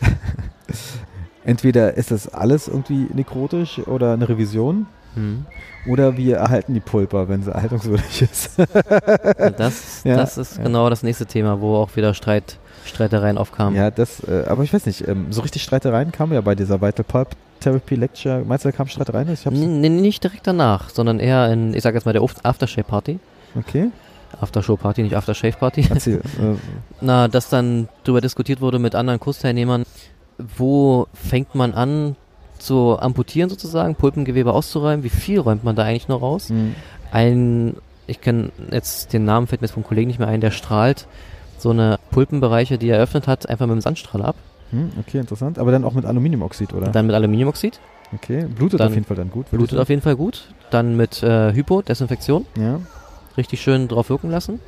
Entweder 1.44 1.94
ist 1.94 2.10
das 2.10 2.28
alles 2.32 2.68
irgendwie 2.68 3.06
nekrotisch 3.12 3.78
oder 3.78 4.14
eine 4.14 4.28
Revision. 4.28 4.86
Hm. 5.14 5.44
Oder 5.86 6.16
wir 6.16 6.38
erhalten 6.38 6.74
die 6.74 6.80
Pulper, 6.80 7.28
wenn 7.28 7.42
sie 7.42 7.52
erhaltungswürdig 7.52 8.22
ist. 8.22 8.58
das, 8.58 10.02
ja, 10.04 10.16
das 10.16 10.38
ist 10.38 10.56
ja. 10.56 10.64
genau 10.64 10.88
das 10.90 11.02
nächste 11.02 11.26
Thema, 11.26 11.60
wo 11.60 11.76
auch 11.76 11.94
wieder 11.94 12.14
Streit, 12.14 12.58
Streitereien 12.84 13.38
aufkamen. 13.38 13.74
Ja, 13.74 13.90
das, 13.90 14.20
äh, 14.26 14.44
aber 14.46 14.62
ich 14.62 14.72
weiß 14.72 14.86
nicht, 14.86 15.06
ähm, 15.06 15.26
so 15.30 15.42
richtig 15.42 15.62
Streitereien 15.62 16.12
kamen 16.12 16.32
ja 16.32 16.40
bei 16.40 16.54
dieser 16.54 16.80
Vital 16.80 17.04
Pulp 17.04 17.28
Therapy 17.60 17.94
Lecture. 17.94 18.44
Meinst 18.44 18.64
du, 18.64 18.70
da 18.70 18.76
kam 18.76 18.88
Streitereien? 18.88 19.32
Ich 19.32 19.44
nee, 19.46 19.88
nicht 19.88 20.22
direkt 20.22 20.46
danach, 20.46 20.90
sondern 20.90 21.18
eher 21.18 21.50
in, 21.50 21.74
ich 21.74 21.82
sag 21.82 21.94
jetzt 21.94 22.04
mal, 22.04 22.12
der 22.12 22.22
Aftershave 22.42 22.84
Party. 22.84 23.18
Okay. 23.56 23.90
Aftershow 24.40 24.76
Party, 24.76 25.02
nicht 25.02 25.16
Aftershave 25.16 25.56
Party. 25.56 25.86
Erzähl. 25.90 26.18
Äh, 26.18 26.56
Na, 27.00 27.28
dass 27.28 27.48
dann 27.48 27.88
darüber 28.04 28.20
diskutiert 28.20 28.60
wurde 28.60 28.78
mit 28.78 28.94
anderen 28.94 29.20
Kursteilnehmern, 29.20 29.84
wo 30.38 31.06
fängt 31.14 31.54
man 31.54 31.72
an 31.74 32.16
zu 32.58 32.98
amputieren 32.98 33.50
sozusagen, 33.50 33.94
Pulpengewebe 33.94 34.52
auszuräumen, 34.52 35.04
wie 35.04 35.10
viel 35.10 35.40
räumt 35.40 35.64
man 35.64 35.76
da 35.76 35.84
eigentlich 35.84 36.08
noch 36.08 36.22
raus? 36.22 36.50
Mhm. 36.50 36.74
Ein, 37.12 37.76
ich 38.06 38.20
kenne 38.20 38.50
jetzt 38.70 39.12
den 39.12 39.24
Namen, 39.24 39.46
fällt 39.46 39.60
mir 39.60 39.66
jetzt 39.66 39.74
vom 39.74 39.84
Kollegen 39.84 40.08
nicht 40.08 40.18
mehr 40.18 40.28
ein, 40.28 40.40
der 40.40 40.50
strahlt 40.50 41.06
so 41.58 41.70
eine 41.70 41.98
Pulpenbereiche, 42.10 42.78
die 42.78 42.88
er 42.88 42.96
eröffnet 42.96 43.26
hat, 43.26 43.48
einfach 43.48 43.66
mit 43.66 43.74
dem 43.74 43.80
Sandstrahl 43.80 44.22
ab 44.22 44.36
Hm, 44.74 44.92
okay, 44.98 45.18
interessant. 45.18 45.58
Aber 45.58 45.70
dann 45.70 45.84
auch 45.84 45.94
mit 45.94 46.04
Aluminiumoxid, 46.04 46.72
oder? 46.72 46.88
Dann 46.88 47.06
mit 47.06 47.14
Aluminiumoxid. 47.14 47.80
Okay, 48.12 48.44
blutet 48.44 48.80
dann 48.80 48.88
auf 48.88 48.94
jeden 48.94 49.06
Fall 49.06 49.16
dann 49.16 49.30
gut. 49.30 49.50
Blutet 49.50 49.78
auf 49.78 49.88
jeden 49.88 50.02
Fall 50.02 50.16
gut. 50.16 50.52
Dann 50.70 50.96
mit 50.96 51.22
äh, 51.22 51.52
Hypo, 51.52 51.82
Desinfektion. 51.82 52.46
Ja. 52.58 52.80
Richtig 53.36 53.62
schön 53.62 53.88
drauf 53.88 54.10
wirken 54.10 54.30
lassen. 54.30 54.60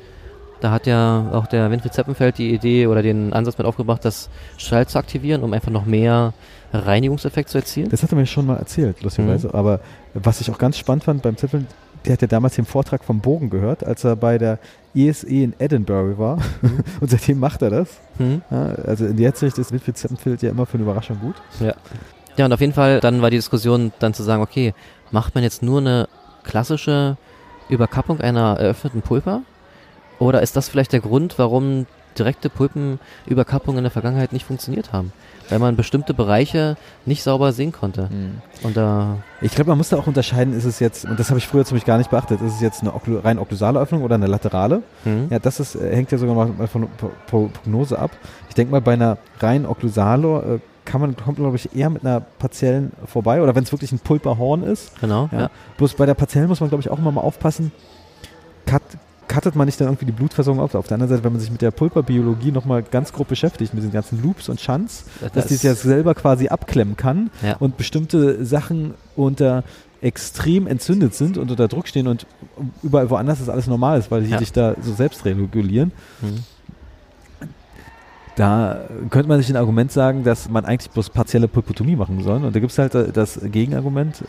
Da 0.60 0.70
hat 0.70 0.86
ja 0.86 1.28
auch 1.32 1.46
der 1.46 1.70
Winfried 1.70 1.92
Zeppenfeld 1.92 2.38
die 2.38 2.54
Idee 2.54 2.86
oder 2.86 3.02
den 3.02 3.32
Ansatz 3.32 3.58
mit 3.58 3.66
aufgebracht, 3.66 4.04
das 4.04 4.30
Schall 4.56 4.86
zu 4.86 4.98
aktivieren, 4.98 5.42
um 5.42 5.52
einfach 5.52 5.70
noch 5.70 5.84
mehr 5.84 6.32
Reinigungseffekt 6.72 7.50
zu 7.50 7.58
erzielen. 7.58 7.90
Das 7.90 8.02
hat 8.02 8.10
er 8.10 8.16
mir 8.16 8.26
schon 8.26 8.46
mal 8.46 8.56
erzählt, 8.56 9.02
lustigerweise. 9.02 9.48
Mhm. 9.48 9.54
Aber 9.54 9.80
was 10.14 10.40
ich 10.40 10.50
auch 10.50 10.58
ganz 10.58 10.78
spannend 10.78 11.04
fand 11.04 11.22
beim 11.22 11.36
Zeppenfeld, 11.36 11.74
der 12.06 12.14
hat 12.14 12.22
ja 12.22 12.28
damals 12.28 12.54
den 12.54 12.64
Vortrag 12.64 13.04
vom 13.04 13.20
Bogen 13.20 13.50
gehört, 13.50 13.84
als 13.84 14.04
er 14.04 14.16
bei 14.16 14.38
der 14.38 14.58
ESE 14.96 15.28
e 15.28 15.44
in 15.44 15.54
Edinburgh 15.58 16.18
war. 16.18 16.36
Mhm. 16.62 16.80
Und 17.00 17.10
seitdem 17.10 17.38
macht 17.38 17.62
er 17.62 17.70
das. 17.70 17.88
Mhm. 18.18 18.42
Ja, 18.50 18.66
also 18.86 19.06
in 19.06 19.16
der 19.16 19.30
Hinsicht 19.30 19.58
ist 19.58 19.72
Winfried 19.72 19.96
Zeppenfeld 19.96 20.42
ja 20.42 20.50
immer 20.50 20.66
für 20.66 20.74
eine 20.74 20.84
Überraschung 20.84 21.18
gut. 21.20 21.36
Ja. 21.60 21.74
Ja, 22.36 22.44
und 22.44 22.52
auf 22.52 22.60
jeden 22.60 22.74
Fall, 22.74 23.00
dann 23.00 23.22
war 23.22 23.30
die 23.30 23.38
Diskussion 23.38 23.92
dann 23.98 24.12
zu 24.12 24.22
sagen, 24.22 24.42
okay, 24.42 24.74
macht 25.10 25.34
man 25.34 25.42
jetzt 25.42 25.62
nur 25.62 25.80
eine 25.80 26.06
klassische 26.44 27.16
Überkappung 27.70 28.20
einer 28.20 28.58
eröffneten 28.58 29.00
Pulper? 29.00 29.40
Oder 30.18 30.42
ist 30.42 30.54
das 30.54 30.68
vielleicht 30.68 30.92
der 30.92 31.00
Grund, 31.00 31.38
warum 31.38 31.86
direkte 32.18 32.50
Pulpenüberkappungen 32.50 33.78
in 33.78 33.84
der 33.84 33.90
Vergangenheit 33.90 34.32
nicht 34.32 34.44
funktioniert 34.44 34.92
haben? 34.92 35.12
Weil 35.48 35.58
man 35.58 35.76
bestimmte 35.76 36.14
Bereiche 36.14 36.76
nicht 37.04 37.22
sauber 37.22 37.52
sehen 37.52 37.72
konnte. 37.72 38.08
Mhm. 38.10 38.40
Und 38.62 38.76
da 38.76 39.18
ich 39.40 39.54
glaube, 39.54 39.68
man 39.68 39.78
muss 39.78 39.90
da 39.90 39.96
auch 39.96 40.06
unterscheiden, 40.06 40.56
ist 40.56 40.64
es 40.64 40.80
jetzt, 40.80 41.04
und 41.04 41.18
das 41.20 41.28
habe 41.28 41.38
ich 41.38 41.46
früher 41.46 41.64
ziemlich 41.64 41.84
gar 41.84 41.98
nicht 41.98 42.10
beachtet, 42.10 42.40
ist 42.40 42.54
es 42.54 42.60
jetzt 42.60 42.80
eine 42.80 42.94
Oklu 42.94 43.18
rein 43.18 43.38
okklusale 43.38 43.78
Öffnung 43.78 44.02
oder 44.02 44.14
eine 44.14 44.26
laterale? 44.26 44.82
Mhm. 45.04 45.28
Ja, 45.30 45.38
das 45.38 45.60
ist, 45.60 45.74
äh, 45.74 45.94
hängt 45.94 46.10
ja 46.10 46.18
sogar 46.18 46.34
mal 46.34 46.66
von 46.66 46.88
Prognose 47.26 47.98
ab. 47.98 48.10
Ich 48.48 48.54
denke 48.54 48.72
mal, 48.72 48.80
bei 48.80 48.94
einer 48.94 49.18
rein 49.40 49.66
okklusale 49.66 50.56
äh, 50.56 50.58
kann 50.86 51.00
man, 51.00 51.16
kommt 51.16 51.36
glaube 51.36 51.56
ich 51.56 51.74
eher 51.76 51.90
mit 51.90 52.04
einer 52.04 52.20
partiellen 52.20 52.92
vorbei 53.04 53.42
oder 53.42 53.54
wenn 53.54 53.64
es 53.64 53.72
wirklich 53.72 53.92
ein 53.92 53.98
Pulperhorn 53.98 54.62
ist. 54.62 54.98
Genau. 55.00 55.28
Ja. 55.32 55.40
ja. 55.40 55.50
Bloß 55.76 55.94
bei 55.94 56.06
der 56.06 56.14
partiellen 56.14 56.48
muss 56.48 56.60
man 56.60 56.70
glaube 56.70 56.80
ich 56.80 56.90
auch 56.90 56.98
immer 56.98 57.12
mal 57.12 57.20
aufpassen. 57.20 57.72
Cut, 58.64 58.82
cuttet 59.28 59.56
man 59.56 59.66
nicht 59.66 59.80
dann 59.80 59.88
irgendwie 59.88 60.06
die 60.06 60.12
Blutversorgung 60.12 60.62
auf. 60.62 60.74
Auf 60.74 60.86
der 60.86 60.96
anderen 60.96 61.10
Seite, 61.10 61.24
wenn 61.24 61.32
man 61.32 61.40
sich 61.40 61.50
mit 61.50 61.62
der 61.62 61.70
Pulperbiologie 61.70 62.52
nochmal 62.52 62.82
ganz 62.82 63.12
grob 63.12 63.28
beschäftigt, 63.28 63.74
mit 63.74 63.82
den 63.82 63.92
ganzen 63.92 64.22
Loops 64.22 64.48
und 64.48 64.60
Shunts, 64.60 65.04
das 65.20 65.32
dass 65.32 65.46
die 65.46 65.54
es 65.54 65.62
ja 65.62 65.74
selber 65.74 66.14
quasi 66.14 66.48
abklemmen 66.48 66.96
kann 66.96 67.30
ja. 67.42 67.56
und 67.56 67.76
bestimmte 67.76 68.44
Sachen 68.44 68.94
unter 69.14 69.64
extrem 70.00 70.66
entzündet 70.66 71.14
sind 71.14 71.38
und 71.38 71.50
unter 71.50 71.68
Druck 71.68 71.88
stehen 71.88 72.06
und 72.06 72.26
überall 72.82 73.10
woanders 73.10 73.40
ist 73.40 73.48
alles 73.48 73.66
normal 73.66 73.98
ist, 73.98 74.10
weil 74.10 74.22
die 74.22 74.30
ja. 74.30 74.38
sich 74.38 74.52
da 74.52 74.74
so 74.80 74.92
selbst 74.92 75.24
regulieren. 75.24 75.92
Mhm. 76.20 76.44
Da 78.36 78.84
könnte 79.08 79.28
man 79.28 79.40
sich 79.40 79.48
ein 79.48 79.56
Argument 79.56 79.90
sagen, 79.90 80.22
dass 80.22 80.50
man 80.50 80.66
eigentlich 80.66 80.90
bloß 80.90 81.08
partielle 81.08 81.48
Pulpotomie 81.48 81.96
machen 81.96 82.22
soll. 82.22 82.44
Und 82.44 82.54
da 82.54 82.60
gibt 82.60 82.70
es 82.70 82.78
halt 82.78 82.94
äh, 82.94 83.10
das 83.10 83.40
Gegenargument, 83.42 84.22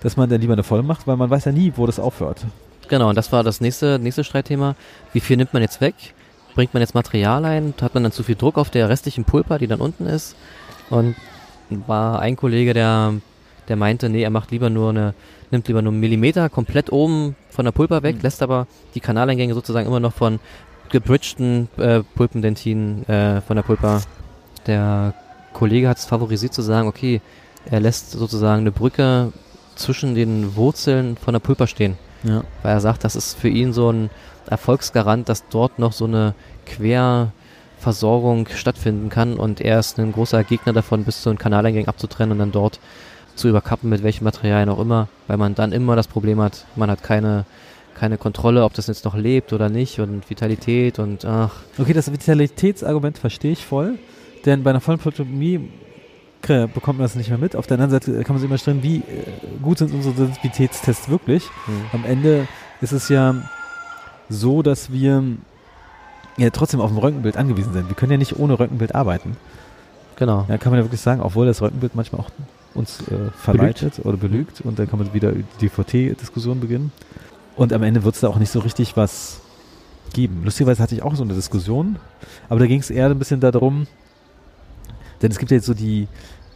dass 0.00 0.16
man 0.16 0.28
dann 0.28 0.40
lieber 0.40 0.54
eine 0.54 0.64
volle 0.64 0.82
macht, 0.82 1.06
weil 1.06 1.16
man 1.16 1.30
weiß 1.30 1.44
ja 1.44 1.52
nie, 1.52 1.72
wo 1.76 1.86
das 1.86 2.00
aufhört. 2.00 2.44
Genau, 2.90 3.08
und 3.08 3.14
das 3.14 3.30
war 3.30 3.44
das 3.44 3.60
nächste, 3.60 4.00
nächste 4.00 4.24
Streitthema. 4.24 4.74
Wie 5.12 5.20
viel 5.20 5.36
nimmt 5.36 5.52
man 5.52 5.62
jetzt 5.62 5.80
weg? 5.80 5.94
Bringt 6.56 6.74
man 6.74 6.80
jetzt 6.80 6.92
Material 6.92 7.44
ein? 7.44 7.72
Hat 7.80 7.94
man 7.94 8.02
dann 8.02 8.10
zu 8.10 8.24
viel 8.24 8.34
Druck 8.34 8.58
auf 8.58 8.68
der 8.68 8.88
restlichen 8.88 9.24
Pulper, 9.24 9.58
die 9.58 9.68
dann 9.68 9.80
unten 9.80 10.06
ist? 10.06 10.34
Und 10.90 11.14
war 11.68 12.18
ein 12.18 12.34
Kollege, 12.34 12.74
der, 12.74 13.14
der 13.68 13.76
meinte, 13.76 14.08
nee, 14.08 14.24
er 14.24 14.30
macht 14.30 14.50
lieber 14.50 14.70
nur 14.70 14.90
eine, 14.90 15.14
nimmt 15.52 15.68
lieber 15.68 15.82
nur 15.82 15.92
einen 15.92 16.00
Millimeter 16.00 16.48
komplett 16.48 16.90
oben 16.90 17.36
von 17.48 17.64
der 17.64 17.70
Pulper 17.70 18.02
weg, 18.02 18.16
mhm. 18.16 18.22
lässt 18.22 18.42
aber 18.42 18.66
die 18.96 19.00
Kanaleingänge 19.00 19.54
sozusagen 19.54 19.86
immer 19.86 20.00
noch 20.00 20.12
von 20.12 20.40
gebridgten 20.88 21.68
äh, 21.76 22.00
Pulpendentinen 22.16 23.08
äh, 23.08 23.40
von 23.40 23.54
der 23.54 23.62
Pulpa. 23.62 24.00
Der 24.66 25.14
Kollege 25.52 25.88
hat 25.88 25.98
es 25.98 26.06
favorisiert 26.06 26.54
zu 26.54 26.62
sagen, 26.62 26.88
okay, 26.88 27.20
er 27.66 27.78
lässt 27.78 28.10
sozusagen 28.10 28.62
eine 28.62 28.72
Brücke 28.72 29.32
zwischen 29.76 30.16
den 30.16 30.56
Wurzeln 30.56 31.16
von 31.16 31.34
der 31.34 31.40
Pulpa 31.40 31.68
stehen. 31.68 31.96
Ja. 32.22 32.42
Weil 32.62 32.72
er 32.72 32.80
sagt, 32.80 33.04
das 33.04 33.16
ist 33.16 33.38
für 33.38 33.48
ihn 33.48 33.72
so 33.72 33.90
ein 33.90 34.10
Erfolgsgarant, 34.48 35.28
dass 35.28 35.48
dort 35.48 35.78
noch 35.78 35.92
so 35.92 36.06
eine 36.06 36.34
Querversorgung 36.66 38.48
stattfinden 38.48 39.08
kann 39.08 39.34
und 39.36 39.60
er 39.60 39.78
ist 39.78 39.98
ein 39.98 40.12
großer 40.12 40.44
Gegner 40.44 40.72
davon, 40.72 41.04
bis 41.04 41.22
zu 41.22 41.30
den 41.30 41.38
Kanaleingängen 41.38 41.88
abzutrennen 41.88 42.32
und 42.32 42.38
dann 42.38 42.52
dort 42.52 42.80
zu 43.36 43.48
überkappen, 43.48 43.88
mit 43.88 44.02
welchen 44.02 44.24
Materialien 44.24 44.68
auch 44.68 44.80
immer, 44.80 45.08
weil 45.26 45.36
man 45.36 45.54
dann 45.54 45.72
immer 45.72 45.96
das 45.96 46.08
Problem 46.08 46.40
hat, 46.40 46.66
man 46.76 46.90
hat 46.90 47.02
keine 47.02 47.44
keine 48.00 48.16
Kontrolle, 48.16 48.64
ob 48.64 48.72
das 48.72 48.86
jetzt 48.86 49.04
noch 49.04 49.14
lebt 49.14 49.52
oder 49.52 49.68
nicht 49.68 50.00
und 50.00 50.30
Vitalität 50.30 50.98
und 50.98 51.26
ach. 51.26 51.52
Okay, 51.76 51.92
das 51.92 52.10
Vitalitätsargument 52.10 53.18
verstehe 53.18 53.52
ich 53.52 53.66
voll, 53.66 53.98
denn 54.46 54.62
bei 54.62 54.70
einer 54.70 54.80
vollen 54.80 54.98
Plotomie 54.98 55.68
bekommt 56.46 56.98
man 56.98 57.04
das 57.04 57.14
nicht 57.14 57.28
mehr 57.28 57.38
mit. 57.38 57.54
Auf 57.54 57.66
der 57.66 57.76
anderen 57.76 57.90
Seite 57.90 58.12
kann 58.24 58.34
man 58.34 58.38
sich 58.38 58.48
immer 58.48 58.58
stellen, 58.58 58.82
wie 58.82 58.98
äh, 58.98 59.02
gut 59.62 59.78
sind 59.78 59.92
unsere 59.92 60.14
Sensitivitätstests 60.14 61.08
wirklich. 61.08 61.44
Mhm. 61.66 61.72
Am 61.92 62.04
Ende 62.04 62.48
ist 62.80 62.92
es 62.92 63.08
ja 63.08 63.34
so, 64.28 64.62
dass 64.62 64.90
wir 64.92 65.22
ja 66.36 66.50
trotzdem 66.50 66.80
auf 66.80 66.90
dem 66.90 66.98
Röntgenbild 66.98 67.36
angewiesen 67.36 67.72
sind. 67.72 67.88
Wir 67.88 67.94
können 67.94 68.12
ja 68.12 68.18
nicht 68.18 68.38
ohne 68.38 68.58
Röntgenbild 68.58 68.94
arbeiten. 68.94 69.36
Genau. 70.16 70.46
Ja, 70.48 70.58
kann 70.58 70.72
man 70.72 70.80
ja 70.80 70.84
wirklich 70.84 71.00
sagen, 71.00 71.20
obwohl 71.20 71.46
das 71.46 71.62
Röntgenbild 71.62 71.94
manchmal 71.94 72.22
auch 72.22 72.30
uns 72.74 73.00
äh, 73.08 73.30
verleitet 73.36 73.96
belügt. 73.96 74.06
oder 74.06 74.16
belügt 74.16 74.60
und 74.60 74.78
dann 74.78 74.88
kann 74.88 74.98
man 74.98 75.12
wieder 75.12 75.32
die 75.60 75.68
VT-Diskussion 75.68 76.60
beginnen. 76.60 76.92
Und 77.56 77.72
am 77.72 77.82
Ende 77.82 78.04
wird 78.04 78.14
es 78.14 78.20
da 78.20 78.28
auch 78.28 78.38
nicht 78.38 78.50
so 78.50 78.60
richtig 78.60 78.96
was 78.96 79.40
geben. 80.12 80.42
Lustigerweise 80.44 80.82
hatte 80.82 80.94
ich 80.94 81.02
auch 81.02 81.14
so 81.14 81.22
eine 81.22 81.34
Diskussion, 81.34 81.96
aber 82.48 82.60
da 82.60 82.66
ging 82.66 82.80
es 82.80 82.90
eher 82.90 83.06
ein 83.06 83.18
bisschen 83.18 83.40
darum, 83.40 83.86
denn 85.22 85.30
es 85.30 85.38
gibt 85.38 85.50
ja 85.50 85.56
jetzt 85.56 85.66
so 85.66 85.74
die 85.74 86.08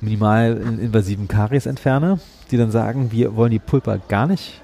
minimal 0.04 0.60
invasiven 0.80 1.28
Kariesentferner, 1.28 2.18
die 2.50 2.56
dann 2.56 2.70
sagen, 2.70 3.10
wir 3.10 3.36
wollen 3.36 3.50
die 3.50 3.58
Pulpa 3.58 3.98
gar 4.08 4.26
nicht 4.26 4.60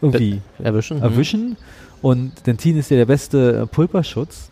irgendwie 0.00 0.40
erwischen. 0.62 0.98
Mhm. 0.98 1.02
erwischen. 1.02 1.56
Und 2.02 2.46
Dentin 2.46 2.78
ist 2.78 2.90
ja 2.90 2.96
der 2.96 3.06
beste 3.06 3.62
äh, 3.62 3.66
Pulperschutz. 3.66 4.50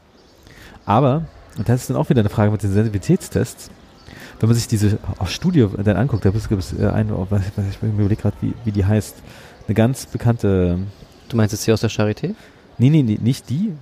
Aber, 0.85 1.25
und 1.57 1.69
das 1.69 1.83
ist 1.83 1.91
dann 1.91 1.97
auch 1.97 2.09
wieder 2.11 2.21
eine 2.21 2.29
Frage 2.29 2.51
mit 2.51 2.63
den 2.63 2.73
Sensitivitätstests, 2.73 3.71
wenn 4.41 4.49
man 4.49 4.57
sich 4.57 4.69
diese 4.69 4.99
Studie 5.27 5.67
dann 5.83 5.97
anguckt, 5.97 6.25
da 6.25 6.31
gibt 6.31 6.53
es 6.53 6.79
eine, 6.79 7.17
oh, 7.17 7.27
ich 7.31 7.83
überlege 7.83 8.23
gerade, 8.23 8.37
wie, 8.41 8.55
wie 8.65 8.73
die 8.73 8.85
heißt, 8.85 9.17
eine 9.67 9.75
ganz 9.75 10.07
bekannte 10.07 10.79
Du 11.29 11.37
meinst 11.37 11.53
jetzt 11.53 11.65
hier 11.65 11.75
aus 11.75 11.81
der 11.81 11.91
Charité? 11.91 12.35
Nee, 12.79 12.91
nee, 12.91 13.03
nee 13.03 13.19
nicht 13.21 13.51
die. 13.51 13.73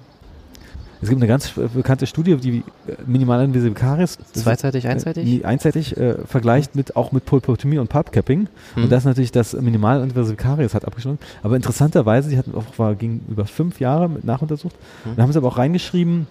Es 1.02 1.08
gibt 1.08 1.20
eine 1.20 1.28
ganz 1.28 1.50
bekannte 1.50 2.06
Studie, 2.06 2.36
die 2.36 2.64
minimalinvasive 3.06 3.74
Karies 3.74 4.18
zweizeitig, 4.32 4.88
einseitig, 4.88 5.42
äh, 5.42 5.44
einseitig 5.44 5.96
äh, 5.96 6.14
vergleicht 6.26 6.74
mit 6.74 6.96
auch 6.96 7.12
mit 7.12 7.26
Pulpotomie 7.26 7.78
und 7.78 7.88
Pulpcapping 7.88 8.48
mhm. 8.76 8.82
und 8.82 8.90
das 8.90 9.04
natürlich 9.04 9.32
das 9.32 9.52
minimalinvasive 9.52 10.36
Karies 10.36 10.74
hat 10.74 10.84
abgeschlossen. 10.84 11.18
Aber 11.42 11.56
interessanterweise, 11.56 12.30
die 12.30 12.38
hatten 12.38 12.54
auch 12.54 12.64
war, 12.78 12.94
ging 12.94 13.20
über 13.28 13.46
fünf 13.46 13.80
Jahre 13.80 14.08
mit 14.08 14.24
nachuntersucht, 14.24 14.74
mhm. 15.04 15.16
da 15.16 15.22
haben 15.22 15.32
sie 15.32 15.38
aber 15.38 15.48
auch 15.48 15.58
reingeschrieben, 15.58 16.26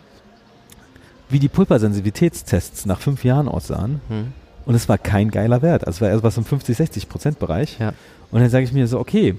wie 1.30 1.40
die 1.40 1.50
Pulpersensitivitätstests 1.50 2.86
nach 2.86 3.00
fünf 3.00 3.24
Jahren 3.24 3.48
aussahen. 3.48 4.02
Mhm. 4.10 4.34
Und 4.66 4.74
es 4.74 4.90
war 4.90 4.98
kein 4.98 5.30
geiler 5.30 5.62
Wert. 5.62 5.86
Also 5.86 5.98
es 5.98 6.02
war 6.02 6.10
erst 6.10 6.24
was 6.24 6.38
im 6.38 6.46
50, 6.46 6.76
60 6.76 7.10
Prozent 7.10 7.40
Bereich. 7.40 7.78
Ja. 7.80 7.94
Und 8.32 8.42
dann 8.42 8.50
sage 8.50 8.64
ich 8.64 8.74
mir 8.74 8.88
so, 8.88 9.00
okay, 9.00 9.36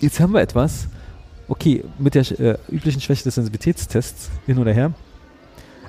jetzt 0.00 0.20
haben 0.20 0.34
wir 0.34 0.40
etwas, 0.40 0.88
okay, 1.48 1.84
mit 1.98 2.14
der 2.14 2.22
äh, 2.40 2.58
üblichen 2.70 3.00
Schwäche 3.00 3.24
des 3.24 3.34
Sensitivitätstests 3.34 4.30
hin 4.46 4.58
oder 4.58 4.72
her, 4.72 4.92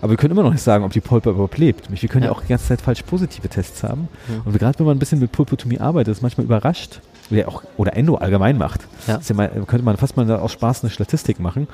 aber 0.01 0.11
wir 0.11 0.17
können 0.17 0.31
immer 0.31 0.43
noch 0.43 0.51
nicht 0.51 0.61
sagen, 0.61 0.83
ob 0.83 0.91
die 0.91 1.01
Pulpa 1.01 1.31
überhaupt 1.31 1.57
lebt. 1.57 1.89
Wir 1.89 2.09
können 2.09 2.23
ja, 2.23 2.29
ja 2.29 2.35
auch 2.35 2.41
die 2.41 2.49
ganze 2.49 2.67
Zeit 2.67 2.81
falsch 2.81 3.01
positive 3.03 3.47
Tests 3.47 3.83
haben. 3.83 4.07
Ja. 4.27 4.41
Und 4.45 4.57
gerade 4.57 4.77
wenn 4.77 4.85
man 4.85 4.97
ein 4.97 4.99
bisschen 4.99 5.19
mit 5.19 5.31
Pulpotomie 5.31 5.79
arbeitet, 5.79 6.15
ist 6.15 6.21
manchmal 6.21 6.45
überrascht, 6.45 7.01
oder, 7.31 7.47
auch, 7.47 7.63
oder 7.77 7.95
Endo 7.95 8.15
allgemein 8.15 8.57
macht. 8.57 8.81
Ja. 9.07 9.19
Ja 9.27 9.35
mal, 9.35 9.49
könnte 9.65 9.83
man 9.83 9.97
fast 9.97 10.15
mal 10.17 10.29
aus 10.31 10.51
Spaß 10.51 10.83
eine 10.83 10.91
Statistik 10.91 11.39
machen. 11.39 11.67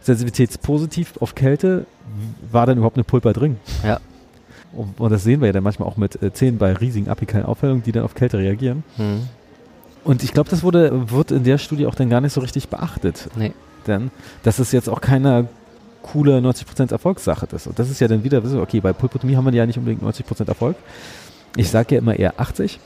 Sensitivitätspositiv 0.00 1.14
auf 1.20 1.34
Kälte, 1.34 1.86
war 2.50 2.66
dann 2.66 2.78
überhaupt 2.78 2.96
eine 2.96 3.04
Pulpa 3.04 3.32
drin? 3.32 3.58
Ja. 3.84 4.00
Und, 4.72 4.98
und, 4.98 5.10
das 5.12 5.22
sehen 5.22 5.40
wir 5.40 5.46
ja 5.46 5.52
dann 5.52 5.62
manchmal 5.62 5.88
auch 5.88 5.96
mit 5.96 6.20
äh, 6.20 6.32
Zähnen 6.32 6.58
bei 6.58 6.72
riesigen 6.72 7.08
apikalen 7.08 7.46
Aufhellungen, 7.46 7.84
die 7.84 7.92
dann 7.92 8.02
auf 8.02 8.14
Kälte 8.14 8.38
reagieren. 8.38 8.82
Mhm. 8.96 9.28
Und 10.04 10.22
ich 10.22 10.32
glaube, 10.32 10.50
das 10.50 10.62
wurde, 10.62 11.10
wird 11.10 11.30
in 11.30 11.44
der 11.44 11.58
Studie 11.58 11.86
auch 11.86 11.94
dann 11.94 12.10
gar 12.10 12.20
nicht 12.20 12.32
so 12.32 12.40
richtig 12.40 12.68
beachtet. 12.68 13.28
Nee. 13.36 13.52
Denn 13.86 14.10
das 14.42 14.60
ist 14.60 14.72
jetzt 14.72 14.88
auch 14.88 15.00
keine 15.00 15.48
coole 16.02 16.38
90% 16.38 16.92
Erfolgssache 16.92 17.46
ist. 17.52 17.66
Und 17.66 17.78
das 17.78 17.90
ist 17.90 18.00
ja 18.00 18.08
dann 18.08 18.22
wieder, 18.22 18.42
okay, 18.60 18.80
bei 18.80 18.92
Pulpotomie 18.92 19.36
haben 19.36 19.46
wir 19.46 19.52
ja 19.52 19.66
nicht 19.66 19.78
unbedingt 19.78 20.02
90% 20.02 20.46
Erfolg. 20.46 20.76
Ich 21.56 21.70
sage 21.70 21.94
ja 21.94 22.00
immer 22.00 22.16
eher 22.16 22.38
80. 22.38 22.78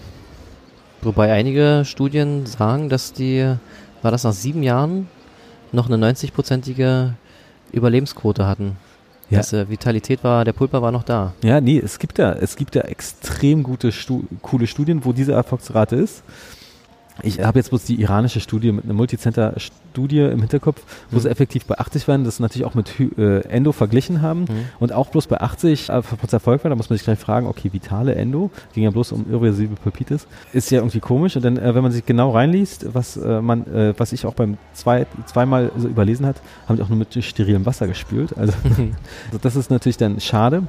Wobei 1.03 1.33
einige 1.33 1.83
Studien 1.85 2.47
sagen, 2.47 2.89
dass 2.89 3.13
die, 3.13 3.55
war 4.03 4.11
das 4.11 4.25
nach 4.25 4.33
sieben 4.33 4.63
Jahren, 4.63 5.09
noch 5.73 5.91
eine 5.91 6.13
90-prozentige 6.13 7.13
Überlebensquote 7.73 8.47
hatten. 8.47 8.77
Ja. 9.31 9.39
Das, 9.39 9.53
äh, 9.53 9.69
Vitalität 9.69 10.25
war, 10.25 10.45
der 10.45 10.53
Pulper 10.53 10.81
war 10.81 10.91
noch 10.91 11.03
da. 11.03 11.35
Ja, 11.43 11.61
nee, 11.61 11.79
es 11.79 11.99
gibt 11.99 12.19
ja, 12.19 12.33
es 12.33 12.57
gibt 12.57 12.75
ja 12.75 12.83
extrem 12.83 13.63
gute, 13.63 13.93
Stu 13.93 14.23
coole 14.41 14.67
Studien, 14.67 15.05
wo 15.05 15.13
diese 15.13 15.33
Erfolgsrate 15.33 15.97
ist. 15.97 16.23
Ich 17.23 17.41
habe 17.41 17.59
jetzt 17.59 17.71
bloß 17.71 17.85
die 17.85 18.01
iranische 18.01 18.41
Studie 18.41 18.73
mit 18.73 18.85
einer 18.85 18.95
Multicenter-Studie 18.95 20.21
im 20.21 20.41
Hinterkopf, 20.41 20.83
wo 21.11 21.17
mhm. 21.17 21.21
sie 21.21 21.31
effektiv 21.31 21.67
bei 21.67 21.79
80 21.79 22.07
waren, 22.09 22.25
das 22.25 22.41
natürlich 22.41 22.67
auch 22.67 22.75
mit 22.75 22.93
äh, 23.01 23.41
Endo 23.49 23.73
verglichen 23.73 24.23
haben 24.23 24.41
mhm. 24.41 24.67
und 24.79 24.93
auch 24.93 25.09
bloß 25.09 25.27
bei 25.27 25.41
80 25.41 25.89
äh, 25.89 26.03
Erfolg 26.31 26.65
war. 26.65 26.69
Da 26.69 26.77
muss 26.77 26.91
man 26.91 26.97
sich 26.97 27.05
gleich 27.05 27.19
fragen, 27.19 27.47
okay, 27.47 27.73
vitale 27.73 28.15
Endo, 28.15 28.51
ging 28.75 28.85
ja 28.85 28.91
bloß 28.91 29.13
um 29.13 29.27
irreversible 29.31 29.77
Pulpitis, 29.77 30.27
ist 30.53 30.71
ja 30.71 30.79
irgendwie 30.79 31.01
komisch. 31.01 31.37
Und 31.37 31.45
dann, 31.45 31.57
äh, 31.57 31.75
wenn 31.75 31.83
man 31.83 31.93
sich 31.93 32.07
genau 32.07 32.31
reinliest, 32.31 32.95
was 32.95 33.17
äh, 33.17 33.41
man, 33.41 33.67
äh, 33.67 33.95
was 33.97 34.13
ich 34.13 34.27
auch 34.27 34.35
beim 34.35 34.59
zwei, 34.73 35.07
zweimal 35.27 35.71
so 35.77 35.89
überlesen 35.89 36.27
hat, 36.27 36.37
haben 36.69 36.77
die 36.77 36.83
auch 36.83 36.89
nur 36.89 36.99
mit 36.99 37.25
sterilem 37.25 37.67
Wasser 37.67 37.87
gespült. 37.87 38.37
Also, 38.37 38.53
also 38.65 38.83
das 39.43 39.57
ist 39.57 39.71
natürlich 39.71 39.97
dann 39.97 40.21
schade. 40.21 40.63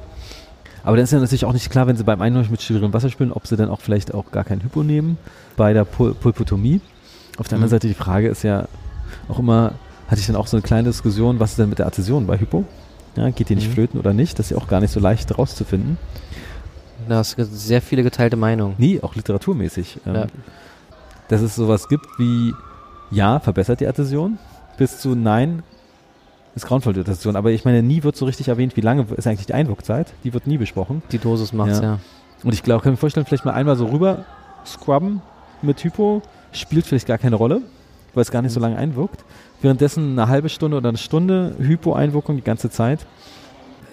Aber 0.82 0.96
dann 0.96 1.04
ist 1.04 1.12
ja 1.12 1.18
natürlich 1.18 1.44
auch 1.44 1.52
nicht 1.52 1.70
klar, 1.70 1.86
wenn 1.86 1.96
sie 1.96 2.04
beim 2.04 2.20
einen 2.20 2.50
mit 2.50 2.62
sterilem 2.62 2.92
Wasser 2.92 3.10
spülen, 3.10 3.32
ob 3.32 3.46
sie 3.46 3.56
dann 3.56 3.68
auch 3.68 3.80
vielleicht 3.80 4.14
auch 4.14 4.30
gar 4.30 4.44
kein 4.44 4.62
Hypo 4.62 4.82
nehmen 4.82 5.18
bei 5.56 5.72
der 5.72 5.84
Pul 5.84 6.14
Pulpotomie. 6.14 6.80
Auf 7.38 7.48
der 7.48 7.56
anderen 7.56 7.68
mhm. 7.68 7.74
Seite 7.74 7.88
die 7.88 7.94
Frage 7.94 8.28
ist 8.28 8.42
ja 8.42 8.66
auch 9.28 9.38
immer, 9.38 9.74
hatte 10.08 10.20
ich 10.20 10.26
dann 10.26 10.36
auch 10.36 10.46
so 10.46 10.56
eine 10.56 10.62
kleine 10.62 10.88
Diskussion, 10.88 11.40
was 11.40 11.50
ist 11.50 11.58
denn 11.58 11.68
mit 11.68 11.78
der 11.78 11.86
Adhäsion 11.86 12.26
bei 12.26 12.38
Hypo? 12.38 12.64
Ja, 13.16 13.30
geht 13.30 13.48
die 13.48 13.56
nicht 13.56 13.68
mhm. 13.68 13.74
flöten 13.74 14.00
oder 14.00 14.12
nicht? 14.12 14.38
Das 14.38 14.46
ist 14.46 14.50
ja 14.50 14.56
auch 14.56 14.68
gar 14.68 14.80
nicht 14.80 14.92
so 14.92 15.00
leicht 15.00 15.36
rauszufinden. 15.36 15.98
Da 17.08 17.20
ist 17.20 17.36
sehr 17.38 17.82
viele 17.82 18.02
geteilte 18.02 18.36
Meinungen. 18.36 18.74
Nie, 18.78 19.00
auch 19.02 19.14
literaturmäßig. 19.14 20.00
Ähm, 20.06 20.14
ja. 20.14 20.26
Dass 21.28 21.40
es 21.40 21.54
sowas 21.54 21.88
gibt 21.88 22.06
wie, 22.18 22.52
ja, 23.10 23.40
verbessert 23.40 23.80
die 23.80 23.86
Adhäsion, 23.86 24.38
bis 24.76 24.98
zu 24.98 25.14
nein, 25.14 25.62
ist 26.54 26.66
grauenvoll, 26.66 26.92
die 26.92 27.00
Adhäsion. 27.00 27.36
Aber 27.36 27.50
ich 27.50 27.64
meine, 27.64 27.82
nie 27.82 28.02
wird 28.02 28.16
so 28.16 28.24
richtig 28.24 28.48
erwähnt, 28.48 28.76
wie 28.76 28.80
lange 28.80 29.06
ist 29.16 29.26
eigentlich 29.26 29.46
die 29.46 29.54
Einwirkzeit. 29.54 30.12
Die 30.24 30.32
wird 30.32 30.46
nie 30.46 30.58
besprochen. 30.58 31.02
Die 31.12 31.18
Dosis 31.18 31.52
macht's, 31.52 31.78
ja. 31.78 31.84
ja. 31.84 31.98
Und 32.42 32.52
ich 32.54 32.62
glaube, 32.62 32.82
kann 32.82 32.92
mir 32.92 32.96
vorstellen, 32.96 33.26
vielleicht 33.26 33.44
mal 33.44 33.52
einmal 33.52 33.76
so 33.76 33.86
rüber 33.86 34.24
scrubben 34.66 35.20
mit 35.62 35.82
Hypo, 35.84 36.22
spielt 36.52 36.86
vielleicht 36.86 37.06
gar 37.06 37.18
keine 37.18 37.36
Rolle, 37.36 37.62
weil 38.14 38.22
es 38.22 38.30
gar 38.30 38.42
nicht 38.42 38.52
so 38.52 38.60
lange 38.60 38.76
einwirkt. 38.76 39.24
Währenddessen 39.60 40.18
eine 40.18 40.28
halbe 40.28 40.48
Stunde 40.48 40.78
oder 40.78 40.88
eine 40.88 40.98
Stunde 40.98 41.54
Hypo-Einwirkung 41.58 42.36
die 42.36 42.42
ganze 42.42 42.70
Zeit 42.70 43.00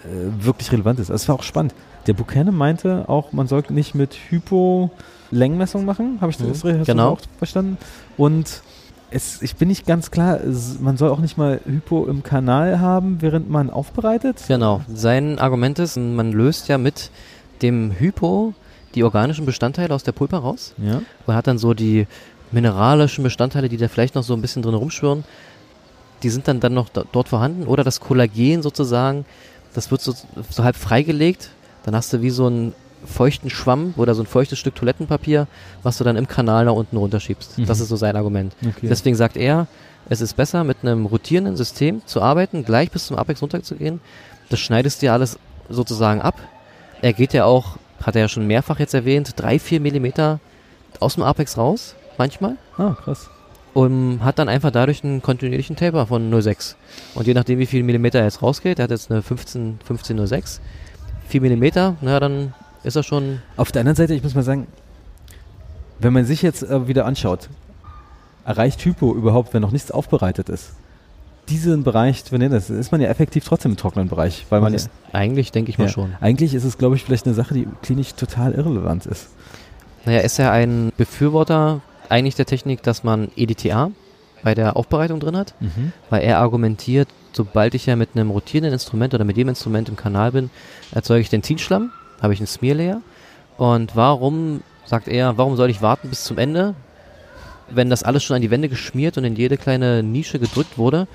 äh, 0.06 0.46
wirklich 0.46 0.72
relevant 0.72 1.00
ist. 1.00 1.12
Also 1.12 1.24
es 1.24 1.30
war 1.30 1.36
auch 1.36 1.44
spannend. 1.44 1.74
Der 2.08 2.14
Buchanan 2.14 2.56
meinte 2.56 3.10
auch, 3.10 3.34
man 3.34 3.48
sollte 3.48 3.74
nicht 3.74 3.96
mit 3.96 4.14
Hypo 4.30 4.92
Längenmessung 5.30 5.84
machen. 5.84 6.20
Habe 6.22 6.32
ich 6.32 6.38
das 6.38 6.64
mhm, 6.64 6.84
genau. 6.86 7.12
auch 7.12 7.20
verstanden? 7.38 7.78
Und 8.16 8.62
es, 9.10 9.42
ich 9.42 9.56
bin 9.56 9.70
nicht 9.70 9.86
ganz 9.86 10.12
klar, 10.12 10.40
man 10.80 10.98
soll 10.98 11.10
auch 11.10 11.20
nicht 11.20 11.38
mal 11.38 11.62
Hypo 11.66 12.06
im 12.06 12.24
Kanal 12.24 12.80
haben, 12.80 13.22
während 13.22 13.50
man 13.50 13.70
aufbereitet. 13.70 14.44
Genau. 14.48 14.82
Sein 14.94 15.40
Argument 15.40 15.80
ist, 15.80 15.98
man 15.98 16.32
löst 16.32 16.68
ja 16.68 16.78
mit 16.78 17.10
dem 17.62 17.92
Hypo 17.92 18.54
die 18.96 19.04
organischen 19.04 19.46
Bestandteile 19.46 19.94
aus 19.94 20.04
der 20.04 20.12
Pulpa 20.12 20.38
raus. 20.38 20.74
Ja. 20.78 21.02
Man 21.26 21.36
hat 21.36 21.48
dann 21.48 21.58
so 21.58 21.74
die 21.74 22.08
mineralischen 22.52 23.24
Bestandteile, 23.24 23.70
die 23.70 23.78
da 23.78 23.88
vielleicht 23.88 24.16
noch 24.16 24.24
so 24.24 24.34
ein 24.34 24.42
bisschen 24.42 24.62
drin 24.62 24.74
rumschwirren. 24.74 25.24
Die 26.24 26.30
sind 26.30 26.48
dann, 26.48 26.60
dann 26.60 26.74
noch 26.74 26.90
dort 26.90 27.30
vorhanden. 27.30 27.68
Oder 27.68 27.84
das 27.84 28.00
Kollagen 28.00 28.62
sozusagen, 28.62 29.26
das 29.74 29.92
wird 29.92 30.02
so, 30.02 30.14
so 30.50 30.64
halb 30.64 30.76
freigelegt. 30.76 31.52
Dann 31.84 31.96
hast 31.96 32.12
du 32.12 32.22
wie 32.22 32.30
so 32.30 32.48
einen 32.48 32.74
feuchten 33.06 33.50
Schwamm 33.50 33.94
oder 33.98 34.16
so 34.16 34.24
ein 34.24 34.28
feuchtes 34.28 34.60
Stück 34.60 34.76
Toilettenpapier, 34.76 35.48
was 35.84 35.98
du 35.98 36.04
dann 36.04 36.18
im 36.18 36.28
Kanal 36.28 36.66
nach 36.66 36.74
unten 36.74 36.98
runterschiebst. 36.98 37.60
Mhm. 37.60 37.66
Das 37.66 37.80
ist 37.80 37.90
so 37.90 37.96
sein 37.96 38.16
Argument. 38.16 38.54
Okay. 38.62 38.88
Deswegen 38.88 39.16
sagt 39.16 39.38
er, 39.38 39.68
es 40.10 40.22
ist 40.22 40.36
besser, 40.36 40.64
mit 40.64 40.78
einem 40.82 41.06
rotierenden 41.06 41.58
System 41.58 42.02
zu 42.06 42.22
arbeiten, 42.22 42.64
gleich 42.64 42.92
bis 42.92 43.08
zum 43.08 43.18
Apex 43.18 43.42
runterzugehen. 43.42 44.00
Das 44.50 44.60
schneidest 44.60 45.02
dir 45.02 45.14
alles 45.14 45.38
sozusagen 45.70 46.22
ab. 46.22 46.36
Er 47.02 47.14
geht 47.14 47.34
ja 47.34 47.46
auch, 47.46 47.78
hat 48.02 48.16
er 48.16 48.22
ja 48.22 48.28
schon 48.28 48.48
mehrfach 48.48 48.80
jetzt 48.80 48.94
erwähnt, 48.94 49.34
drei, 49.36 49.60
vier 49.60 49.80
Millimeter 49.80 50.40
aus 51.00 51.16
dem 51.16 51.24
Apex 51.24 51.58
raus, 51.58 51.96
manchmal. 52.18 52.56
Ah, 52.78 52.96
krass. 53.04 53.30
Und 53.74 54.24
hat 54.24 54.40
dann 54.40 54.50
einfach 54.50 54.72
dadurch 54.72 55.04
einen 55.04 55.22
kontinuierlichen 55.22 55.76
Taper 55.76 56.08
von 56.08 56.32
0,6. 56.34 56.76
Und 57.14 57.28
je 57.28 57.34
nachdem, 57.34 57.60
wie 57.60 57.68
viel 57.68 57.84
Millimeter 57.84 58.20
er 58.20 58.26
jetzt 58.26 58.42
rausgeht, 58.42 58.80
er 58.80 58.84
hat 58.84 58.92
jetzt 58.92 59.12
eine 59.12 59.22
15, 59.22 59.80
15,06, 59.88 60.60
4 61.28 61.42
Millimeter, 61.42 61.96
naja, 62.02 62.20
dann 62.20 62.54
ist 62.88 62.96
er 62.96 63.04
schon. 63.04 63.42
Auf 63.58 63.72
der 63.72 63.82
anderen 63.82 63.96
Seite, 63.96 64.16
ich 64.16 64.24
muss 64.24 64.34
mal 64.34 64.44
sagen, 64.44 64.68
wenn 66.00 66.14
man 66.14 66.26
sich 66.26 66.42
jetzt 66.42 66.64
äh, 66.64 66.88
wieder 66.88 67.06
anschaut, 67.06 67.50
erreicht 68.46 68.84
Hypo 68.84 69.14
überhaupt, 69.14 69.54
wenn 69.54 69.62
noch 69.62 69.72
nichts 69.72 69.92
aufbereitet 69.92 70.50
ist? 70.50 70.74
Diesen 71.50 71.84
Bereich, 71.84 72.24
wenn 72.32 72.42
ihr 72.42 72.50
das, 72.50 72.70
ist 72.70 72.92
man 72.92 73.00
ja 73.00 73.08
effektiv 73.08 73.46
trotzdem 73.46 73.72
im 73.72 73.78
trockenen 73.78 74.10
Bereich, 74.10 74.46
weil 74.50 74.60
man 74.60 74.74
ja, 74.74 74.80
eigentlich 75.14 75.52
denke 75.52 75.70
ich 75.70 75.78
mal 75.78 75.86
ja, 75.86 75.92
schon. 75.92 76.14
Eigentlich 76.20 76.54
ist 76.54 76.66
es, 76.66 76.78
glaube 76.78 76.96
ich, 76.96 77.04
vielleicht 77.04 77.26
eine 77.26 77.36
Sache, 77.36 77.54
die 77.54 77.68
klinisch 77.82 78.16
total 78.16 78.54
irrelevant 78.54 79.06
ist. 79.06 79.30
Naja, 80.06 80.20
ist 80.20 80.40
er 80.40 80.52
ein 80.52 80.92
Befürworter 80.98 81.82
eigentlich 82.10 82.36
der 82.36 82.46
Technik, 82.46 82.84
dass 82.84 83.04
man 83.04 83.30
EDTA 83.36 83.92
bei 84.44 84.56
der 84.56 84.78
Aufbereitung 84.78 85.20
drin 85.20 85.38
hat, 85.38 85.54
mhm. 85.60 85.92
weil 86.10 86.22
er 86.22 86.40
argumentiert, 86.40 87.08
sobald 87.34 87.76
ich 87.76 87.86
ja 87.86 87.96
mit 87.96 88.10
einem 88.14 88.30
rotierenden 88.30 88.74
Instrument 88.74 89.14
oder 89.14 89.26
mit 89.26 89.38
dem 89.38 89.50
Instrument 89.50 89.90
im 89.90 89.96
Kanal 89.96 90.32
bin, 90.32 90.50
erzeuge 90.92 91.22
ich 91.22 91.30
den 91.30 91.44
Zielschlamm 91.44 91.92
habe 92.22 92.34
ich 92.34 92.40
einen 92.40 92.48
Smear 92.48 92.76
Layer. 92.76 93.02
Und 93.58 93.96
warum, 93.96 94.62
sagt 94.86 95.08
er, 95.08 95.38
warum 95.38 95.56
soll 95.56 95.70
ich 95.70 95.82
warten 95.82 96.10
bis 96.10 96.24
zum 96.24 96.38
Ende, 96.38 96.76
wenn 97.70 97.90
das 97.90 98.04
alles 98.04 98.24
schon 98.24 98.36
an 98.36 98.42
die 98.42 98.52
Wände 98.52 98.70
geschmiert 98.70 99.18
und 99.18 99.24
in 99.24 99.36
jede 99.36 99.58
kleine 99.58 100.04
Nische 100.04 100.40
gedrückt 100.40 100.78
wurde, 100.78 101.08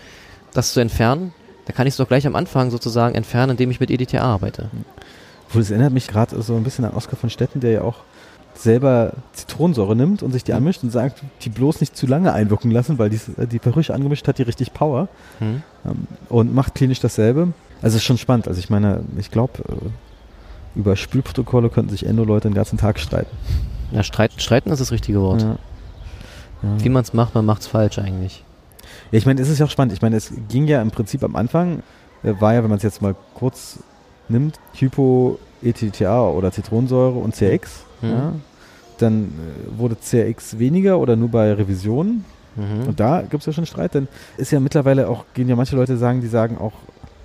das 0.53 0.73
zu 0.73 0.81
entfernen? 0.81 1.33
Da 1.67 1.73
kann 1.73 1.87
ich 1.87 1.93
es 1.93 1.97
doch 1.97 2.09
gleich 2.09 2.27
am 2.27 2.35
Anfang 2.35 2.71
sozusagen 2.71 3.15
entfernen, 3.15 3.53
indem 3.53 3.71
ich 3.71 3.79
mit 3.79 3.91
EDTA 3.91 4.21
arbeite. 4.21 4.71
Obwohl, 5.49 5.63
das 5.63 5.71
erinnert 5.71 5.93
mich 5.93 6.09
gerade 6.09 6.41
so 6.43 6.57
ein 6.57 6.65
bisschen 6.65 6.85
an 6.85 6.95
Oskar 6.95 7.17
von 7.17 7.31
Stetten, 7.31 7.61
der 7.61 7.71
ja 7.71 7.83
auch 7.83 7.97
selber 8.55 9.13
Zitronensäure 9.33 9.97
nimmt 9.97 10.23
und 10.23 10.33
sich 10.33 10.45
die 10.45 10.53
anmischt 10.53 10.83
und 10.83 10.91
sagt, 10.91 11.23
die 11.43 11.49
bloß 11.49 11.81
nicht 11.81 11.97
zu 11.97 12.07
lange 12.07 12.33
einwirken 12.33 12.71
lassen, 12.71 12.99
weil 12.99 13.11
die, 13.11 13.21
die 13.51 13.59
Perüche 13.59 13.95
angemischt 13.95 14.27
hat, 14.29 14.39
die 14.39 14.43
richtig 14.43 14.75
Power 14.75 15.09
mhm. 15.41 15.63
ähm, 15.87 16.07
und 16.29 16.55
macht 16.55 16.75
klinisch 16.75 17.01
dasselbe. 17.01 17.53
Also 17.81 17.97
ist 17.97 18.05
schon 18.05 18.19
spannend. 18.19 18.49
Also 18.49 18.61
ich 18.61 18.71
meine, 18.71 19.05
ich 19.19 19.31
glaube, 19.31 19.63
äh, 19.69 19.89
über 20.75 20.97
Spülprotokolle 20.97 21.69
könnten 21.69 21.91
sich 21.91 22.07
Endo-Leute 22.07 22.49
den 22.49 22.55
ganzen 22.55 22.79
Tag 22.79 22.99
streiten. 22.99 23.37
Ja, 23.91 24.03
streiten, 24.03 24.41
streiten 24.41 24.71
ist 24.71 24.81
das 24.81 24.93
richtige 24.93 25.21
Wort. 25.21 25.43
Ja. 25.43 25.59
Ja. 26.63 26.85
Wie 26.85 26.89
man 26.89 27.03
es 27.03 27.13
macht, 27.13 27.35
man 27.35 27.45
macht 27.45 27.63
es 27.63 27.67
falsch 27.67 27.99
eigentlich. 27.99 28.45
Ja, 29.11 29.19
ich 29.19 29.27
meine, 29.27 29.41
es 29.41 29.49
ist 29.49 29.59
ja 29.59 29.67
auch 29.67 29.71
spannend. 29.71 29.93
Ich 29.93 30.03
meine, 30.03 30.17
es 30.17 30.33
ging 30.49 30.67
ja 30.67 30.81
im 30.81 30.91
Prinzip 30.91 31.23
am 31.25 31.37
Anfang, 31.37 31.83
äh, 32.23 32.35
war 32.39 32.55
ja, 32.55 32.63
wenn 32.63 32.71
man 32.71 32.79
es 32.79 32.83
jetzt 32.83 33.03
mal 33.03 33.15
kurz 33.35 33.81
nimmt, 34.29 34.59
Hypo, 34.75 35.39
ETTA 35.63 36.29
oder 36.29 36.53
Zitronensäure 36.53 37.19
und 37.19 37.35
CX. 37.35 37.85
Mhm. 38.01 38.09
Ja, 38.09 38.33
dann 38.99 39.25
äh, 39.25 39.79
wurde 39.79 39.99
CX 39.99 40.59
weniger 40.59 40.99
oder 40.99 41.17
nur 41.17 41.29
bei 41.29 41.53
Revisionen. 41.53 42.25
Mhm. 42.57 42.89
Und 42.89 43.01
da 43.01 43.23
gibt 43.23 43.43
es 43.43 43.47
ja 43.47 43.53
schon 43.53 43.67
Streit. 43.67 43.95
Dann 43.95 44.09
ist 44.37 44.53
ja 44.53 44.61
mittlerweile 44.61 45.09
auch, 45.09 45.25
gehen 45.35 45.49
ja 45.49 45.57
manche 45.57 45.77
Leute 45.77 45.97
sagen, 45.97 46.21
die 46.21 46.29
sagen 46.29 46.59
auch, 46.59 46.73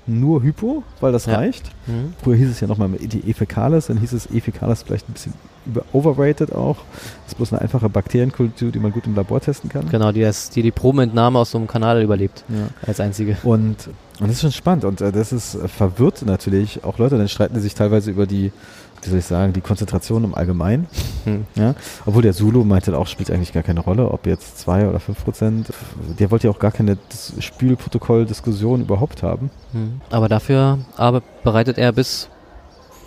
nur 0.07 0.41
Hypo, 0.41 0.83
weil 1.01 1.11
das 1.11 1.25
ja. 1.25 1.35
reicht. 1.35 1.69
Mhm. 1.85 2.13
Früher 2.23 2.37
hieß 2.37 2.49
es 2.49 2.59
ja 2.59 2.67
nochmal 2.67 2.89
die 2.89 3.29
Efekalis, 3.29 3.87
dann 3.87 3.97
hieß 3.97 4.13
es 4.13 4.31
Efekalis 4.31 4.83
vielleicht 4.83 5.09
ein 5.09 5.13
bisschen 5.13 5.33
über 5.65 5.83
overrated 5.93 6.53
auch. 6.53 6.77
Das 7.23 7.33
ist 7.33 7.35
bloß 7.35 7.53
eine 7.53 7.61
einfache 7.61 7.89
Bakterienkultur, 7.89 8.71
die 8.71 8.79
man 8.79 8.91
gut 8.91 9.05
im 9.05 9.15
Labor 9.15 9.41
testen 9.41 9.69
kann. 9.69 9.89
Genau, 9.89 10.11
die 10.11 10.21
das, 10.21 10.49
die, 10.49 10.61
die 10.61 10.71
Probenentnahme 10.71 11.39
aus 11.39 11.51
so 11.51 11.57
einem 11.57 11.67
Kanal 11.67 12.01
überlebt. 12.01 12.43
Ja. 12.49 12.69
Als 12.85 12.99
einzige. 12.99 13.37
Und, 13.43 13.87
und 14.19 14.27
das 14.27 14.31
ist 14.31 14.41
schon 14.41 14.51
spannend 14.51 14.85
und 14.85 15.01
äh, 15.01 15.11
das 15.11 15.33
ist 15.33 15.55
äh, 15.55 15.67
verwirrt 15.67 16.23
natürlich 16.25 16.83
auch 16.83 16.97
Leute, 16.97 17.17
dann 17.17 17.27
streiten 17.27 17.55
die 17.55 17.61
sich 17.61 17.75
teilweise 17.75 18.11
über 18.11 18.25
die 18.25 18.51
wie 19.01 19.09
soll 19.09 19.19
ich 19.19 19.25
sagen, 19.25 19.53
die 19.53 19.61
Konzentration 19.61 20.23
im 20.23 20.35
Allgemeinen. 20.35 20.87
Hm. 21.25 21.45
Ja? 21.55 21.75
Obwohl 22.05 22.21
der 22.21 22.33
Zulu 22.33 22.63
meinte 22.63 22.97
auch, 22.97 23.07
spielt 23.07 23.31
eigentlich 23.31 23.53
gar 23.53 23.63
keine 23.63 23.81
Rolle, 23.81 24.09
ob 24.11 24.25
jetzt 24.25 24.59
zwei 24.59 24.87
oder 24.87 24.99
fünf 24.99 25.23
Prozent. 25.23 25.71
Der 26.19 26.31
wollte 26.31 26.47
ja 26.47 26.53
auch 26.53 26.59
gar 26.59 26.71
keine 26.71 26.97
Spielprotokoll-Diskussion 27.39 28.81
überhaupt 28.81 29.23
haben. 29.23 29.49
Hm. 29.73 30.01
Aber 30.09 30.29
dafür 30.29 30.79
aber 30.95 31.21
bereitet 31.43 31.77
er 31.77 31.91
bis 31.91 32.29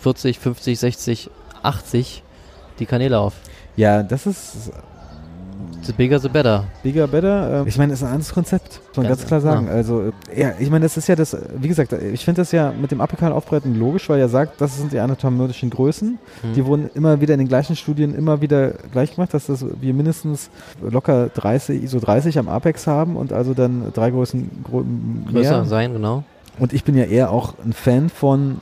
40, 0.00 0.38
50, 0.38 0.79
60, 0.79 1.31
80 1.62 2.22
die 2.79 2.87
Kanäle 2.87 3.18
auf. 3.18 3.35
Ja, 3.76 4.03
das 4.03 4.26
ist 4.26 4.72
The 5.83 5.92
bigger, 5.92 6.18
the 6.18 6.29
better. 6.29 6.64
Bigger, 6.83 7.07
better. 7.07 7.64
Äh, 7.64 7.68
ich 7.68 7.79
meine, 7.79 7.92
das 7.92 8.01
ist 8.01 8.07
ein 8.07 8.12
anderes 8.12 8.33
Konzept, 8.33 8.81
muss 8.88 8.96
man 8.96 9.07
ganz, 9.07 9.20
ganz 9.20 9.29
klar 9.29 9.40
sagen. 9.40 9.66
Ja. 9.66 9.73
Also, 9.73 10.12
ja, 10.37 10.53
ich 10.59 10.70
meine, 10.70 10.85
das 10.85 10.96
ist 10.96 11.09
ja 11.09 11.16
das, 11.16 11.37
wie 11.57 11.68
gesagt, 11.68 11.92
ich 11.92 12.25
finde 12.25 12.42
das 12.42 12.53
ja 12.53 12.73
mit 12.73 12.90
dem 12.90 13.01
apikalen 13.01 13.33
Aufbreiten 13.33 13.79
logisch, 13.79 14.09
weil 14.09 14.20
er 14.20 14.29
sagt, 14.29 14.61
das 14.61 14.77
sind 14.77 14.92
die 14.92 14.99
anatomischen 14.99 15.70
Größen. 15.70 16.18
Mhm. 16.42 16.53
Die 16.55 16.66
wurden 16.66 16.90
immer 16.94 17.20
wieder 17.20 17.35
in 17.35 17.38
den 17.38 17.49
gleichen 17.49 17.77
Studien 17.77 18.14
immer 18.14 18.40
wieder 18.40 18.73
gleich 18.92 19.14
gemacht, 19.14 19.35
dass 19.35 19.46
das 19.46 19.64
wir 19.81 19.94
mindestens 19.94 20.51
locker 20.83 21.29
30, 21.29 21.83
ISO 21.83 21.99
30 21.99 22.38
am 22.38 22.49
Apex 22.49 22.87
haben 22.87 23.16
und 23.16 23.33
also 23.33 23.55
dann 23.55 23.92
drei 23.94 24.11
Größen 24.11 24.51
mehr. 24.70 25.33
Größer 25.33 25.65
sein, 25.65 25.92
genau. 25.92 26.25
Und 26.58 26.73
ich 26.73 26.85
bin 26.85 26.96
ja 26.96 27.04
eher 27.04 27.31
auch 27.31 27.54
ein 27.65 27.73
Fan 27.73 28.11
von 28.11 28.61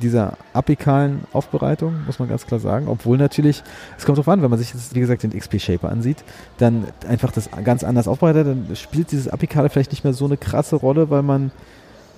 dieser 0.00 0.36
apikalen 0.52 1.24
Aufbereitung, 1.32 2.04
muss 2.06 2.18
man 2.18 2.28
ganz 2.28 2.46
klar 2.46 2.60
sagen. 2.60 2.88
Obwohl 2.88 3.18
natürlich, 3.18 3.62
es 3.96 4.04
kommt 4.04 4.18
darauf 4.18 4.28
an, 4.28 4.42
wenn 4.42 4.50
man 4.50 4.58
sich 4.58 4.72
jetzt, 4.72 4.94
wie 4.94 5.00
gesagt, 5.00 5.22
den 5.22 5.32
XP-Shaper 5.32 5.90
ansieht, 5.90 6.18
dann 6.58 6.86
einfach 7.08 7.32
das 7.32 7.48
ganz 7.64 7.84
anders 7.84 8.08
aufbereitet, 8.08 8.46
dann 8.46 8.76
spielt 8.76 9.12
dieses 9.12 9.28
Apikale 9.28 9.68
vielleicht 9.68 9.90
nicht 9.90 10.04
mehr 10.04 10.12
so 10.12 10.24
eine 10.24 10.36
krasse 10.36 10.76
Rolle, 10.76 11.10
weil 11.10 11.22
man 11.22 11.50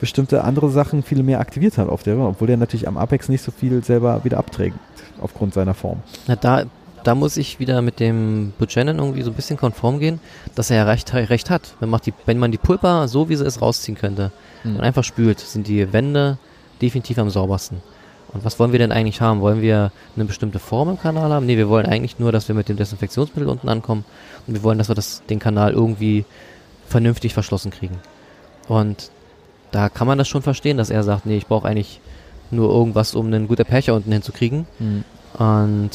bestimmte 0.00 0.44
andere 0.44 0.70
Sachen 0.70 1.02
viel 1.02 1.22
mehr 1.22 1.40
aktiviert 1.40 1.76
hat 1.76 1.88
auf 1.88 2.02
der, 2.02 2.18
obwohl 2.18 2.46
der 2.46 2.56
natürlich 2.56 2.88
am 2.88 2.96
Apex 2.96 3.28
nicht 3.28 3.42
so 3.42 3.52
viel 3.52 3.84
selber 3.84 4.24
wieder 4.24 4.38
abträgt, 4.38 4.76
aufgrund 5.20 5.52
seiner 5.52 5.74
Form. 5.74 5.98
Na, 6.26 6.36
da 6.36 6.64
da 7.04 7.14
muss 7.14 7.36
ich 7.36 7.58
wieder 7.58 7.82
mit 7.82 8.00
dem 8.00 8.52
Buchanan 8.58 8.98
irgendwie 8.98 9.22
so 9.22 9.30
ein 9.30 9.34
bisschen 9.34 9.56
konform 9.56 9.98
gehen, 9.98 10.20
dass 10.54 10.70
er 10.70 10.78
ja 10.78 10.84
recht, 10.84 11.12
recht 11.14 11.50
hat. 11.50 11.74
Wenn 11.80 11.88
man, 11.88 12.00
die, 12.04 12.12
wenn 12.26 12.38
man 12.38 12.52
die 12.52 12.58
Pulpa 12.58 13.08
so 13.08 13.28
wie 13.28 13.36
sie 13.36 13.44
ist 13.44 13.62
rausziehen 13.62 13.96
könnte 13.96 14.32
mhm. 14.64 14.76
und 14.76 14.80
einfach 14.82 15.04
spült, 15.04 15.40
sind 15.40 15.66
die 15.66 15.92
Wände 15.92 16.38
definitiv 16.80 17.18
am 17.18 17.30
saubersten. 17.30 17.82
Und 18.32 18.44
was 18.44 18.58
wollen 18.58 18.72
wir 18.72 18.78
denn 18.78 18.92
eigentlich 18.92 19.20
haben? 19.20 19.40
Wollen 19.40 19.60
wir 19.60 19.90
eine 20.14 20.24
bestimmte 20.24 20.58
Form 20.58 20.88
im 20.88 21.00
Kanal 21.00 21.32
haben? 21.32 21.46
Nee, 21.46 21.56
wir 21.56 21.68
wollen 21.68 21.86
eigentlich 21.86 22.18
nur, 22.18 22.30
dass 22.30 22.46
wir 22.48 22.54
mit 22.54 22.68
dem 22.68 22.76
Desinfektionsmittel 22.76 23.48
unten 23.48 23.68
ankommen 23.68 24.04
und 24.46 24.54
wir 24.54 24.62
wollen, 24.62 24.78
dass 24.78 24.88
wir 24.88 24.94
das, 24.94 25.22
den 25.28 25.40
Kanal 25.40 25.72
irgendwie 25.72 26.24
vernünftig 26.86 27.34
verschlossen 27.34 27.70
kriegen. 27.70 27.98
Und 28.68 29.10
da 29.72 29.88
kann 29.88 30.06
man 30.06 30.18
das 30.18 30.28
schon 30.28 30.42
verstehen, 30.42 30.76
dass 30.76 30.90
er 30.90 31.02
sagt, 31.02 31.26
nee, 31.26 31.36
ich 31.36 31.46
brauche 31.46 31.66
eigentlich 31.66 32.00
nur 32.50 32.70
irgendwas, 32.70 33.14
um 33.14 33.26
einen 33.26 33.48
guten 33.48 33.64
Percher 33.64 33.94
unten 33.94 34.12
hinzukriegen. 34.12 34.66
Mhm. 34.78 35.04
Und 35.34 35.90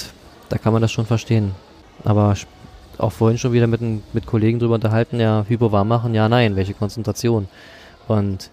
da 0.50 0.58
kann 0.58 0.74
man 0.74 0.82
das 0.82 0.92
schon 0.92 1.06
verstehen. 1.06 1.52
Aber 2.04 2.36
auch 2.98 3.12
vorhin 3.12 3.38
schon 3.38 3.54
wieder 3.54 3.68
mit, 3.68 3.82
mit 4.14 4.26
Kollegen 4.26 4.60
drüber 4.60 4.76
unterhalten, 4.76 5.20
ja, 5.20 5.46
Hypo 5.48 5.72
warm 5.72 5.88
machen, 5.88 6.14
ja, 6.14 6.30
nein, 6.30 6.56
welche 6.56 6.74
Konzentration. 6.74 7.48
Und 8.08 8.50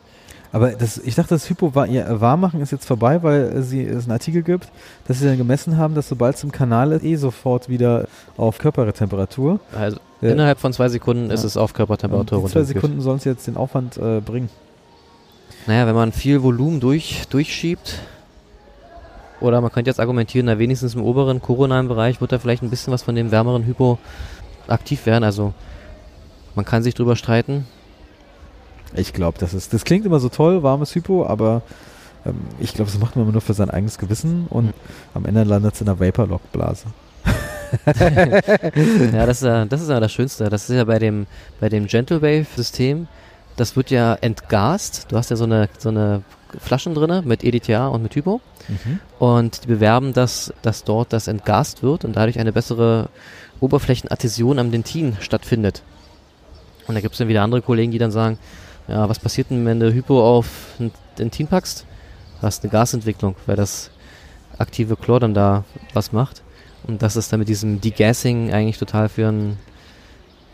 aber 0.52 0.72
das, 0.72 0.98
ich 0.98 1.14
dachte, 1.14 1.30
das 1.30 1.48
Hypo 1.48 1.72
ja, 1.86 2.20
Warmmachen 2.20 2.60
ist 2.60 2.72
jetzt 2.72 2.84
vorbei, 2.84 3.22
weil 3.22 3.62
sie, 3.62 3.82
es 3.84 4.04
einen 4.04 4.12
Artikel 4.12 4.42
gibt, 4.42 4.68
dass 5.08 5.18
sie 5.18 5.26
dann 5.26 5.38
gemessen 5.38 5.78
haben, 5.78 5.94
dass 5.94 6.08
sobald 6.08 6.36
es 6.36 6.44
im 6.44 6.52
Kanal 6.52 6.92
ist, 6.92 7.04
eh 7.04 7.16
sofort 7.16 7.70
wieder 7.70 8.06
auf 8.36 8.58
Körpertemperatur. 8.58 9.60
Also 9.74 9.98
ja. 10.20 10.30
innerhalb 10.30 10.60
von 10.60 10.72
zwei 10.74 10.90
Sekunden 10.90 11.28
ja. 11.28 11.34
ist 11.34 11.44
es 11.44 11.56
auf 11.56 11.72
Körpertemperatur 11.72 12.38
runter. 12.38 12.52
Zwei 12.52 12.64
Sekunden 12.64 13.00
sollen 13.00 13.16
es 13.16 13.24
jetzt 13.24 13.46
den 13.46 13.56
Aufwand 13.56 13.96
äh, 13.96 14.20
bringen. 14.20 14.50
Naja, 15.66 15.86
wenn 15.86 15.94
man 15.94 16.12
viel 16.12 16.42
Volumen 16.42 16.80
durch, 16.80 17.22
durchschiebt, 17.30 18.00
oder 19.40 19.60
man 19.60 19.72
könnte 19.72 19.90
jetzt 19.90 20.00
argumentieren, 20.00 20.46
na 20.46 20.58
wenigstens 20.58 20.94
im 20.94 21.02
oberen 21.02 21.42
koronalen 21.42 21.88
Bereich 21.88 22.20
wird 22.20 22.30
da 22.30 22.38
vielleicht 22.38 22.62
ein 22.62 22.70
bisschen 22.70 22.92
was 22.92 23.02
von 23.02 23.14
dem 23.14 23.30
wärmeren 23.30 23.64
Hypo 23.64 23.98
aktiv 24.68 25.04
werden. 25.06 25.24
Also 25.24 25.52
man 26.54 26.64
kann 26.64 26.82
sich 26.82 26.94
drüber 26.94 27.16
streiten. 27.16 27.66
Ich 28.94 29.12
glaube, 29.12 29.38
das 29.38 29.54
ist, 29.54 29.72
das 29.72 29.84
klingt 29.84 30.04
immer 30.06 30.20
so 30.20 30.28
toll, 30.28 30.62
warmes 30.62 30.94
Hypo, 30.94 31.26
aber 31.26 31.62
ähm, 32.26 32.36
ich 32.60 32.74
glaube, 32.74 32.90
das 32.90 33.00
macht 33.00 33.16
man 33.16 33.24
immer 33.24 33.32
nur 33.32 33.40
für 33.40 33.54
sein 33.54 33.70
eigenes 33.70 33.98
Gewissen 33.98 34.46
und 34.50 34.66
mhm. 34.66 34.72
am 35.14 35.24
Ende 35.24 35.44
landet 35.44 35.74
es 35.74 35.80
in 35.80 35.88
einer 35.88 36.00
Vaporlock-Blase. 36.00 36.86
ja, 37.86 39.26
das 39.26 39.38
ist 39.38 39.44
ja, 39.44 39.64
das 39.64 39.80
ist 39.80 39.88
ja 39.88 40.00
das 40.00 40.12
Schönste. 40.12 40.50
Das 40.50 40.68
ist 40.68 40.76
ja 40.76 40.84
bei 40.84 40.98
dem, 40.98 41.26
bei 41.60 41.68
dem 41.68 41.86
Gentle 41.86 42.20
Wave-System, 42.20 43.08
das 43.56 43.76
wird 43.76 43.90
ja 43.90 44.14
entgast. 44.14 45.06
Du 45.08 45.16
hast 45.16 45.30
ja 45.30 45.36
so 45.36 45.44
eine, 45.44 45.68
so 45.78 45.88
eine 45.88 46.22
Flaschen 46.58 46.94
drin 46.94 47.22
mit 47.26 47.44
EDTA 47.44 47.88
und 47.88 48.02
mit 48.02 48.14
Hypo. 48.14 48.40
Mhm. 48.68 49.00
Und 49.18 49.64
die 49.64 49.68
bewerben, 49.68 50.12
dass, 50.12 50.52
dass 50.62 50.84
dort 50.84 51.12
das 51.12 51.28
entgast 51.28 51.82
wird 51.82 52.04
und 52.04 52.16
dadurch 52.16 52.38
eine 52.38 52.52
bessere 52.52 53.08
Oberflächenadhäsion 53.60 54.58
am 54.58 54.70
Dentin 54.70 55.16
stattfindet. 55.20 55.82
Und 56.86 56.94
da 56.94 57.00
gibt 57.00 57.14
es 57.14 57.18
dann 57.18 57.28
wieder 57.28 57.42
andere 57.42 57.62
Kollegen, 57.62 57.92
die 57.92 57.98
dann 57.98 58.10
sagen, 58.10 58.38
ja, 58.88 59.08
was 59.08 59.18
passiert 59.18 59.50
denn, 59.50 59.64
wenn 59.64 59.80
du 59.80 59.92
Hypo 59.92 60.22
auf 60.22 60.46
ein 60.78 60.90
Dentin 61.18 61.46
packst? 61.46 61.86
Du 62.40 62.46
hast 62.46 62.62
eine 62.62 62.72
Gasentwicklung, 62.72 63.36
weil 63.46 63.56
das 63.56 63.90
aktive 64.58 64.96
Chlor 64.96 65.20
dann 65.20 65.34
da 65.34 65.64
was 65.94 66.12
macht. 66.12 66.42
Und 66.84 67.02
das 67.02 67.16
ist 67.16 67.32
dann 67.32 67.38
mit 67.38 67.48
diesem 67.48 67.80
Degassing 67.80 68.52
eigentlich 68.52 68.78
total 68.78 69.08
für 69.08 69.28
ein, 69.28 69.56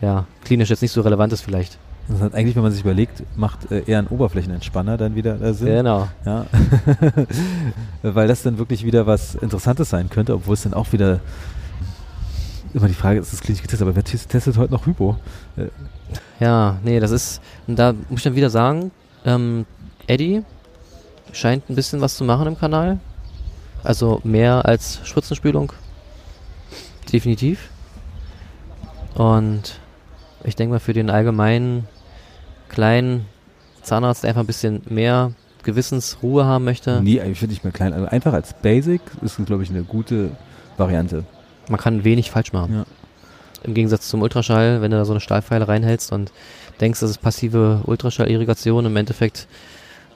ja, 0.01 0.25
klinisch 0.43 0.69
jetzt 0.69 0.81
nicht 0.81 0.91
so 0.91 1.01
relevant 1.01 1.33
ist 1.33 1.41
vielleicht. 1.41 1.77
Das 2.07 2.21
hat 2.21 2.33
eigentlich, 2.33 2.55
wenn 2.55 2.63
man 2.63 2.71
sich 2.71 2.81
überlegt, 2.81 3.23
macht 3.35 3.71
äh, 3.71 3.83
eher 3.85 3.99
ein 3.99 4.07
Oberflächenentspanner 4.07 4.97
dann 4.97 5.15
wieder 5.15 5.39
äh, 5.41 5.53
Sinn. 5.53 5.67
Genau. 5.67 6.07
Ja. 6.25 6.45
Weil 8.01 8.27
das 8.27 8.41
dann 8.41 8.57
wirklich 8.57 8.83
wieder 8.83 9.05
was 9.05 9.35
Interessantes 9.35 9.91
sein 9.91 10.09
könnte, 10.09 10.33
obwohl 10.33 10.55
es 10.55 10.63
dann 10.63 10.73
auch 10.73 10.91
wieder 10.91 11.19
immer 12.73 12.87
die 12.87 12.93
Frage 12.93 13.19
ist, 13.19 13.33
ist 13.33 13.41
klinisch 13.41 13.61
getestet, 13.61 13.87
aber 13.87 13.95
wer 13.95 14.03
testet 14.03 14.57
heute 14.57 14.73
noch 14.73 14.85
Hypo? 14.85 15.17
Äh. 15.57 15.67
Ja, 16.39 16.77
nee, 16.83 16.99
das 16.99 17.11
ist, 17.11 17.41
und 17.67 17.77
da 17.77 17.93
muss 18.09 18.19
ich 18.19 18.23
dann 18.23 18.35
wieder 18.35 18.49
sagen, 18.49 18.91
ähm, 19.25 19.65
Eddie 20.07 20.43
scheint 21.31 21.69
ein 21.69 21.75
bisschen 21.75 22.01
was 22.01 22.15
zu 22.15 22.23
machen 22.23 22.47
im 22.47 22.57
Kanal. 22.57 22.99
Also 23.83 24.19
mehr 24.23 24.65
als 24.65 24.99
Spritzenspülung. 25.03 25.71
Definitiv. 27.11 27.69
Und 29.15 29.79
ich 30.43 30.55
denke 30.55 30.73
mal, 30.73 30.79
für 30.79 30.93
den 30.93 31.09
allgemeinen 31.09 31.87
kleinen 32.67 33.25
Zahnarzt, 33.81 34.23
der 34.23 34.29
einfach 34.29 34.43
ein 34.43 34.47
bisschen 34.47 34.81
mehr 34.89 35.33
Gewissensruhe 35.63 36.45
haben 36.45 36.65
möchte. 36.65 37.01
Nee, 37.01 37.21
ich 37.21 37.39
finde 37.39 37.53
nicht 37.53 37.63
mehr 37.63 37.73
klein. 37.73 37.93
Also 37.93 38.07
einfach 38.07 38.33
als 38.33 38.53
Basic 38.53 39.01
ist, 39.21 39.43
glaube 39.45 39.63
ich, 39.63 39.69
eine 39.69 39.83
gute 39.83 40.31
Variante. 40.77 41.25
Man 41.69 41.79
kann 41.79 42.03
wenig 42.03 42.31
falsch 42.31 42.53
machen. 42.53 42.73
Ja. 42.73 42.85
Im 43.63 43.73
Gegensatz 43.73 44.07
zum 44.09 44.21
Ultraschall, 44.21 44.81
wenn 44.81 44.91
du 44.91 44.97
da 44.97 45.05
so 45.05 45.13
eine 45.13 45.19
Stahlpfeile 45.19 45.67
reinhältst 45.67 46.11
und 46.11 46.31
denkst, 46.79 47.01
das 47.01 47.09
ist 47.09 47.21
passive 47.21 47.81
Ultraschallirrigation, 47.85 48.85
im 48.85 48.95
Endeffekt 48.95 49.47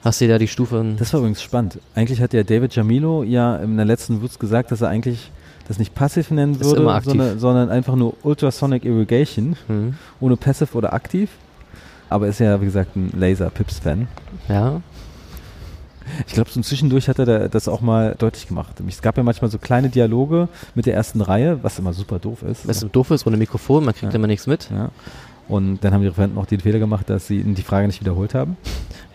hast 0.02 0.20
du 0.20 0.28
da 0.28 0.38
die 0.38 0.48
Stufe. 0.48 0.84
Das 0.98 1.12
war 1.12 1.20
übrigens 1.20 1.42
spannend. 1.42 1.78
Eigentlich 1.94 2.20
hat 2.20 2.32
ja 2.32 2.42
David 2.42 2.74
Jamilo 2.74 3.22
ja 3.22 3.56
in 3.56 3.76
der 3.76 3.86
letzten 3.86 4.22
Wutz 4.22 4.38
gesagt, 4.38 4.70
dass 4.70 4.80
er 4.80 4.88
eigentlich 4.88 5.30
das 5.66 5.78
nicht 5.78 5.94
passiv 5.94 6.30
nennen 6.30 6.60
würde, 6.60 7.00
sondern, 7.02 7.38
sondern, 7.38 7.70
einfach 7.70 7.96
nur 7.96 8.14
Ultrasonic 8.22 8.84
Irrigation, 8.84 9.56
mhm. 9.66 9.94
ohne 10.20 10.36
passive 10.36 10.76
oder 10.76 10.92
aktiv. 10.92 11.30
Aber 12.10 12.28
ist 12.28 12.38
ja, 12.38 12.60
wie 12.60 12.66
gesagt, 12.66 12.96
ein 12.96 13.12
Laser-Pips-Fan. 13.18 14.06
Ja. 14.48 14.82
Ich 16.26 16.34
glaube, 16.34 16.50
so 16.50 16.60
zwischendurch 16.60 17.08
hat 17.08 17.18
er 17.18 17.48
das 17.48 17.68
auch 17.68 17.80
mal 17.80 18.14
deutlich 18.18 18.48
gemacht. 18.48 18.76
Es 18.88 19.02
gab 19.02 19.16
ja 19.16 19.22
manchmal 19.22 19.50
so 19.50 19.58
kleine 19.58 19.88
Dialoge 19.88 20.48
mit 20.74 20.86
der 20.86 20.94
ersten 20.94 21.20
Reihe, 21.20 21.62
was 21.62 21.78
immer 21.78 21.92
super 21.92 22.18
doof 22.18 22.42
ist. 22.42 22.66
Was 22.68 22.80
doof 22.80 23.10
ist 23.10 23.26
ohne 23.26 23.36
Mikrofon, 23.36 23.84
man 23.84 23.94
kriegt 23.94 24.12
ja. 24.12 24.18
immer 24.18 24.26
nichts 24.26 24.46
mit. 24.46 24.70
Ja. 24.70 24.90
Und 25.48 25.84
dann 25.84 25.92
haben 25.92 26.00
die 26.00 26.08
Referenten 26.08 26.38
auch 26.38 26.46
den 26.46 26.60
Fehler 26.60 26.78
gemacht, 26.78 27.10
dass 27.10 27.26
sie 27.26 27.42
die 27.42 27.62
Frage 27.62 27.86
nicht 27.86 28.00
wiederholt 28.00 28.34
haben. 28.34 28.56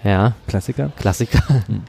Ja. 0.04 0.34
Klassiker. 0.48 0.92
Klassiker. 0.98 1.42
Mhm. 1.68 1.82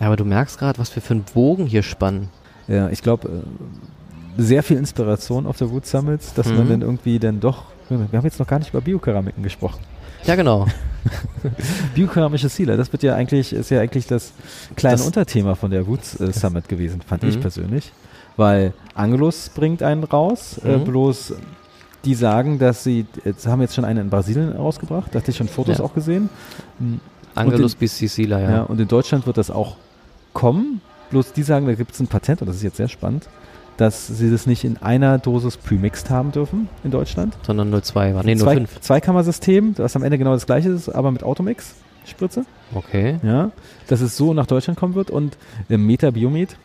Aber 0.00 0.16
du 0.16 0.24
merkst 0.24 0.58
gerade, 0.58 0.78
was 0.78 0.94
wir 0.94 1.02
für 1.02 1.14
einen 1.14 1.24
Bogen 1.24 1.66
hier 1.66 1.82
spannen. 1.82 2.28
Ja, 2.66 2.88
ich 2.90 3.02
glaube, 3.02 3.28
äh, 3.28 4.42
sehr 4.42 4.62
viel 4.62 4.76
Inspiration 4.76 5.46
auf 5.46 5.56
der 5.56 5.70
Wood 5.70 5.86
Summits, 5.86 6.34
dass 6.34 6.46
mhm. 6.48 6.56
man 6.56 6.68
dann 6.68 6.82
irgendwie 6.82 7.18
dann 7.18 7.40
doch, 7.40 7.64
wir 7.88 7.98
haben 7.98 8.24
jetzt 8.24 8.38
noch 8.38 8.46
gar 8.46 8.58
nicht 8.58 8.70
über 8.70 8.80
Biokeramiken 8.80 9.42
gesprochen. 9.42 9.80
Ja, 10.28 10.34
genau. 10.34 10.66
Biokeramische 11.94 12.50
Ziele, 12.50 12.76
das 12.76 12.92
wird 12.92 13.02
ja 13.02 13.14
eigentlich, 13.14 13.54
ist 13.54 13.70
ja 13.70 13.80
eigentlich 13.80 14.06
das 14.06 14.34
kleine 14.76 14.98
das 14.98 15.06
Unterthema 15.06 15.54
von 15.54 15.70
der 15.70 15.86
Woods 15.86 16.20
äh, 16.20 16.34
Summit 16.34 16.68
gewesen, 16.68 17.00
fand 17.00 17.22
mhm. 17.22 17.30
ich 17.30 17.40
persönlich. 17.40 17.92
Weil 18.36 18.74
Angelus 18.94 19.48
bringt 19.48 19.82
einen 19.82 20.04
raus, 20.04 20.60
äh, 20.62 20.68
mhm. 20.68 20.82
äh, 20.82 20.84
bloß 20.84 21.32
die 22.04 22.14
sagen, 22.14 22.58
dass 22.58 22.84
sie, 22.84 23.06
jetzt 23.24 23.46
haben 23.46 23.62
jetzt 23.62 23.74
schon 23.74 23.86
einen 23.86 24.00
in 24.00 24.10
Brasilien 24.10 24.52
rausgebracht, 24.52 25.14
da 25.14 25.20
hatte 25.20 25.30
ich 25.30 25.36
schon 25.38 25.48
Fotos 25.48 25.78
ja. 25.78 25.84
auch 25.84 25.94
gesehen. 25.94 26.28
Angelus 27.34 27.74
bis 27.74 27.96
Sicila, 27.96 28.38
ja. 28.38 28.50
ja. 28.50 28.62
Und 28.64 28.78
in 28.78 28.86
Deutschland 28.86 29.26
wird 29.26 29.38
das 29.38 29.50
auch 29.50 29.76
kommen, 30.34 30.82
bloß 31.08 31.32
die 31.32 31.42
sagen, 31.42 31.66
da 31.66 31.74
gibt 31.74 31.94
es 31.94 32.00
ein 32.00 32.06
Patent, 32.06 32.42
und 32.42 32.48
das 32.48 32.56
ist 32.56 32.62
jetzt 32.64 32.76
sehr 32.76 32.88
spannend, 32.88 33.26
dass 33.78 34.08
sie 34.08 34.30
das 34.30 34.46
nicht 34.46 34.64
in 34.64 34.76
einer 34.76 35.18
Dosis 35.18 35.56
premixed 35.56 36.10
haben 36.10 36.32
dürfen 36.32 36.68
in 36.84 36.90
Deutschland. 36.90 37.36
Sondern 37.46 37.72
0,2 37.72 38.14
war. 38.14 38.24
Nee, 38.24 38.34
0,5. 38.34 38.80
Zweikammersystem, 38.80 39.74
das 39.74 39.96
am 39.96 40.02
Ende 40.02 40.18
genau 40.18 40.32
das 40.32 40.44
gleiche 40.44 40.68
ist, 40.68 40.90
aber 40.90 41.10
mit 41.10 41.22
Automix. 41.22 41.74
Spritze. 42.04 42.44
Okay. 42.74 43.18
Ja, 43.22 43.50
dass 43.86 44.00
es 44.00 44.16
so 44.16 44.34
nach 44.34 44.46
Deutschland 44.46 44.78
kommen 44.78 44.94
wird 44.94 45.10
und 45.10 45.36
der 45.68 45.78
Meta 45.78 46.10
Biomed 46.10 46.56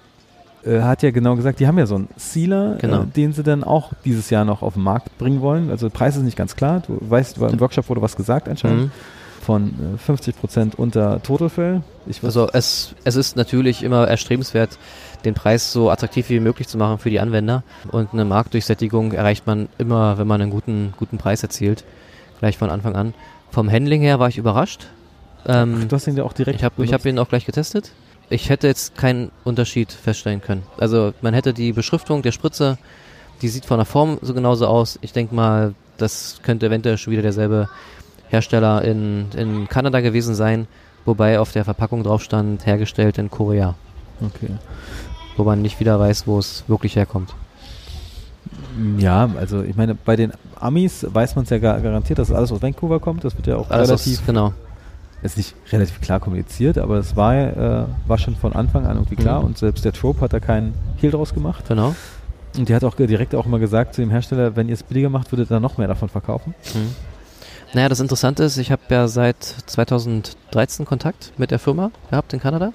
äh, 0.66 0.82
hat 0.82 1.04
ja 1.04 1.12
genau 1.12 1.36
gesagt, 1.36 1.60
die 1.60 1.68
haben 1.68 1.78
ja 1.78 1.86
so 1.86 1.96
einen 1.96 2.08
Sealer, 2.16 2.78
genau. 2.80 3.04
äh, 3.04 3.06
den 3.06 3.34
sie 3.34 3.44
dann 3.44 3.64
auch 3.64 3.92
dieses 4.06 4.30
Jahr 4.30 4.46
noch 4.46 4.62
auf 4.62 4.76
den 4.76 4.84
Markt 4.84 5.18
bringen 5.18 5.42
wollen. 5.42 5.70
Also 5.70 5.90
der 5.90 5.94
Preis 5.94 6.16
ist 6.16 6.24
nicht 6.24 6.38
ganz 6.38 6.56
klar. 6.56 6.82
Du 6.88 6.98
weißt, 7.02 7.38
im 7.38 7.60
Workshop 7.60 7.90
wurde 7.90 8.02
was 8.02 8.16
gesagt 8.16 8.48
anscheinend. 8.48 8.86
Mhm. 8.86 8.92
Von 9.44 9.96
äh, 9.96 9.98
50 9.98 10.38
Prozent 10.38 10.80
unter 10.80 11.22
Totalfell. 11.22 11.82
also 12.24 12.50
es, 12.54 12.96
es 13.04 13.16
ist 13.16 13.36
natürlich 13.36 13.84
immer 13.84 14.08
erstrebenswert, 14.08 14.78
den 15.26 15.34
Preis 15.34 15.72
so 15.72 15.90
attraktiv 15.90 16.30
wie 16.30 16.40
möglich 16.40 16.68
zu 16.68 16.78
machen 16.78 16.98
für 16.98 17.10
die 17.10 17.20
Anwender. 17.20 17.64
Und 17.92 18.14
eine 18.14 18.26
Marktdurchsättigung 18.26 19.12
erreicht 19.12 19.46
man 19.48 19.70
immer, 19.78 20.18
wenn 20.18 20.28
man 20.28 20.42
einen 20.42 20.52
guten, 20.52 20.94
guten 20.98 21.18
Preis 21.18 21.44
erzielt. 21.44 21.84
Gleich 22.40 22.58
von 22.58 22.70
Anfang 22.70 22.96
an. 22.96 23.14
Vom 23.52 23.72
Handling 23.72 24.02
her 24.02 24.20
war 24.20 24.30
ich 24.30 24.38
überrascht. 24.38 24.88
Ähm, 25.46 25.82
Ach, 25.82 25.88
du 25.88 25.96
hast 25.96 26.08
ihn 26.08 26.18
ja 26.18 26.24
auch 26.24 26.34
direkt. 26.34 26.60
Ich 26.60 26.64
habe 26.64 26.86
hab 26.86 27.06
ihn 27.06 27.20
auch 27.20 27.30
gleich 27.30 27.46
getestet. 27.46 27.92
Ich 28.30 28.50
hätte 28.50 28.68
jetzt 28.68 28.98
keinen 28.98 29.32
Unterschied 29.44 29.92
feststellen 29.92 30.42
können. 30.42 30.64
Also 30.78 31.14
man 31.22 31.34
hätte 31.34 31.54
die 31.54 31.74
Beschriftung 31.74 32.22
der 32.22 32.32
Spritze, 32.32 32.78
die 33.42 33.50
sieht 33.50 33.66
von 33.66 33.78
der 33.78 33.86
Form 33.86 34.18
so 34.22 34.34
genauso 34.34 34.68
aus. 34.68 34.98
Ich 35.02 35.14
denke 35.14 35.36
mal, 35.36 35.76
das 35.98 36.40
könnte 36.44 36.68
eventuell 36.68 36.98
schon 36.98 37.12
wieder 37.12 37.22
derselbe 37.22 37.70
Hersteller 38.34 38.84
in, 38.84 39.28
in 39.36 39.70
Kanada 39.70 40.02
gewesen 40.02 40.36
sein, 40.36 40.68
wobei 41.06 41.40
auf 41.40 41.52
der 41.52 41.64
Verpackung 41.64 42.04
drauf 42.04 42.22
stand, 42.24 42.66
hergestellt 42.66 43.18
in 43.18 43.30
Korea. 43.30 43.76
Okay 44.22 44.50
wo 45.38 45.44
man 45.44 45.62
nicht 45.62 45.80
wieder 45.80 46.00
weiß, 46.00 46.28
wo 46.28 46.40
es 46.40 46.64
wirklich 46.68 46.96
herkommt. 46.96 47.34
Ja, 48.98 49.30
also 49.38 49.62
ich 49.62 49.76
meine, 49.76 49.96
bei 49.96 50.16
den 50.16 50.34
Amis 50.60 51.06
weiß 51.08 51.36
man 51.36 51.44
es 51.44 51.50
ja 51.50 51.60
gar 51.60 51.80
garantiert, 51.80 52.20
dass 52.20 52.32
alles 52.32 52.52
aus 52.52 52.62
Vancouver 52.62 53.00
kommt. 53.00 53.24
Das 53.24 53.36
wird 53.36 53.48
ja 53.48 53.58
auch 53.58 53.70
alles 53.70 53.90
relativ, 53.90 54.20
aus, 54.20 54.26
genau. 54.26 54.54
ist 55.22 55.38
nicht 55.38 55.56
relativ 55.72 56.02
klar 56.02 56.20
kommuniziert, 56.20 56.78
aber 56.78 56.98
es 56.98 57.16
war, 57.16 57.36
äh, 57.36 57.86
war 58.08 58.18
schon 58.18 58.36
von 58.36 58.54
Anfang 58.54 58.86
an 58.86 58.98
irgendwie 58.98 59.16
klar 59.16 59.40
mhm. 59.40 59.48
und 59.48 59.58
selbst 59.58 59.86
der 59.86 59.94
Trope 59.94 60.22
hat 60.22 60.34
da 60.34 60.40
keinen 60.40 60.74
Hehl 60.98 61.12
draus 61.12 61.34
gemacht. 61.34 61.66
Genau. 61.68 61.96
Und 62.58 62.70
die 62.70 62.76
hat 62.76 62.84
auch 62.84 62.96
direkt 62.96 63.34
auch 63.34 63.46
mal 63.46 63.60
gesagt 63.60 63.96
zu 63.96 64.02
dem 64.02 64.12
Hersteller, 64.12 64.56
wenn 64.56 64.68
ihr 64.68 64.76
es 64.76 64.84
billiger 64.84 65.10
macht, 65.10 65.32
würdet 65.32 65.50
ihr 65.50 65.56
dann 65.56 65.64
noch 65.64 65.78
mehr 65.78 65.88
davon 65.88 66.10
verkaufen. 66.10 66.54
Mhm. 66.74 66.96
Naja, 67.74 67.90
das 67.90 68.00
Interessante 68.00 68.44
ist, 68.44 68.58
ich 68.58 68.72
habe 68.72 68.84
ja 68.90 69.08
seit 69.08 69.44
2013 69.44 70.86
Kontakt 70.86 71.34
mit 71.38 71.50
der 71.50 71.58
Firma 71.58 71.92
gehabt 72.12 72.32
in 72.34 72.40
Kanada. 72.40 72.72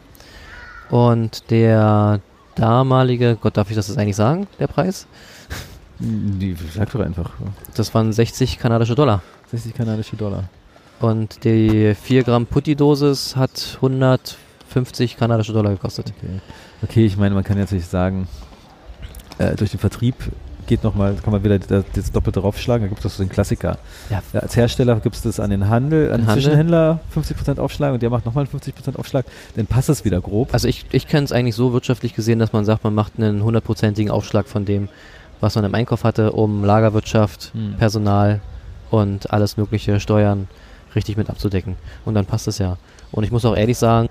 Und 0.91 1.51
der 1.51 2.21
damalige, 2.57 3.39
Gott, 3.41 3.57
darf 3.57 3.71
ich 3.71 3.77
das 3.77 3.87
jetzt 3.87 3.97
eigentlich 3.97 4.17
sagen, 4.17 4.49
der 4.59 4.67
Preis? 4.67 5.07
Die, 6.01 6.57
sag 6.75 6.91
doch 6.91 7.01
einfach. 7.01 7.31
Das 7.75 7.95
waren 7.95 8.13
60 8.13 8.59
kanadische 8.59 8.97
Dollar. 8.97 9.23
60 9.53 9.75
kanadische 9.75 10.17
Dollar. 10.17 10.45
Und 10.99 11.45
die 11.45 11.95
4 11.95 12.25
Gramm 12.25 12.47
Putti-Dosis 12.47 13.37
hat 13.37 13.77
150 13.77 15.17
kanadische 15.17 15.53
Dollar 15.53 15.71
gekostet. 15.71 16.13
Okay, 16.17 16.41
okay 16.83 17.07
ich 17.07 17.17
meine, 17.17 17.37
man 17.37 17.45
kann 17.45 17.57
jetzt 17.57 17.73
nicht 17.73 17.89
sagen, 17.89 18.27
äh, 19.39 19.55
durch 19.55 19.71
den 19.71 19.79
Vertrieb 19.79 20.17
geht 20.69 20.85
nochmal, 20.85 21.17
kann 21.17 21.33
man 21.33 21.43
wieder 21.43 21.59
das, 21.59 21.85
das 21.93 22.13
Doppelte 22.13 22.41
draufschlagen, 22.41 22.85
da 22.85 22.89
gibt 22.89 23.05
es 23.05 23.17
so 23.17 23.23
den 23.23 23.31
Klassiker. 23.31 23.79
Ja. 24.11 24.23
Ja, 24.33 24.41
als 24.41 24.57
Hersteller 24.57 25.01
gibt 25.01 25.17
es 25.17 25.23
das 25.23 25.41
an 25.41 25.51
den 25.51 25.69
Handel, 25.69 26.13
an 26.13 26.21
den 26.21 26.27
Handel. 26.29 26.43
Zwischenhändler 26.43 27.01
50% 27.15 27.59
Aufschlag 27.59 27.95
und 27.95 28.03
der 28.03 28.11
macht 28.11 28.25
nochmal 28.25 28.45
50% 28.45 28.97
Aufschlag, 28.97 29.27
dann 29.57 29.67
passt 29.67 29.89
das 29.89 30.05
wieder 30.05 30.21
grob. 30.21 30.53
Also 30.53 30.69
ich, 30.69 30.87
ich 30.93 31.09
kenne 31.09 31.25
es 31.25 31.33
eigentlich 31.33 31.57
so 31.57 31.73
wirtschaftlich 31.73 32.15
gesehen, 32.15 32.39
dass 32.39 32.53
man 32.53 32.65
sagt, 32.65 32.85
man 32.85 32.95
macht 32.95 33.15
einen 33.19 33.43
hundertprozentigen 33.43 34.13
Aufschlag 34.13 34.47
von 34.47 34.65
dem, 34.65 34.89
was 35.41 35.57
man 35.57 35.65
im 35.65 35.75
Einkauf 35.75 36.05
hatte, 36.05 36.33
um 36.33 36.65
Lagerwirtschaft, 36.65 37.51
hm. 37.55 37.75
Personal 37.79 38.41
und 38.91 39.33
alles 39.33 39.57
mögliche 39.57 39.99
Steuern 40.01 40.49
richtig 40.95 41.17
mit 41.17 41.31
abzudecken. 41.31 41.77
Und 42.05 42.15
dann 42.15 42.27
passt 42.27 42.49
es 42.49 42.59
ja. 42.59 42.77
Und 43.11 43.25
ich 43.25 43.31
muss 43.31 43.45
auch 43.45 43.57
ehrlich 43.57 43.79
sagen, 43.79 44.09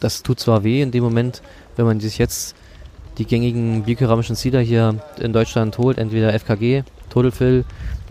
das 0.00 0.22
tut 0.22 0.40
zwar 0.40 0.64
weh 0.64 0.80
in 0.82 0.90
dem 0.90 1.04
Moment, 1.04 1.42
wenn 1.76 1.86
man 1.86 2.00
sich 2.00 2.18
jetzt 2.18 2.54
die 3.18 3.24
gängigen 3.24 3.82
biokeramischen 3.84 4.36
Cider 4.36 4.60
hier 4.60 4.96
in 5.18 5.32
Deutschland 5.32 5.76
holt, 5.78 5.98
entweder 5.98 6.32
FKG, 6.38 6.84
Total 7.10 7.30
Fill 7.30 7.64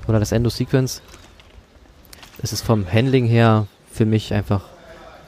oder 0.07 0.19
das 0.19 0.31
Endo 0.31 0.49
Sequence. 0.49 1.01
Es 2.41 2.53
ist 2.53 2.61
vom 2.61 2.85
Handling 2.91 3.25
her 3.25 3.67
für 3.91 4.05
mich 4.05 4.33
einfach 4.33 4.63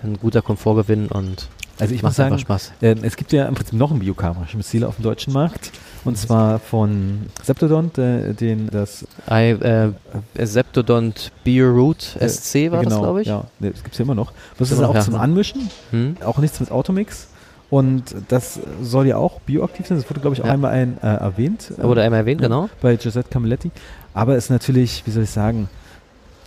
ein 0.04 0.18
guter 0.18 0.42
Komfortgewinn 0.42 1.08
und 1.08 1.48
also 1.80 1.96
ich 1.96 2.04
macht 2.04 2.12
muss 2.12 2.16
sagen, 2.18 2.38
Spaß. 2.38 2.74
Äh, 2.82 2.96
es 3.02 3.16
gibt 3.16 3.32
ja 3.34 3.48
im 3.48 3.56
Prinzip 3.56 3.74
noch 3.74 3.90
einen 3.90 4.00
biokeramischen 4.00 4.62
Sealer 4.62 4.88
auf 4.88 4.98
dem 4.98 5.04
deutschen 5.04 5.34
Markt. 5.34 5.72
Und 6.04 6.16
zwar 6.16 6.60
von 6.60 7.28
Septodont, 7.44 7.98
äh, 7.98 8.34
den 8.34 8.68
das. 8.70 9.08
I, 9.30 9.52
äh, 9.52 9.92
Septodont 10.38 11.32
Bioroot 11.44 12.18
SC 12.20 12.72
war 12.72 12.84
genau, 12.84 12.90
das, 12.90 13.00
glaube 13.00 13.22
ich. 13.22 13.28
Ja, 13.28 13.46
das 13.60 13.84
gibt 13.84 13.94
es 13.94 13.98
ja 13.98 14.04
immer 14.04 14.14
noch. 14.14 14.32
Das 14.60 14.70
ist 14.70 14.80
auch 14.80 15.00
zum 15.00 15.16
Anmischen. 15.16 15.70
Hm? 15.90 16.18
Auch 16.24 16.38
nichts 16.38 16.60
mit 16.60 16.70
Automix. 16.72 17.28
Und 17.72 18.16
das 18.28 18.60
soll 18.82 19.08
ja 19.08 19.16
auch 19.16 19.40
bioaktiv 19.40 19.88
sein. 19.88 19.98
Das 19.98 20.10
wurde, 20.10 20.20
glaube 20.20 20.36
ich, 20.36 20.42
auch 20.42 20.48
ja. 20.48 20.54
einmal 20.54 20.72
ein, 20.72 20.98
äh, 21.02 21.08
erwähnt. 21.08 21.72
Wurde 21.78 22.04
einmal 22.04 22.20
erwähnt, 22.20 22.42
genau. 22.42 22.70
Bei 22.82 22.98
Giuseppe 22.98 23.30
Camilletti. 23.30 23.72
Aber 24.14 24.36
ist 24.36 24.50
natürlich, 24.50 25.04
wie 25.06 25.12
soll 25.12 25.24
ich 25.24 25.30
sagen, 25.30 25.70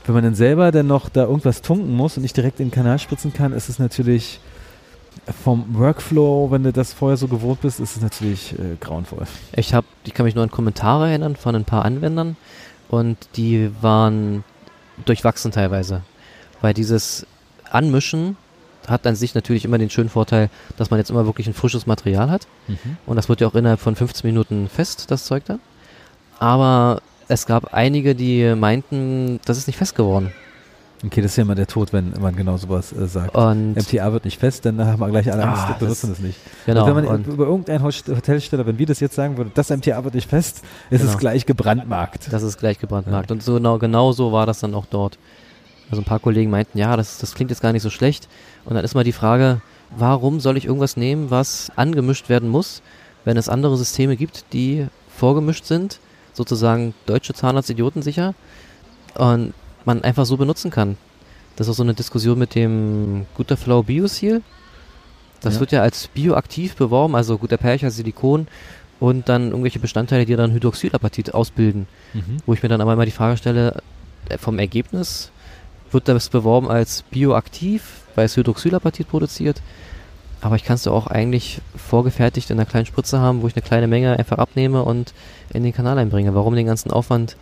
wenn 0.05 0.15
man 0.15 0.23
dann 0.23 0.35
selber 0.35 0.71
dann 0.71 0.87
noch 0.87 1.09
da 1.09 1.23
irgendwas 1.23 1.63
tunken 1.63 1.97
muss 1.97 2.19
und 2.19 2.23
nicht 2.23 2.37
direkt 2.37 2.61
in 2.61 2.69
den 2.69 2.75
Kanal 2.75 2.99
spritzen 2.99 3.33
kann, 3.33 3.55
ist 3.55 3.71
es 3.71 3.79
natürlich 3.79 4.39
vom 5.43 5.65
Workflow, 5.79 6.51
wenn 6.51 6.63
du 6.63 6.73
das 6.73 6.93
vorher 6.93 7.17
so 7.17 7.27
gewohnt 7.27 7.63
bist, 7.63 7.81
ist 7.81 7.97
es 7.97 8.03
natürlich 8.03 8.53
äh, 8.59 8.77
grauenvoll. 8.79 9.25
Ich 9.57 9.73
habe, 9.73 9.87
ich 10.05 10.13
kann 10.13 10.25
mich 10.27 10.35
nur 10.35 10.45
an 10.45 10.51
Kommentare 10.51 11.09
erinnern 11.09 11.37
von 11.37 11.57
ein 11.57 11.65
paar 11.65 11.87
Anwendern 11.87 12.37
und 12.89 13.17
die 13.37 13.71
waren 13.81 14.45
durchwachsen 15.07 15.53
teilweise, 15.53 16.03
weil 16.61 16.75
dieses 16.75 17.27
Anmischen 17.71 18.37
hat 18.89 19.07
an 19.07 19.17
sich 19.17 19.35
natürlich 19.35 19.65
immer 19.65 19.79
den 19.79 19.91
schönen 19.91 20.09
Vorteil, 20.09 20.51
dass 20.77 20.91
man 20.91 20.99
jetzt 20.99 21.11
immer 21.11 21.27
wirklich 21.27 21.47
ein 21.47 21.55
frisches 21.55 21.87
Material 21.87 22.31
hat. 22.31 22.47
Mhm. 22.69 22.97
Und 23.07 23.17
das 23.17 23.29
wird 23.29 23.41
ja 23.41 23.49
auch 23.49 23.55
innerhalb 23.55 23.81
von 23.81 23.97
15 23.97 24.29
Minuten 24.29 24.69
fest, 24.69 25.11
das 25.11 25.25
Zeug 25.25 25.45
da. 25.47 25.59
Aber 26.39 27.01
es 27.29 27.47
gab 27.47 27.73
einige, 27.73 28.15
die 28.15 28.55
meinten, 28.55 29.41
das 29.45 29.59
ist 29.59 29.67
nicht 29.67 29.77
fest 29.77 29.95
geworden. 29.95 30.33
Okay, 31.05 31.21
das 31.21 31.33
ist 31.33 31.37
ja 31.37 31.43
immer 31.43 31.55
der 31.55 31.67
Tod, 31.67 31.93
wenn 31.93 32.15
man 32.19 32.35
genau 32.35 32.57
sowas 32.57 32.93
äh, 32.93 33.07
sagt. 33.07 33.35
Und 33.35 33.75
MTA 33.75 34.13
wird 34.13 34.25
nicht 34.25 34.41
fest, 34.41 34.65
dann 34.65 34.83
haben 34.85 35.01
wir 35.01 35.11
gleich 35.11 35.31
alle 35.31 35.45
Angst, 35.45 35.65
ah, 35.67 35.77
benutzen 35.79 36.13
es 36.13 36.19
nicht. 36.19 36.39
Genau. 36.65 36.87
Und 36.87 36.97
wenn 36.97 37.05
man 37.05 37.25
über 37.25 37.45
irgendeinen 37.45 37.83
Hotelsteller, 37.83 38.65
wenn 38.67 38.79
wir 38.79 38.87
das 38.87 39.01
jetzt 39.01 39.15
sagen 39.15 39.37
würden, 39.37 39.51
das 39.55 39.69
MTA 39.69 40.03
wird 40.05 40.15
nicht 40.15 40.31
fest, 40.31 40.63
ist 40.89 41.01
genau. 41.01 41.13
es 41.13 41.19
gleich 41.19 41.45
gebrandmarkt. 41.45 42.33
Das 42.33 42.43
ist 42.43 42.57
gleich 42.57 42.79
gebrandmarkt. 42.79 43.29
Ja. 43.29 43.35
Und 43.35 43.43
so 43.43 43.55
genau, 43.55 43.79
genau 43.79 44.13
so 44.13 44.33
war 44.33 44.47
das 44.47 44.61
dann 44.61 44.75
auch 44.75 44.87
dort. 44.87 45.19
Also 45.91 46.03
ein 46.03 46.07
paar 46.07 46.21
Kollegen 46.21 46.51
meinten, 46.51 46.79
ja, 46.79 46.97
das, 46.97 47.19
das 47.19 47.35
klingt 47.35 47.51
jetzt 47.51 47.61
gar 47.61 47.73
nicht 47.73 47.83
so 47.83 47.91
schlecht. 47.91 48.29
Und 48.65 48.75
dann 48.75 48.85
ist 48.85 48.95
mal 48.95 49.05
die 49.05 49.13
Frage, 49.13 49.61
warum 49.97 50.41
soll 50.41 50.57
ich 50.57 50.65
irgendwas 50.65 50.97
nehmen, 50.97 51.31
was 51.31 51.71
angemischt 51.77 52.29
werden 52.29 52.49
muss, 52.49 52.83
wenn 53.25 53.37
es 53.37 53.49
andere 53.49 53.77
Systeme 53.77 54.17
gibt, 54.17 54.47
die 54.53 54.87
vorgemischt 55.09 55.65
sind, 55.65 56.01
sozusagen 56.33 56.95
deutsche 57.07 57.35
Zahnarzt 57.35 57.71
idiotensicher 57.71 58.35
und 59.15 59.55
man 59.85 60.03
einfach 60.03 60.27
so 60.27 60.37
benutzen 60.37 60.71
kann. 60.71 60.97
Das 61.57 61.69
ist 61.69 61.73
auch 61.73 61.77
so 61.77 61.83
eine 61.83 61.95
Diskussion 61.95 62.39
mit 62.39 62.55
dem 62.55 63.27
Gutterflow 63.35 63.83
Bioseal. 63.85 64.43
Das 65.41 65.55
ja. 65.55 65.61
wird 65.61 65.73
ja 65.73 65.83
als 65.83 66.09
bioaktiv 66.09 66.75
beworben, 66.75 67.15
also 67.15 67.39
guter 67.39 67.59
Percher, 67.59 67.91
Silikon 67.91 68.49
und 68.99 69.29
dann 69.29 69.51
irgendwelche 69.51 69.79
Bestandteile, 69.79 70.25
die 70.25 70.35
dann 70.35 70.53
Hydroxylapatit 70.53 71.35
ausbilden. 71.35 71.87
Mhm. 72.15 72.39
Wo 72.47 72.55
ich 72.55 72.63
mir 72.63 72.69
dann 72.69 72.81
aber 72.81 72.95
immer 72.95 73.05
die 73.05 73.13
Frage 73.13 73.37
stelle, 73.37 73.83
äh, 74.29 74.39
vom 74.39 74.59
Ergebnis 74.59 75.31
wird 75.95 76.09
das 76.09 76.29
beworben 76.29 76.69
als 76.69 77.03
bioaktiv, 77.11 78.03
weil 78.15 78.27
es 78.27 78.37
Hydroxylapatit 78.37 79.09
produziert. 79.09 79.63
Aber 80.41 80.57
ich 80.57 80.65
kann 80.65 80.75
es 80.75 80.87
auch 80.87 81.07
eigentlich 81.07 81.63
vorgefertigt 81.75 82.51
in 82.51 82.59
einer 82.59 82.67
kleinen 82.67 82.85
Spritze 82.85 83.19
haben, 83.19 83.41
wo 83.41 83.47
ich 83.47 83.57
eine 83.57 83.63
kleine 83.63 83.87
Menge 83.87 84.19
einfach 84.19 84.37
abnehme 84.37 84.83
und 84.83 85.15
in 85.55 85.63
den 85.63 85.73
Kanal 85.73 85.99
einbringe. 85.99 86.35
Warum 86.35 86.55
den 86.55 86.67
ganzen 86.67 86.91
Aufwand 86.91 87.37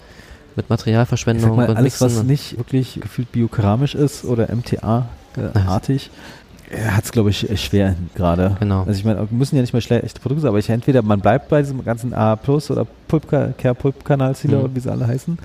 mit 0.54 0.70
Materialverschwendung 0.70 1.56
mal, 1.56 1.68
und 1.68 1.76
alles, 1.76 2.00
was 2.00 2.22
nicht 2.22 2.58
wirklich 2.58 3.00
gefühlt 3.00 3.32
biokeramisch 3.32 3.94
ist 3.94 4.24
oder 4.24 4.54
MTA-artig, 4.54 6.10
äh, 6.70 6.84
hat 6.90 7.04
es, 7.04 7.12
glaube 7.12 7.30
ich, 7.30 7.48
schwer 7.60 7.96
gerade. 8.14 8.56
Genau. 8.60 8.80
Also 8.80 8.92
ich 8.92 9.04
meine, 9.04 9.26
müssen 9.30 9.56
ja 9.56 9.62
nicht 9.62 9.72
mal 9.72 9.80
schlechte 9.80 10.20
Produkte 10.20 10.42
sein, 10.42 10.48
aber 10.50 10.58
ich 10.58 10.68
entweder 10.68 11.02
man 11.02 11.20
bleibt 11.20 11.48
bei 11.48 11.62
diesem 11.62 11.84
ganzen 11.84 12.14
A 12.14 12.36
Plus 12.36 12.70
oder 12.70 12.86
Care 13.18 13.74
Pulp 13.74 14.04
Kanal 14.04 14.34
mhm. 14.42 14.54
oder 14.54 14.74
wie 14.74 14.80
sie 14.80 14.90
alle 14.90 15.06
heißen, 15.06 15.38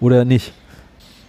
oder 0.00 0.24
nicht. 0.24 0.52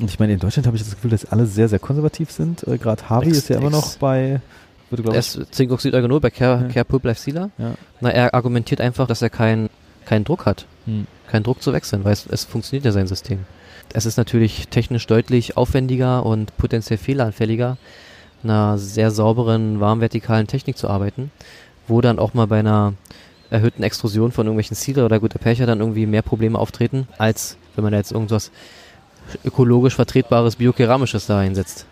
Und 0.03 0.09
ich 0.09 0.19
meine, 0.19 0.33
in 0.33 0.39
Deutschland 0.39 0.67
habe 0.67 0.75
ich 0.75 0.83
das 0.83 0.93
Gefühl, 0.93 1.11
dass 1.11 1.23
alle 1.23 1.45
sehr, 1.45 1.69
sehr 1.69 1.79
konservativ 1.79 2.29
sind. 2.29 2.67
Äh, 2.67 2.77
Gerade 2.77 3.09
Harvey 3.09 3.29
ist 3.29 3.47
ja 3.47 3.55
immer 3.55 3.69
noch 3.69 3.95
bei 3.99 4.41
würde, 4.89 5.09
er 5.11 5.15
ist 5.19 5.39
Zinkoxid-Eugenol 5.51 6.19
bei 6.19 6.29
Care, 6.29 6.69
ja. 6.75 6.83
Care 6.83 7.15
Sealer. 7.15 7.51
Ja. 7.57 7.75
Na, 8.01 8.09
er 8.09 8.33
argumentiert 8.33 8.81
einfach, 8.81 9.07
dass 9.07 9.21
er 9.21 9.29
keinen 9.29 9.69
keinen 10.03 10.25
Druck 10.25 10.45
hat. 10.45 10.65
Hm. 10.87 11.07
Keinen 11.31 11.43
Druck 11.43 11.63
zu 11.63 11.71
wechseln, 11.71 12.03
weil 12.03 12.11
es, 12.11 12.27
es 12.27 12.43
funktioniert 12.43 12.83
ja 12.83 12.91
sein 12.91 13.07
System. 13.07 13.45
Es 13.93 14.05
ist 14.05 14.17
natürlich 14.17 14.67
technisch 14.67 15.07
deutlich 15.07 15.55
aufwendiger 15.55 16.25
und 16.25 16.57
potenziell 16.57 16.97
fehleranfälliger, 16.97 17.77
einer 18.43 18.77
sehr 18.77 19.09
sauberen, 19.09 19.79
warmvertikalen 19.79 20.47
Technik 20.47 20.77
zu 20.77 20.89
arbeiten, 20.89 21.31
wo 21.87 22.01
dann 22.01 22.19
auch 22.19 22.33
mal 22.33 22.47
bei 22.47 22.59
einer 22.59 22.93
erhöhten 23.51 23.83
Extrusion 23.83 24.33
von 24.33 24.47
irgendwelchen 24.47 24.75
Sealer 24.75 25.05
oder 25.05 25.21
guter 25.21 25.39
Percher 25.39 25.65
dann 25.65 25.79
irgendwie 25.79 26.07
mehr 26.07 26.23
Probleme 26.23 26.59
auftreten, 26.59 27.07
als 27.17 27.55
wenn 27.77 27.83
man 27.83 27.93
da 27.93 27.99
jetzt 27.99 28.11
irgendwas 28.11 28.51
ökologisch 29.43 29.95
vertretbares 29.95 30.55
Biokeramisches 30.55 31.25
da 31.27 31.39
einsetzt. 31.39 31.85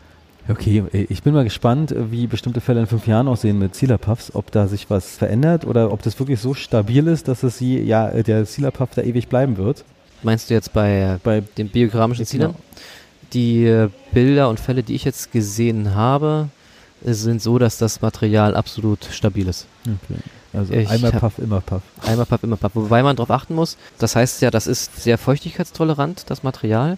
Okay, 0.50 0.84
ich 0.92 1.22
bin 1.22 1.34
mal 1.34 1.44
gespannt, 1.44 1.94
wie 1.96 2.26
bestimmte 2.28 2.62
Fälle 2.62 2.82
in 2.82 2.88
fünf 2.88 3.06
Jahren 3.06 3.28
aussehen 3.28 3.60
mit 3.60 3.76
Sealer-Puffs, 3.76 4.34
ob 4.34 4.52
da 4.52 4.68
sich 4.68 4.90
was 4.90 5.18
verändert 5.18 5.66
oder 5.66 5.92
ob 5.92 6.02
das 6.02 6.18
wirklich 6.20 6.40
so 6.40 6.54
stabil 6.54 7.08
ist, 7.08 7.28
dass 7.28 7.44
es 7.44 7.58
sie, 7.58 7.80
ja, 7.80 8.10
der 8.10 8.46
Sealer-Puff 8.46 8.90
da 8.96 9.04
ewig 9.04 9.28
bleiben 9.28 9.58
wird. 9.58 9.84
Meinst 10.24 10.50
du 10.50 10.54
jetzt 10.54 10.74
bei, 10.74 11.20
bei 11.24 11.42
den 11.58 11.70
biokeramischen? 11.70 12.26
Genau. 12.26 12.56
Die 13.34 13.66
äh, 13.66 13.90
Bilder 14.12 14.50
und 14.50 14.60
Fälle, 14.60 14.84
die 14.84 14.96
ich 14.96 15.04
jetzt 15.04 15.32
gesehen 15.32 15.96
habe, 15.96 16.50
sind 17.04 17.42
so, 17.42 17.58
dass 17.58 17.78
das 17.78 18.02
Material 18.02 18.56
absolut 18.56 19.06
stabil 19.06 19.48
ist. 19.48 19.68
Okay. 19.84 20.20
Also 20.54 20.74
ich 20.74 20.90
einmal 20.90 21.12
Puff, 21.14 21.40
immer 21.40 21.62
Puff. 21.62 21.82
Einmal 22.06 22.26
Puff, 22.26 22.44
immer 22.44 22.58
Puff. 22.58 22.72
Wobei 22.76 23.04
man 23.04 23.16
darauf 23.16 23.32
achten 23.32 23.56
muss, 23.56 23.78
das 24.00 24.16
heißt 24.16 24.42
ja, 24.42 24.52
das 24.52 24.68
ist 24.68 25.02
sehr 25.02 25.18
feuchtigkeitstolerant, 25.18 26.26
das 26.28 26.44
Material. 26.44 26.98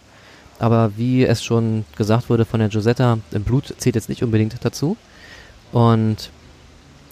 Aber 0.60 0.92
wie 0.98 1.26
es 1.26 1.44
schon 1.44 1.86
gesagt 1.96 2.30
wurde 2.30 2.46
von 2.46 2.60
der 2.60 2.70
Josetta, 2.70 3.18
im 3.32 3.44
Blut 3.44 3.74
zählt 3.78 3.96
jetzt 3.96 4.10
nicht 4.10 4.24
unbedingt 4.24 4.56
dazu. 4.62 4.98
Und 5.72 6.30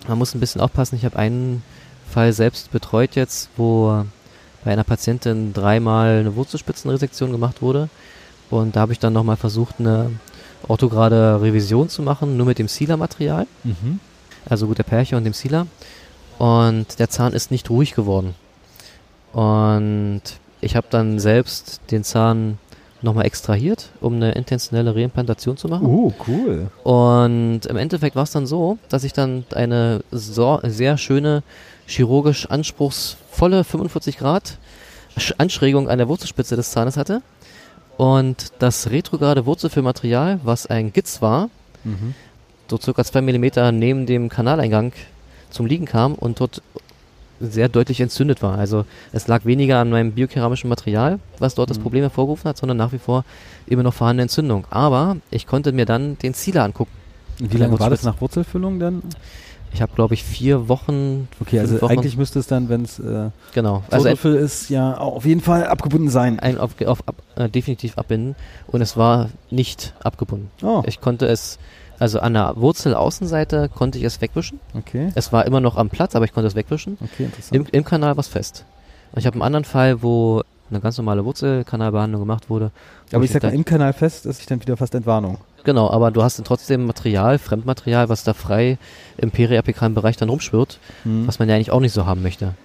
man 0.07 0.17
muss 0.17 0.33
ein 0.33 0.39
bisschen 0.39 0.61
aufpassen. 0.61 0.95
Ich 0.95 1.05
habe 1.05 1.17
einen 1.17 1.63
Fall 2.09 2.33
selbst 2.33 2.71
betreut 2.71 3.15
jetzt, 3.15 3.49
wo 3.57 4.05
bei 4.63 4.71
einer 4.71 4.83
Patientin 4.83 5.53
dreimal 5.53 6.19
eine 6.19 6.35
Wurzelspitzenresektion 6.35 7.31
gemacht 7.31 7.61
wurde. 7.61 7.89
Und 8.49 8.75
da 8.75 8.81
habe 8.81 8.93
ich 8.93 8.99
dann 8.99 9.13
nochmal 9.13 9.37
versucht, 9.37 9.75
eine 9.79 10.11
orthograde 10.67 11.41
Revision 11.41 11.89
zu 11.89 12.03
machen, 12.03 12.37
nur 12.37 12.45
mit 12.45 12.59
dem 12.59 12.67
Sealer-Material. 12.67 13.47
Mhm. 13.63 13.99
Also 14.47 14.67
gut, 14.67 14.77
der 14.77 14.83
Percher 14.83 15.17
und 15.17 15.23
dem 15.23 15.33
Sealer. 15.33 15.67
Und 16.37 16.99
der 16.99 17.09
Zahn 17.09 17.33
ist 17.33 17.51
nicht 17.51 17.69
ruhig 17.69 17.93
geworden. 17.93 18.35
Und 19.33 20.21
ich 20.59 20.75
habe 20.75 20.87
dann 20.89 21.19
selbst 21.19 21.81
den 21.91 22.03
Zahn 22.03 22.57
nochmal 23.01 23.25
extrahiert, 23.25 23.89
um 23.99 24.15
eine 24.15 24.33
intentionelle 24.33 24.95
Reimplantation 24.95 25.57
zu 25.57 25.67
machen. 25.67 25.87
Oh, 25.87 26.13
cool. 26.27 26.69
Und 26.83 27.65
im 27.65 27.77
Endeffekt 27.77 28.15
war 28.15 28.23
es 28.23 28.31
dann 28.31 28.45
so, 28.45 28.77
dass 28.89 29.03
ich 29.03 29.13
dann 29.13 29.45
eine 29.53 30.03
so, 30.11 30.59
sehr 30.63 30.97
schöne, 30.97 31.43
chirurgisch 31.87 32.45
anspruchsvolle 32.49 33.63
45 33.63 34.17
Grad 34.17 34.57
Anschrägung 35.37 35.89
an 35.89 35.97
der 35.97 36.07
Wurzelspitze 36.07 36.55
des 36.55 36.71
Zahnes 36.71 36.97
hatte. 36.97 37.21
Und 37.97 38.53
das 38.59 38.89
retrograde 38.89 39.45
Wurzelfüllmaterial, 39.45 40.39
was 40.43 40.65
ein 40.67 40.93
Gitz 40.93 41.21
war, 41.21 41.49
mhm. 41.83 42.15
so 42.69 42.77
circa 42.77 43.03
2 43.03 43.21
mm 43.21 43.77
neben 43.77 44.05
dem 44.05 44.29
Kanaleingang 44.29 44.93
zum 45.49 45.65
Liegen 45.65 45.85
kam 45.85 46.15
und 46.15 46.39
dort 46.39 46.61
sehr 47.41 47.69
deutlich 47.69 48.01
entzündet 48.01 48.41
war. 48.41 48.57
Also 48.57 48.85
es 49.11 49.27
lag 49.27 49.45
weniger 49.45 49.79
an 49.79 49.89
meinem 49.89 50.13
biokeramischen 50.13 50.69
Material, 50.69 51.19
was 51.39 51.55
dort 51.55 51.69
mhm. 51.69 51.73
das 51.73 51.79
Problem 51.79 52.01
hervorgerufen 52.01 52.49
hat, 52.49 52.57
sondern 52.57 52.77
nach 52.77 52.91
wie 52.91 52.99
vor 52.99 53.25
immer 53.67 53.83
noch 53.83 53.93
vorhandene 53.93 54.23
Entzündung. 54.23 54.65
Aber 54.69 55.17
ich 55.29 55.47
konnte 55.47 55.71
mir 55.71 55.85
dann 55.85 56.17
den 56.19 56.33
Zieler 56.33 56.63
angucken. 56.63 56.91
Wie 57.39 57.57
lange 57.57 57.79
war 57.79 57.89
das 57.89 58.03
nach 58.03 58.21
Wurzelfüllung 58.21 58.79
dann? 58.79 59.01
Ich 59.73 59.81
habe, 59.81 59.93
glaube 59.95 60.13
ich, 60.13 60.23
vier 60.23 60.67
Wochen. 60.67 61.29
Okay, 61.39 61.59
also 61.59 61.81
Wochen. 61.81 61.91
eigentlich 61.91 62.17
müsste 62.17 62.39
es 62.39 62.47
dann, 62.47 62.67
wenn 62.67 62.83
es 62.83 62.99
äh, 62.99 63.29
genau. 63.53 63.83
also 63.89 64.09
ist, 64.09 64.69
ja 64.69 64.97
auf 64.97 65.25
jeden 65.25 65.39
Fall 65.39 65.65
abgebunden 65.65 66.09
sein. 66.09 66.39
Ein, 66.39 66.57
auf, 66.57 66.71
auf, 66.85 67.07
ab, 67.07 67.15
äh, 67.35 67.47
definitiv 67.47 67.97
abbinden. 67.97 68.35
Und 68.67 68.81
es 68.81 68.97
war 68.97 69.29
nicht 69.49 69.93
abgebunden. 70.03 70.51
Oh. 70.61 70.83
Ich 70.85 70.99
konnte 70.99 71.25
es 71.25 71.57
also 72.01 72.19
an 72.19 72.33
der 72.33 72.53
Wurzelaußenseite 72.55 73.69
konnte 73.69 73.99
ich 73.99 74.05
es 74.05 74.21
wegwischen. 74.21 74.59
Okay. 74.73 75.11
Es 75.13 75.31
war 75.31 75.45
immer 75.45 75.59
noch 75.59 75.77
am 75.77 75.89
Platz, 75.89 76.15
aber 76.15 76.25
ich 76.25 76.33
konnte 76.33 76.47
es 76.47 76.55
wegwischen. 76.55 76.97
Okay, 76.99 77.25
interessant. 77.25 77.55
Im, 77.55 77.67
im 77.71 77.85
Kanal 77.85 78.17
war 78.17 78.21
es 78.21 78.27
fest. 78.27 78.65
Und 79.11 79.19
ich 79.19 79.27
habe 79.27 79.35
einen 79.35 79.43
anderen 79.43 79.65
Fall, 79.65 80.01
wo 80.01 80.41
eine 80.71 80.79
ganz 80.79 80.97
normale 80.97 81.23
Wurzelkanalbehandlung 81.23 82.19
gemacht 82.19 82.49
wurde. 82.49 82.71
Aber 83.13 83.23
ich, 83.23 83.29
sag 83.29 83.43
mal, 83.43 83.53
im 83.53 83.65
Kanal 83.65 83.93
fest 83.93 84.25
ist 84.25 84.39
ich 84.39 84.47
dann 84.47 84.59
wieder 84.59 84.77
fast 84.77 84.95
Entwarnung. 84.95 85.37
Genau, 85.63 85.91
aber 85.91 86.09
du 86.09 86.23
hast 86.23 86.39
dann 86.39 86.45
trotzdem 86.45 86.87
Material, 86.87 87.37
Fremdmaterial, 87.37 88.09
was 88.09 88.23
da 88.23 88.33
frei 88.33 88.79
im 89.17 89.29
periapikalen 89.29 89.93
Bereich 89.93 90.17
dann 90.17 90.29
rumschwirrt, 90.29 90.79
hm. 91.03 91.27
was 91.27 91.37
man 91.37 91.49
ja 91.49 91.55
eigentlich 91.55 91.71
auch 91.71 91.81
nicht 91.81 91.93
so 91.93 92.07
haben 92.07 92.23
möchte. 92.23 92.55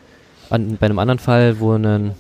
An, 0.49 0.79
bei 0.81 0.87
einem 0.87 0.99
anderen 0.99 1.19
Fall, 1.19 1.61
wo 1.61 1.73
ein 1.73 2.13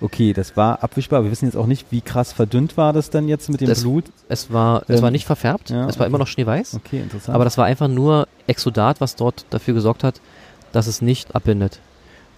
Okay, 0.00 0.32
das 0.32 0.56
war 0.56 0.82
abwischbar. 0.82 1.24
Wir 1.24 1.30
wissen 1.30 1.44
jetzt 1.44 1.56
auch 1.56 1.66
nicht, 1.66 1.86
wie 1.90 2.00
krass 2.00 2.32
verdünnt 2.32 2.76
war 2.76 2.92
das 2.92 3.10
dann 3.10 3.28
jetzt 3.28 3.50
mit 3.50 3.60
dem 3.60 3.68
das, 3.68 3.82
Blut. 3.82 4.04
Es 4.28 4.52
war, 4.52 4.82
ähm, 4.88 4.94
es 4.94 5.02
war 5.02 5.10
nicht 5.10 5.26
verfärbt. 5.26 5.70
Ja, 5.70 5.86
es 5.88 5.98
war 5.98 6.06
okay. 6.06 6.10
immer 6.10 6.18
noch 6.18 6.26
schneeweiß. 6.26 6.74
Okay, 6.74 7.00
interessant. 7.00 7.34
Aber 7.34 7.44
das 7.44 7.58
war 7.58 7.66
einfach 7.66 7.88
nur 7.88 8.26
Exodat, 8.46 9.00
was 9.00 9.16
dort 9.16 9.44
dafür 9.50 9.74
gesorgt 9.74 10.02
hat, 10.04 10.20
dass 10.72 10.86
es 10.86 11.02
nicht 11.02 11.34
abbindet. 11.34 11.80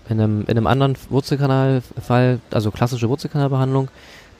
In 0.09 0.21
einem, 0.21 0.41
in 0.43 0.51
einem 0.51 0.67
anderen 0.67 0.97
Wurzelkanalfall, 1.11 2.41
also 2.51 2.71
klassische 2.73 3.09
Wurzelkanalbehandlung, 3.09 3.89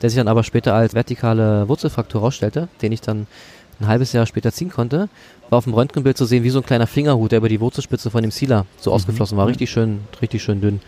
der 0.03 0.11
sich 0.11 0.17
dann 0.17 0.29
aber 0.29 0.43
später 0.43 0.75
als 0.75 0.95
vertikale 0.95 1.69
Wurzelfraktur 1.69 2.21
herausstellte, 2.21 2.69
den 2.83 2.91
ich 2.91 3.01
dann 3.01 3.29
ein 3.81 3.87
halbes 3.87 4.13
Jahr 4.13 4.27
später 4.27 4.53
ziehen 4.53 4.71
konnte, 4.71 5.09
war 5.51 5.59
auf 5.59 5.65
dem 5.65 5.75
Röntgenbild 5.75 6.17
zu 6.17 6.25
sehen, 6.25 6.43
wie 6.43 6.51
so 6.51 6.59
ein 6.59 6.67
kleiner 6.67 6.87
Fingerhut, 6.87 7.33
der 7.33 7.39
über 7.39 7.49
die 7.49 7.61
Wurzelspitze 7.61 8.11
von 8.11 8.23
dem 8.23 8.31
Sealer 8.31 8.67
so 8.79 8.91
mhm. 8.91 8.97
ausgeflossen 8.97 9.39
war. 9.39 9.47
Richtig 9.47 9.71
schön, 9.71 10.01
richtig 10.21 10.43
schön 10.43 10.61
dünn. 10.61 10.81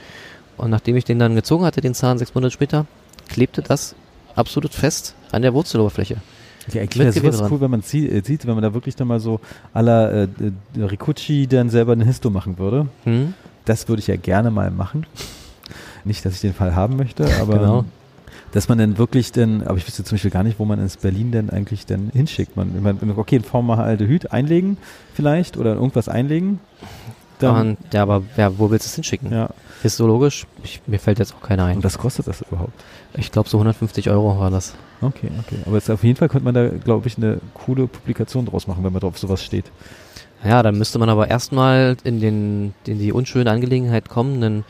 Und 0.57 0.70
nachdem 0.70 0.96
ich 0.96 1.05
den 1.05 1.18
dann 1.18 1.34
gezogen 1.34 1.64
hatte, 1.64 1.80
den 1.80 1.94
Zahn 1.94 2.18
sechs 2.18 2.34
Monate 2.34 2.50
später, 2.52 2.86
klebte 3.28 3.62
das 3.62 3.94
absolut 4.34 4.72
fest 4.72 5.14
an 5.32 5.42
der 5.42 5.55
Wurzeloberfläche. 5.55 6.16
Ja, 6.72 6.80
eigentlich 6.80 7.22
wäre 7.22 7.32
sowas 7.32 7.50
cool, 7.50 7.61
wenn 7.61 7.70
man 7.70 7.80
äh, 7.80 8.22
sieht, 8.22 8.46
wenn 8.46 8.55
man 8.55 8.62
da 8.62 8.72
wirklich 8.72 8.96
dann 8.96 9.09
mal 9.09 9.20
so 9.20 9.40
aller 9.72 10.12
äh, 10.12 10.28
äh, 10.76 10.82
Rikuchi 10.82 11.46
dann 11.46 11.68
selber 11.68 11.92
eine 11.92 12.05
Histo 12.05 12.30
machen 12.30 12.59
würde. 12.59 12.88
Hm? 13.05 13.34
Das 13.64 13.88
würde 13.88 14.00
ich 14.00 14.07
ja 14.07 14.16
gerne 14.16 14.50
mal 14.50 14.70
machen. 14.70 15.07
Nicht, 16.05 16.24
dass 16.24 16.34
ich 16.34 16.40
den 16.40 16.55
Fall 16.55 16.74
haben 16.74 16.96
möchte, 16.96 17.26
aber 17.40 17.59
genau. 17.59 17.84
dass 18.52 18.68
man 18.68 18.78
dann 18.78 18.96
wirklich 18.98 19.32
dann, 19.32 19.62
aber 19.62 19.76
ich 19.76 19.86
wüsste 19.86 20.05
zum 20.05 20.16
Beispiel 20.16 20.30
gar 20.30 20.42
nicht, 20.42 20.59
wo 20.59 20.64
man 20.64 20.78
ins 20.78 20.96
Berlin 20.96 21.32
denn 21.32 21.50
eigentlich 21.50 21.84
dann 21.86 22.11
hinschickt. 22.14 22.57
Man, 22.57 22.82
man 22.82 22.98
okay, 23.16 23.36
ein 23.36 23.44
Formaldehyd 23.44 24.32
einlegen 24.32 24.78
vielleicht 25.12 25.57
oder 25.57 25.74
irgendwas 25.74 26.09
einlegen. 26.09 26.61
Dann, 27.53 27.76
und, 27.76 27.95
ja, 27.95 28.03
aber 28.03 28.22
ja, 28.36 28.59
wo 28.59 28.70
willst 28.70 28.86
du 28.86 28.88
es 28.88 28.95
hinschicken? 28.95 29.32
Ja. 29.32 29.51
Histologisch, 29.82 30.47
ich, 30.62 30.80
mir 30.86 30.99
fällt 30.99 31.18
jetzt 31.18 31.34
auch 31.34 31.42
keiner 31.42 31.66
ein. 31.66 31.76
Und 31.76 31.84
was 31.84 31.99
kostet 31.99 32.26
das 32.26 32.42
überhaupt? 32.42 32.72
Ich 33.16 33.30
glaube, 33.30 33.49
so 33.49 33.59
150 33.59 34.11
Euro 34.11 34.38
war 34.38 34.51
das. 34.51 34.74
Okay, 35.01 35.30
okay. 35.40 35.57
Aber 35.66 35.76
jetzt 35.76 35.90
auf 35.90 36.03
jeden 36.03 36.16
Fall 36.16 36.28
könnte 36.28 36.45
man 36.45 36.55
da, 36.55 36.68
glaube 36.68 37.07
ich, 37.07 37.16
eine 37.18 37.40
coole 37.53 37.86
Publikation 37.86 38.47
draus 38.47 38.66
machen, 38.66 38.82
wenn 38.84 38.92
man 38.92 39.01
drauf 39.01 39.18
sowas 39.18 39.42
steht. 39.42 39.66
Ja, 40.45 40.62
dann 40.62 40.76
müsste 40.76 40.99
man 40.99 41.09
aber 41.09 41.28
erstmal 41.28 41.97
in, 42.05 42.20
den, 42.20 42.74
in 42.86 42.99
die 42.99 43.12
unschöne 43.12 43.51
Angelegenheit 43.51 44.09
kommen, 44.09 44.42
eine 44.42 44.64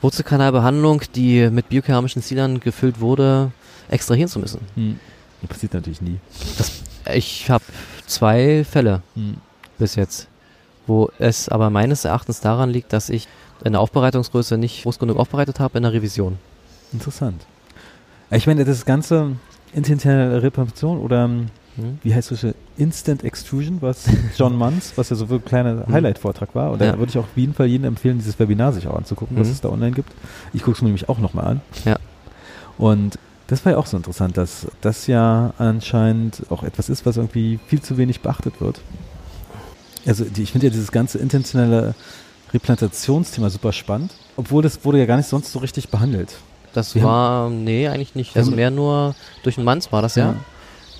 Wurzelkanalbehandlung, 0.00 1.02
die 1.14 1.48
mit 1.50 1.68
biokeramischen 1.68 2.22
Zielern 2.22 2.60
gefüllt 2.60 3.00
wurde, 3.00 3.50
extrahieren 3.88 4.28
zu 4.28 4.38
müssen. 4.38 4.60
Hm. 4.74 5.00
Das 5.40 5.50
passiert 5.50 5.74
natürlich 5.74 6.00
nie. 6.00 6.18
Das, 6.58 6.82
ich 7.12 7.50
habe 7.50 7.64
zwei 8.06 8.64
Fälle 8.64 9.02
hm. 9.14 9.36
bis 9.78 9.96
jetzt 9.96 10.28
wo 10.86 11.10
es 11.18 11.48
aber 11.48 11.70
meines 11.70 12.04
Erachtens 12.04 12.40
daran 12.40 12.70
liegt, 12.70 12.92
dass 12.92 13.08
ich 13.08 13.28
in 13.64 13.72
der 13.72 13.80
Aufbereitungsgröße 13.80 14.58
nicht 14.58 14.82
groß 14.82 14.98
genug 14.98 15.18
aufbereitet 15.18 15.60
habe 15.60 15.78
in 15.78 15.84
der 15.84 15.92
Revision. 15.92 16.38
Interessant. 16.92 17.46
Ich 18.30 18.46
meine, 18.46 18.64
das 18.64 18.84
ganze 18.84 19.36
intentionelle 19.72 20.42
Reparation 20.42 20.98
oder 20.98 21.28
hm? 21.76 21.98
wie 22.02 22.14
heißt 22.14 22.30
das? 22.30 22.46
Instant 22.76 23.24
Extrusion, 23.24 23.78
was 23.80 24.06
John 24.36 24.56
Munns, 24.56 24.92
was 24.96 25.10
ja 25.10 25.16
so 25.16 25.26
ein 25.26 25.44
kleiner 25.44 25.86
hm. 25.86 25.92
Highlight-Vortrag 25.92 26.54
war. 26.54 26.72
Und 26.72 26.80
ja. 26.80 26.92
da 26.92 26.98
würde 26.98 27.10
ich 27.10 27.18
auch 27.18 27.24
auf 27.24 27.36
jeden 27.36 27.54
Fall 27.54 27.66
jedem 27.66 27.86
empfehlen, 27.86 28.18
dieses 28.18 28.38
Webinar 28.38 28.72
sich 28.72 28.86
auch 28.86 28.96
anzugucken, 28.96 29.36
mhm. 29.36 29.40
was 29.40 29.48
hm. 29.48 29.54
es 29.54 29.60
da 29.60 29.68
online 29.68 29.92
gibt. 29.92 30.12
Ich 30.52 30.62
gucke 30.62 30.76
es 30.76 30.82
mir 30.82 30.88
nämlich 30.88 31.08
auch 31.08 31.18
nochmal 31.18 31.46
an. 31.46 31.60
Ja. 31.84 31.96
Und 32.78 33.18
das 33.46 33.64
war 33.64 33.72
ja 33.72 33.78
auch 33.78 33.86
so 33.86 33.96
interessant, 33.96 34.36
dass 34.36 34.66
das 34.80 35.06
ja 35.06 35.52
anscheinend 35.58 36.42
auch 36.50 36.62
etwas 36.62 36.88
ist, 36.88 37.04
was 37.04 37.16
irgendwie 37.16 37.58
viel 37.66 37.82
zu 37.82 37.98
wenig 37.98 38.20
beachtet 38.20 38.60
wird. 38.60 38.80
Also 40.06 40.24
die, 40.24 40.42
ich 40.42 40.52
finde 40.52 40.66
ja 40.66 40.72
dieses 40.72 40.92
ganze 40.92 41.18
intentionelle 41.18 41.94
Replantationsthema 42.52 43.50
super 43.50 43.72
spannend, 43.72 44.12
obwohl 44.36 44.62
das 44.62 44.84
wurde 44.84 44.98
ja 44.98 45.06
gar 45.06 45.16
nicht 45.16 45.28
sonst 45.28 45.50
so 45.52 45.58
richtig 45.58 45.88
behandelt. 45.88 46.36
Das 46.72 46.94
Wir 46.94 47.02
war, 47.02 47.50
nee, 47.50 47.88
eigentlich 47.88 48.14
nicht. 48.14 48.36
Also 48.36 48.50
mehr 48.50 48.70
nur 48.70 49.14
durch 49.42 49.54
den 49.54 49.64
Manns 49.64 49.92
war 49.92 50.02
das 50.02 50.16
ja. 50.16 50.34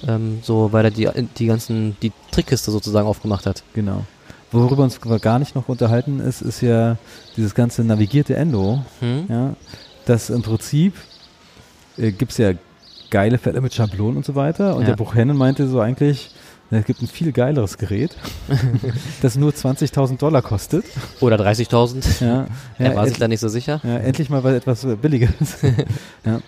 ja. 0.02 0.14
Ähm, 0.14 0.38
so, 0.42 0.72
weil 0.72 0.84
er 0.84 0.90
die, 0.90 1.08
die 1.38 1.46
ganzen, 1.46 1.96
die 2.00 2.12
Trickkiste 2.30 2.70
sozusagen 2.70 3.06
aufgemacht 3.06 3.46
hat. 3.46 3.62
Genau. 3.74 4.04
Worüber 4.52 4.84
uns 4.84 5.00
gar 5.20 5.40
nicht 5.40 5.56
noch 5.56 5.68
unterhalten 5.68 6.20
ist, 6.20 6.40
ist 6.40 6.60
ja 6.60 6.96
dieses 7.36 7.54
ganze 7.56 7.82
navigierte 7.82 8.36
Endo. 8.36 8.84
Hm. 9.00 9.24
Ja, 9.28 9.56
das 10.04 10.30
im 10.30 10.42
Prinzip 10.42 10.94
äh, 11.96 12.12
gibt 12.12 12.32
es 12.32 12.38
ja 12.38 12.52
geile 13.10 13.38
Fälle 13.38 13.60
mit 13.60 13.74
Schablonen 13.74 14.16
und 14.18 14.24
so 14.24 14.36
weiter. 14.36 14.76
Und 14.76 14.82
ja. 14.82 14.88
der 14.88 14.96
Buchhennen 14.96 15.36
meinte 15.36 15.66
so 15.66 15.80
eigentlich, 15.80 16.30
es 16.74 16.86
gibt 16.86 17.02
ein 17.02 17.06
viel 17.06 17.32
geileres 17.32 17.78
Gerät, 17.78 18.16
das 19.22 19.36
nur 19.36 19.50
20.000 19.50 20.18
Dollar 20.18 20.42
kostet. 20.42 20.84
Oder 21.20 21.36
30.000. 21.36 22.24
Ja, 22.24 22.46
er 22.78 22.90
ja, 22.90 22.96
war 22.96 23.06
sich 23.06 23.18
da 23.18 23.28
nicht 23.28 23.40
so 23.40 23.48
sicher. 23.48 23.80
Ja, 23.82 23.98
endlich 23.98 24.30
mal 24.30 24.42
was 24.44 24.54
etwas 24.54 24.86
Billiges. 25.00 25.30
ja. 26.24 26.40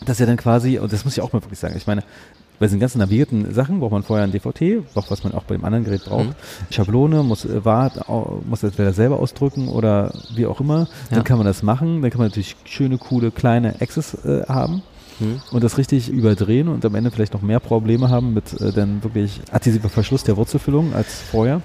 Das 0.00 0.16
ist 0.16 0.20
ja 0.20 0.26
dann 0.26 0.36
quasi, 0.36 0.78
und 0.78 0.92
das 0.92 1.04
muss 1.04 1.16
ich 1.16 1.22
auch 1.22 1.32
mal 1.32 1.42
wirklich 1.42 1.60
sagen, 1.60 1.76
ich 1.76 1.86
meine, 1.86 2.02
bei 2.58 2.66
diesen 2.66 2.80
ganzen 2.80 2.98
navigierten 2.98 3.52
Sachen 3.52 3.80
braucht 3.80 3.92
man 3.92 4.02
vorher 4.02 4.24
ein 4.24 4.32
DVT, 4.32 4.84
auch 4.94 5.10
was 5.10 5.24
man 5.24 5.34
auch 5.34 5.44
bei 5.44 5.56
dem 5.56 5.64
anderen 5.64 5.84
Gerät 5.84 6.04
braucht. 6.04 6.26
Mhm. 6.26 6.34
Schablone 6.70 7.22
muss 7.22 7.44
äh, 7.44 7.64
Wart, 7.64 8.08
muss 8.46 8.62
entweder 8.62 8.92
selber 8.92 9.18
ausdrücken 9.18 9.68
oder 9.68 10.12
wie 10.34 10.46
auch 10.46 10.60
immer. 10.60 10.80
Ja. 11.10 11.16
Dann 11.16 11.24
kann 11.24 11.38
man 11.38 11.46
das 11.46 11.62
machen. 11.62 12.02
Dann 12.02 12.10
kann 12.10 12.18
man 12.18 12.28
natürlich 12.28 12.56
schöne, 12.64 12.98
coole, 12.98 13.30
kleine 13.30 13.80
Access 13.80 14.14
äh, 14.24 14.44
haben 14.46 14.82
mhm. 15.20 15.40
und 15.50 15.64
das 15.64 15.78
richtig 15.78 16.08
überdrehen 16.08 16.68
und 16.68 16.84
am 16.84 16.94
Ende 16.94 17.10
vielleicht 17.10 17.34
noch 17.34 17.42
mehr 17.42 17.60
Probleme 17.60 18.10
haben 18.10 18.34
mit 18.34 18.60
äh, 18.60 18.72
dann 18.72 19.02
wirklich 19.02 19.40
adhesiver 19.50 19.88
Verschluss 19.88 20.24
der 20.24 20.36
Wurzelfüllung 20.36 20.94
als 20.94 21.22
vorher. 21.30 21.62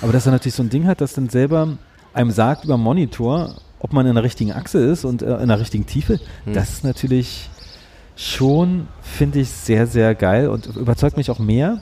Aber 0.00 0.12
dass 0.12 0.26
er 0.26 0.32
natürlich 0.32 0.54
so 0.54 0.62
ein 0.62 0.70
Ding 0.70 0.86
hat, 0.86 1.00
das 1.00 1.14
dann 1.14 1.28
selber 1.28 1.76
einem 2.12 2.30
sagt 2.30 2.64
über 2.64 2.76
Monitor, 2.76 3.56
ob 3.80 3.92
man 3.92 4.06
in 4.06 4.14
der 4.14 4.24
richtigen 4.24 4.52
Achse 4.52 4.78
ist 4.78 5.04
und 5.04 5.22
äh, 5.22 5.36
in 5.38 5.48
der 5.48 5.60
richtigen 5.60 5.86
Tiefe, 5.86 6.20
mhm. 6.44 6.54
das 6.54 6.70
ist 6.70 6.84
natürlich 6.84 7.48
schon, 8.16 8.88
finde 9.00 9.40
ich, 9.40 9.48
sehr, 9.48 9.86
sehr 9.86 10.14
geil 10.14 10.48
und 10.48 10.66
überzeugt 10.66 11.16
mich 11.16 11.30
auch 11.30 11.38
mehr 11.38 11.80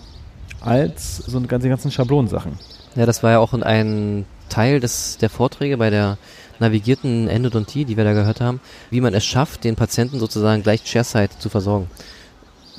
als 0.61 1.19
so 1.19 1.39
eine 1.39 1.47
ganze 1.47 1.69
ganzen 1.69 1.91
Schablonensachen. 1.91 2.53
Ja, 2.95 3.07
das 3.07 3.23
war 3.23 3.31
ja 3.33 3.39
auch 3.39 3.53
ein 3.55 4.27
Teil 4.49 4.81
des, 4.81 5.19
der 5.19 5.31
Vorträge 5.31 5.79
bei 5.79 5.91
der 5.91 6.19
navigierten 6.61 7.28
Endodontie, 7.28 7.84
die 7.84 7.96
wir 7.96 8.04
da 8.04 8.12
gehört 8.12 8.40
haben, 8.40 8.61
wie 8.90 9.00
man 9.00 9.14
es 9.14 9.24
schafft, 9.24 9.64
den 9.64 9.76
Patienten 9.76 10.18
sozusagen 10.18 10.62
gleich 10.62 10.82
Chairside 10.84 11.38
zu 11.38 11.48
versorgen. 11.48 11.88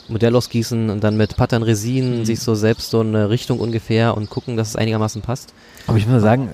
Modell 0.10 0.36
ausgießen 0.36 0.90
und 0.90 1.04
dann 1.04 1.18
mit 1.18 1.36
Pattern 1.36 1.64
Resin 1.64 2.20
mhm. 2.20 2.26
sich 2.26 2.40
so 2.40 2.56
selbst 2.56 2.92
so 2.92 3.02
eine 3.02 3.30
Richtung 3.30 3.60
ungefähr 3.60 4.16
und 4.16 4.30
gucken, 4.30 4.56
dass 4.56 4.70
es 4.70 4.76
einigermaßen 4.76 5.22
passt. 5.22 5.54
Aber 5.86 5.98
ich 5.98 6.08
muss 6.08 6.22
sagen, 6.22 6.50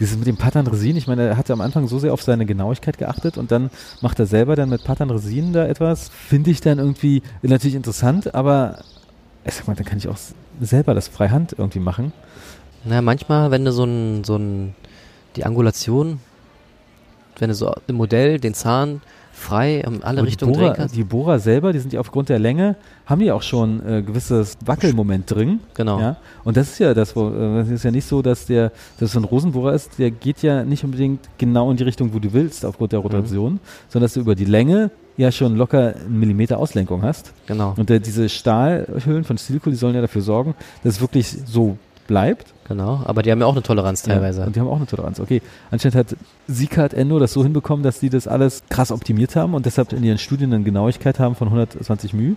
dieses 0.00 0.16
mit 0.16 0.26
dem 0.26 0.36
Pattern 0.36 0.66
Resin, 0.66 0.96
ich 0.96 1.06
meine, 1.06 1.26
er 1.28 1.36
hat 1.36 1.50
am 1.50 1.60
Anfang 1.60 1.88
so 1.88 1.98
sehr 1.98 2.12
auf 2.12 2.22
seine 2.22 2.46
Genauigkeit 2.46 2.98
geachtet 2.98 3.36
und 3.36 3.50
dann 3.50 3.70
macht 4.00 4.18
er 4.18 4.26
selber 4.26 4.56
dann 4.56 4.68
mit 4.68 4.84
Pattern 4.84 5.10
Resin 5.10 5.52
da 5.52 5.66
etwas. 5.66 6.10
Finde 6.28 6.50
ich 6.50 6.60
dann 6.60 6.78
irgendwie 6.78 7.22
natürlich 7.42 7.74
interessant, 7.74 8.34
aber 8.34 8.80
ich 9.44 9.54
sag 9.54 9.66
mal, 9.66 9.74
dann 9.74 9.86
kann 9.86 9.98
ich 9.98 10.08
auch 10.08 10.18
selber 10.60 10.94
das 10.94 11.08
freihand 11.08 11.54
irgendwie 11.56 11.80
machen. 11.80 12.12
Na, 12.84 13.02
manchmal, 13.02 13.50
wenn 13.50 13.64
du 13.64 13.72
so 13.72 13.84
ein, 13.84 14.24
so 14.24 14.36
ein, 14.36 14.74
die 15.36 15.44
Angulation 15.44 16.20
wenn 17.38 17.48
du 17.48 17.54
so 17.54 17.72
im 17.86 17.96
Modell 17.96 18.38
den 18.38 18.54
Zahn 18.54 19.00
frei 19.38 19.76
in 19.80 20.02
alle 20.02 20.22
Richtungen 20.22 20.52
drehen 20.52 20.72
kannst. 20.74 20.96
Die 20.96 21.04
Bohrer 21.04 21.38
selber, 21.38 21.72
die 21.72 21.78
sind 21.78 21.92
ja 21.92 22.00
aufgrund 22.00 22.28
der 22.28 22.38
Länge, 22.38 22.76
haben 23.06 23.20
die 23.20 23.30
auch 23.30 23.42
schon 23.42 23.84
äh, 23.86 24.02
gewisses 24.02 24.58
Wackelmoment 24.64 25.30
drin. 25.30 25.60
Genau. 25.74 26.00
Ja? 26.00 26.16
Und 26.44 26.56
das 26.56 26.70
ist 26.70 26.78
ja 26.80 26.92
das, 26.92 27.14
wo, 27.14 27.28
äh, 27.28 27.58
das 27.60 27.68
ist 27.68 27.84
ja 27.84 27.90
nicht 27.90 28.06
so, 28.06 28.20
dass 28.20 28.46
der, 28.46 28.72
dass 28.98 29.12
so 29.12 29.20
ein 29.20 29.24
Rosenbohrer 29.24 29.72
ist, 29.72 29.98
der 29.98 30.10
geht 30.10 30.42
ja 30.42 30.64
nicht 30.64 30.84
unbedingt 30.84 31.20
genau 31.38 31.70
in 31.70 31.76
die 31.76 31.84
Richtung, 31.84 32.12
wo 32.12 32.18
du 32.18 32.32
willst, 32.32 32.64
aufgrund 32.64 32.92
der 32.92 32.98
Rotation, 32.98 33.54
mhm. 33.54 33.60
sondern 33.88 34.04
dass 34.06 34.14
du 34.14 34.20
über 34.20 34.34
die 34.34 34.44
Länge 34.44 34.90
ja 35.16 35.32
schon 35.32 35.56
locker 35.56 35.94
einen 35.94 36.18
Millimeter 36.18 36.58
Auslenkung 36.58 37.02
hast. 37.02 37.32
Genau. 37.46 37.74
Und 37.76 37.90
äh, 37.90 38.00
diese 38.00 38.28
Stahlhüllen 38.28 39.24
von 39.24 39.38
Stilco, 39.38 39.70
die 39.70 39.76
sollen 39.76 39.94
ja 39.94 40.00
dafür 40.00 40.22
sorgen, 40.22 40.54
dass 40.82 40.94
es 40.94 41.00
wirklich 41.00 41.28
so 41.46 41.76
bleibt. 42.06 42.54
Genau, 42.68 43.00
aber 43.04 43.22
die 43.22 43.30
haben 43.30 43.40
ja 43.40 43.46
auch 43.46 43.52
eine 43.52 43.62
Toleranz 43.62 44.02
teilweise. 44.02 44.40
Ja, 44.40 44.46
und 44.46 44.54
die 44.54 44.60
haben 44.60 44.68
auch 44.68 44.76
eine 44.76 44.86
Toleranz, 44.86 45.20
okay. 45.20 45.40
Anscheinend 45.70 45.96
hat 45.96 46.16
Sikat 46.46 46.92
Endo 46.92 47.18
das 47.18 47.32
so 47.32 47.42
hinbekommen, 47.42 47.82
dass 47.82 47.98
die 47.98 48.10
das 48.10 48.28
alles 48.28 48.62
krass 48.68 48.92
optimiert 48.92 49.36
haben 49.36 49.54
und 49.54 49.64
deshalb 49.64 49.92
in 49.92 50.04
ihren 50.04 50.18
Studien 50.18 50.52
eine 50.52 50.64
Genauigkeit 50.64 51.18
haben 51.18 51.34
von 51.34 51.48
120 51.48 52.12
μ. 52.12 52.36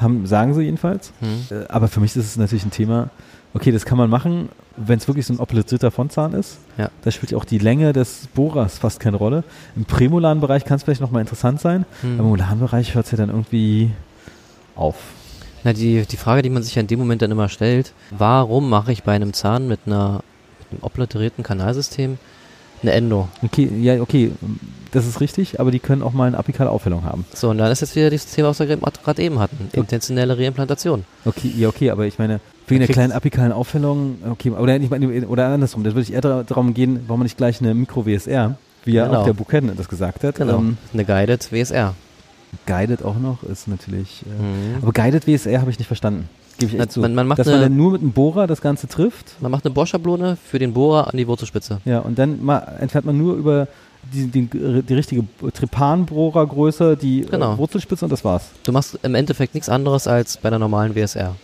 Haben, 0.00 0.26
sagen 0.26 0.54
sie 0.54 0.62
jedenfalls. 0.62 1.12
Mhm. 1.20 1.64
Aber 1.68 1.88
für 1.88 2.00
mich 2.00 2.14
ist 2.14 2.26
es 2.26 2.36
natürlich 2.36 2.64
ein 2.64 2.70
Thema, 2.70 3.08
okay, 3.54 3.72
das 3.72 3.86
kann 3.86 3.96
man 3.96 4.10
machen, 4.10 4.50
wenn 4.76 4.98
es 4.98 5.08
wirklich 5.08 5.26
so 5.26 5.32
ein 5.32 5.40
obliterierter 5.40 5.90
Frontzahn 5.90 6.34
ist. 6.34 6.58
Ja. 6.76 6.90
Da 7.02 7.10
spielt 7.10 7.34
auch 7.34 7.46
die 7.46 7.58
Länge 7.58 7.92
des 7.92 8.28
Bohrers 8.34 8.78
fast 8.78 9.00
keine 9.00 9.16
Rolle. 9.16 9.42
Im 9.74 9.86
prämolaren 9.86 10.40
Bereich 10.40 10.64
kann 10.64 10.76
es 10.76 10.82
vielleicht 10.82 11.00
nochmal 11.00 11.22
interessant 11.22 11.60
sein, 11.60 11.86
mhm. 12.02 12.20
im 12.20 12.26
molaren 12.26 12.60
Bereich 12.60 12.94
hört 12.94 13.06
es 13.06 13.12
ja 13.12 13.18
dann 13.18 13.30
irgendwie 13.30 13.90
auf. 14.76 14.96
Na, 15.66 15.72
die, 15.72 16.06
die 16.06 16.16
Frage, 16.16 16.42
die 16.42 16.50
man 16.50 16.62
sich 16.62 16.76
ja 16.76 16.80
in 16.80 16.86
dem 16.86 17.00
Moment 17.00 17.22
dann 17.22 17.32
immer 17.32 17.48
stellt, 17.48 17.92
warum 18.16 18.70
mache 18.70 18.92
ich 18.92 19.02
bei 19.02 19.10
einem 19.10 19.32
Zahn 19.32 19.66
mit, 19.66 19.80
einer, 19.84 20.22
mit 20.60 20.70
einem 20.70 20.82
obliterierten 20.82 21.42
Kanalsystem 21.42 22.18
eine 22.82 22.92
Endo? 22.92 23.26
Okay, 23.42 23.68
ja, 23.80 24.00
okay, 24.00 24.30
das 24.92 25.08
ist 25.08 25.20
richtig, 25.20 25.58
aber 25.58 25.72
die 25.72 25.80
können 25.80 26.02
auch 26.02 26.12
mal 26.12 26.28
eine 26.28 26.38
apikale 26.38 26.70
Aufhellung 26.70 27.02
haben. 27.02 27.24
So, 27.34 27.50
und 27.50 27.58
dann 27.58 27.72
ist 27.72 27.80
jetzt 27.80 27.96
wieder 27.96 28.10
dieses 28.10 28.30
Thema, 28.30 28.50
was 28.50 28.60
wir 28.60 28.76
gerade 28.76 29.20
eben 29.20 29.40
hatten, 29.40 29.68
intentionelle 29.72 30.38
Reimplantation. 30.38 31.04
Okay, 31.24 31.52
ja, 31.56 31.66
okay, 31.66 31.90
aber 31.90 32.06
ich 32.06 32.20
meine, 32.20 32.38
wegen 32.68 32.78
der 32.78 32.88
kleinen 32.88 33.10
apikalen 33.10 33.50
Aufhellung, 33.50 34.18
okay, 34.30 34.50
oder, 34.50 34.76
ich 34.76 34.88
meine, 34.88 35.26
oder 35.26 35.48
andersrum, 35.48 35.82
da 35.82 35.90
würde 35.90 36.02
ich 36.02 36.12
eher 36.12 36.20
darum 36.20 36.74
gehen, 36.74 37.00
warum 37.08 37.18
man 37.18 37.24
nicht 37.24 37.38
gleich 37.38 37.60
eine 37.60 37.74
Mikro-WSR, 37.74 38.56
wie 38.84 38.92
ja 38.92 39.06
genau. 39.06 39.18
auch 39.18 39.24
der 39.24 39.32
Buchanan 39.32 39.76
das 39.76 39.88
gesagt 39.88 40.22
hat. 40.22 40.36
Genau, 40.36 40.58
ähm, 40.58 40.78
eine 40.92 41.04
Guided 41.04 41.50
WSR. 41.50 41.96
Guided 42.66 43.04
auch 43.04 43.18
noch 43.18 43.42
ist 43.42 43.68
natürlich. 43.68 44.22
Äh, 44.24 44.42
mhm. 44.42 44.82
Aber 44.82 44.92
Guided 44.92 45.26
WSR 45.26 45.60
habe 45.60 45.70
ich 45.70 45.78
nicht 45.78 45.88
verstanden. 45.88 46.28
Gebe 46.58 46.72
ich 46.72 46.80
echt 46.80 46.92
zu. 46.92 47.00
Man, 47.00 47.14
man 47.14 47.26
macht 47.26 47.38
Dass 47.38 47.46
man 47.48 47.60
dann 47.60 47.76
nur 47.76 47.92
mit 47.92 48.00
einem 48.00 48.12
Bohrer 48.12 48.46
das 48.46 48.60
Ganze 48.60 48.88
trifft. 48.88 49.40
Man 49.40 49.50
macht 49.50 49.64
eine 49.66 49.74
Bohrschablone 49.74 50.36
für 50.42 50.58
den 50.58 50.72
Bohrer 50.72 51.12
an 51.12 51.16
die 51.16 51.26
Wurzelspitze. 51.26 51.80
Ja, 51.84 51.98
und 52.00 52.18
dann 52.18 52.48
entfernt 52.80 53.04
man 53.04 53.18
nur 53.18 53.34
über 53.34 53.68
die, 54.12 54.26
die, 54.28 54.48
die 54.82 54.94
richtige 54.94 55.24
Trepanbohrergröße 55.52 56.96
die 56.96 57.22
äh, 57.22 57.26
genau. 57.26 57.58
Wurzelspitze 57.58 58.04
und 58.04 58.10
das 58.10 58.24
war's. 58.24 58.50
Du 58.62 58.72
machst 58.72 58.98
im 59.02 59.14
Endeffekt 59.14 59.54
nichts 59.54 59.68
anderes 59.68 60.06
als 60.06 60.36
bei 60.38 60.48
einer 60.48 60.58
normalen 60.58 60.94
WSR. 60.94 61.34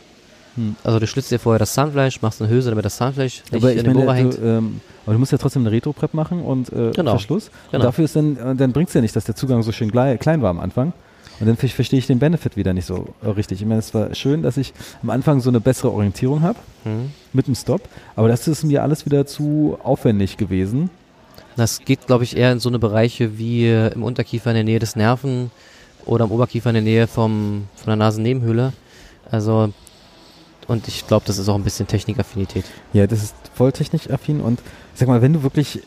Hm. 0.56 0.76
Also 0.84 0.98
du 0.98 1.06
schlitzt 1.06 1.30
dir 1.30 1.38
vorher 1.38 1.58
das 1.58 1.72
Zahnfleisch, 1.72 2.20
machst 2.22 2.42
eine 2.42 2.50
Hülse, 2.50 2.70
damit 2.70 2.84
das 2.84 2.96
Zahnfleisch 2.96 3.42
nicht 3.50 3.62
aber 3.62 3.72
in 3.72 3.84
den 3.84 3.92
Bohrer 3.92 4.14
hängt. 4.14 4.38
ähm, 4.42 4.80
aber 5.04 5.14
du 5.14 5.18
musst 5.18 5.32
ja 5.32 5.38
trotzdem 5.38 5.62
eine 5.62 5.72
Retro-Prep 5.72 6.14
machen 6.14 6.42
und 6.42 6.72
äh, 6.72 6.92
genau. 6.92 7.12
Verschluss. 7.12 7.50
Genau. 7.70 7.80
Und 7.80 7.84
dafür 7.84 8.04
ist 8.04 8.16
dann, 8.16 8.36
äh, 8.36 8.54
dann 8.54 8.72
bringt 8.72 8.88
es 8.88 8.94
ja 8.94 9.00
nicht, 9.00 9.16
dass 9.16 9.24
der 9.24 9.34
Zugang 9.34 9.62
so 9.62 9.72
schön 9.72 9.90
klein 9.90 10.42
war 10.42 10.50
am 10.50 10.60
Anfang. 10.60 10.92
Und 11.40 11.48
dann 11.48 11.56
verstehe 11.56 11.98
ich 11.98 12.06
den 12.06 12.20
Benefit 12.20 12.56
wieder 12.56 12.72
nicht 12.72 12.86
so 12.86 13.08
äh, 13.22 13.28
richtig. 13.30 13.60
Ich 13.60 13.66
meine, 13.66 13.80
es 13.80 13.92
war 13.94 14.14
schön, 14.14 14.42
dass 14.42 14.56
ich 14.56 14.72
am 15.02 15.10
Anfang 15.10 15.40
so 15.40 15.50
eine 15.50 15.60
bessere 15.60 15.90
Orientierung 15.90 16.42
habe 16.42 16.58
mhm. 16.84 17.10
mit 17.32 17.48
dem 17.48 17.56
Stop, 17.56 17.80
aber 18.14 18.28
das 18.28 18.46
ist 18.46 18.62
mir 18.62 18.82
alles 18.82 19.06
wieder 19.06 19.26
zu 19.26 19.76
aufwendig 19.82 20.36
gewesen. 20.36 20.90
Das 21.56 21.80
geht, 21.80 22.06
glaube 22.06 22.24
ich, 22.24 22.36
eher 22.36 22.52
in 22.52 22.60
so 22.60 22.68
eine 22.68 22.78
Bereiche 22.78 23.38
wie 23.38 23.66
äh, 23.66 23.92
im 23.92 24.04
Unterkiefer 24.04 24.50
in 24.50 24.54
der 24.54 24.64
Nähe 24.64 24.78
des 24.78 24.94
Nerven 24.94 25.50
oder 26.04 26.26
im 26.26 26.30
Oberkiefer 26.30 26.70
in 26.70 26.74
der 26.74 26.82
Nähe 26.82 27.06
vom, 27.06 27.66
von 27.74 27.86
der 27.86 27.96
Nasennebenhöhle. 27.96 28.72
Also, 29.30 29.72
und 30.68 30.88
ich 30.88 31.06
glaube, 31.06 31.24
das 31.26 31.38
ist 31.38 31.48
auch 31.48 31.54
ein 31.54 31.64
bisschen 31.64 31.86
Technikaffinität. 31.86 32.64
Ja, 32.92 33.06
das 33.06 33.22
ist 33.22 33.34
voll 33.54 33.72
technikaffin 33.72 34.40
und 34.40 34.60
ich 34.94 35.00
sag 35.00 35.08
mal, 35.08 35.22
wenn 35.22 35.32
du 35.32 35.42
wirklich 35.42 35.82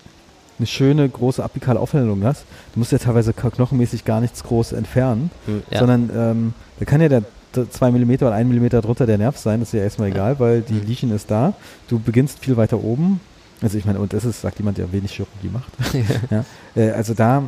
eine 0.57 0.67
schöne 0.67 1.07
große 1.07 1.43
apikale 1.43 1.79
Aufhellung 1.79 2.23
hast, 2.23 2.45
du 2.73 2.79
musst 2.79 2.91
ja 2.91 2.97
teilweise 2.97 3.33
knochenmäßig 3.33 4.05
gar 4.05 4.21
nichts 4.21 4.43
groß 4.43 4.71
entfernen, 4.71 5.31
hm, 5.45 5.63
ja. 5.69 5.79
sondern 5.79 6.09
ähm, 6.15 6.53
da 6.79 6.85
kann 6.85 7.01
ja 7.01 7.09
der 7.09 7.23
2 7.69 7.91
mm 7.91 8.11
oder 8.15 8.33
1 8.33 8.49
mm 8.49 8.67
drunter 8.81 9.05
der 9.05 9.17
Nerv 9.17 9.37
sein, 9.37 9.59
das 9.59 9.69
ist 9.69 9.73
ja 9.73 9.83
erstmal 9.83 10.09
egal, 10.09 10.39
weil 10.39 10.61
die 10.61 10.79
hm. 10.79 10.87
Lesion 10.87 11.11
ist 11.11 11.31
da. 11.31 11.53
Du 11.87 11.99
beginnst 11.99 12.39
viel 12.39 12.57
weiter 12.57 12.83
oben. 12.83 13.21
Also 13.61 13.77
ich 13.77 13.85
meine, 13.85 13.99
und 13.99 14.11
das 14.11 14.25
ist, 14.25 14.41
sagt 14.41 14.59
jemand, 14.59 14.77
der 14.77 14.91
wenig 14.91 15.11
Chirurgie 15.11 15.49
macht. 15.51 15.71
ja. 16.29 16.43
Äh, 16.75 16.91
also 16.91 17.13
da 17.13 17.43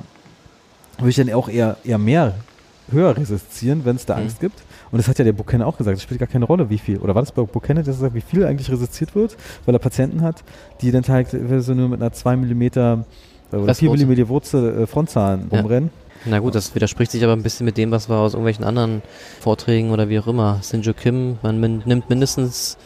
würde 0.98 1.10
ich 1.10 1.16
dann 1.18 1.32
auch 1.34 1.50
eher, 1.50 1.78
eher 1.84 1.98
mehr 1.98 2.36
höher 2.90 3.16
resistieren, 3.18 3.84
wenn 3.84 3.98
es 3.98 4.06
da 4.06 4.16
mhm. 4.16 4.24
Angst 4.24 4.40
gibt. 4.40 4.62
Und 4.92 4.98
das 4.98 5.08
hat 5.08 5.20
ja 5.20 5.26
der 5.26 5.34
Buchanan 5.34 5.68
auch 5.68 5.78
gesagt, 5.78 5.98
es 5.98 6.04
spielt 6.04 6.20
gar 6.20 6.28
keine 6.28 6.46
Rolle, 6.46 6.70
wie 6.70 6.78
viel. 6.78 6.98
Oder 7.00 7.16
war 7.16 7.22
das 7.22 7.32
bei 7.32 7.44
Buchanan, 7.44 7.84
der 7.84 7.94
sagt, 7.94 8.14
wie 8.14 8.22
viel 8.22 8.46
eigentlich 8.46 8.72
resistiert 8.72 9.16
wird, 9.16 9.38
weil 9.66 9.76
er 9.76 9.80
Patienten 9.80 10.22
hat, 10.22 10.44
die 10.82 10.92
dann 10.92 11.04
teilweise 11.04 11.76
nur 11.76 11.90
mit 11.90 12.02
einer 12.02 12.12
2 12.12 12.38
mm 12.38 12.62
äh, 12.62 13.56
oder 13.56 13.76
4 13.76 13.92
mm 13.92 14.28
Wurzel 14.30 14.84
äh, 14.84 14.88
Frontzahn 14.88 15.48
ja. 15.52 15.60
rumrennen. 15.60 15.90
Na 16.26 16.40
gut, 16.40 16.56
das 16.56 16.74
widerspricht 16.74 17.12
sich 17.12 17.24
aber 17.24 17.34
ein 17.34 17.44
bisschen 17.44 17.66
mit 17.66 17.78
dem, 17.78 17.92
was 17.92 18.10
wir 18.10 18.16
aus 18.16 18.34
irgendwelchen 18.34 18.66
anderen 18.66 19.02
Vorträgen 19.40 19.92
oder 19.92 20.10
wie 20.10 20.20
auch 20.20 20.28
immer. 20.28 20.60
Sinjo 20.62 20.94
Kim, 20.94 21.38
man 21.42 21.84
nimmt 21.86 22.10
mindestens 22.10 22.78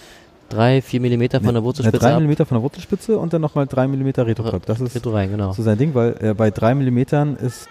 3, 0.49 0.81
4 0.81 0.99
mm 0.99 1.43
von 1.43 1.53
der 1.53 1.63
Wurzelspitze. 1.63 1.99
3 1.99 2.19
mm 2.19 2.35
von 2.35 2.47
der 2.49 2.61
Wurzelspitze 2.61 3.17
und 3.17 3.33
dann 3.33 3.41
nochmal 3.41 3.67
3 3.67 3.87
mm 3.87 4.09
Retroprep. 4.17 4.65
Das 4.65 4.81
ist 4.81 4.95
Retro 4.95 5.11
rein, 5.11 5.31
genau. 5.31 5.53
so 5.53 5.63
sein 5.63 5.77
Ding, 5.77 5.95
weil 5.95 6.15
äh, 6.19 6.33
bei 6.33 6.51
3 6.51 6.75
mm 6.75 6.97
ist 7.41 7.67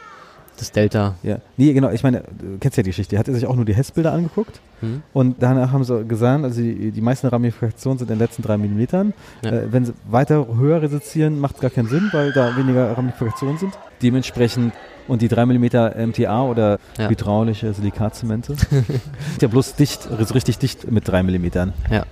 das 0.57 0.73
Delta. 0.73 1.15
Ja. 1.23 1.39
Nee, 1.57 1.73
genau, 1.73 1.91
ich 1.91 2.03
meine, 2.03 2.21
du 2.21 2.59
kennst 2.59 2.77
ja 2.77 2.83
die 2.83 2.91
Geschichte. 2.91 3.19
Hat 3.19 3.29
er 3.29 3.35
sich 3.35 3.47
auch 3.47 3.57
nur 3.57 3.65
die 3.65 3.75
Hessbilder 3.75 4.13
angeguckt 4.13 4.61
hm. 4.81 5.03
und 5.13 5.37
danach 5.41 5.73
haben 5.73 5.85
sie 5.85 6.05
gesagt, 6.05 6.45
also 6.45 6.61
die, 6.61 6.91
die 6.91 7.01
meisten 7.01 7.27
Ramifikationen 7.27 7.99
sind 7.99 8.11
in 8.11 8.19
den 8.19 8.25
letzten 8.25 8.43
drei 8.43 8.59
Millimetern. 8.59 9.15
Ja. 9.43 9.51
Äh, 9.51 9.73
wenn 9.73 9.87
sie 9.87 9.95
weiter 10.09 10.47
höher 10.57 10.83
resizieren, 10.83 11.39
macht 11.41 11.57
es 11.57 11.61
gar 11.61 11.71
keinen 11.71 11.89
Sinn, 11.89 12.09
weil 12.13 12.33
da 12.33 12.57
weniger 12.57 12.97
Ramifikationen 12.97 13.59
sind. 13.59 13.73
Dementsprechend 14.03 14.73
und 15.09 15.23
die 15.23 15.29
3 15.29 15.47
mm 15.47 15.65
MTA 16.11 16.43
oder 16.45 16.79
ja. 16.97 17.09
hydraulische 17.09 17.73
Silikatzemente 17.75 18.55
sind 18.71 19.43
ja 19.43 19.49
bloß 19.49 19.75
dicht, 19.75 20.09
richtig 20.35 20.59
dicht 20.59 20.91
mit 20.91 21.09
3 21.09 21.25
mm. 21.25 21.47
Ja. 21.91 22.05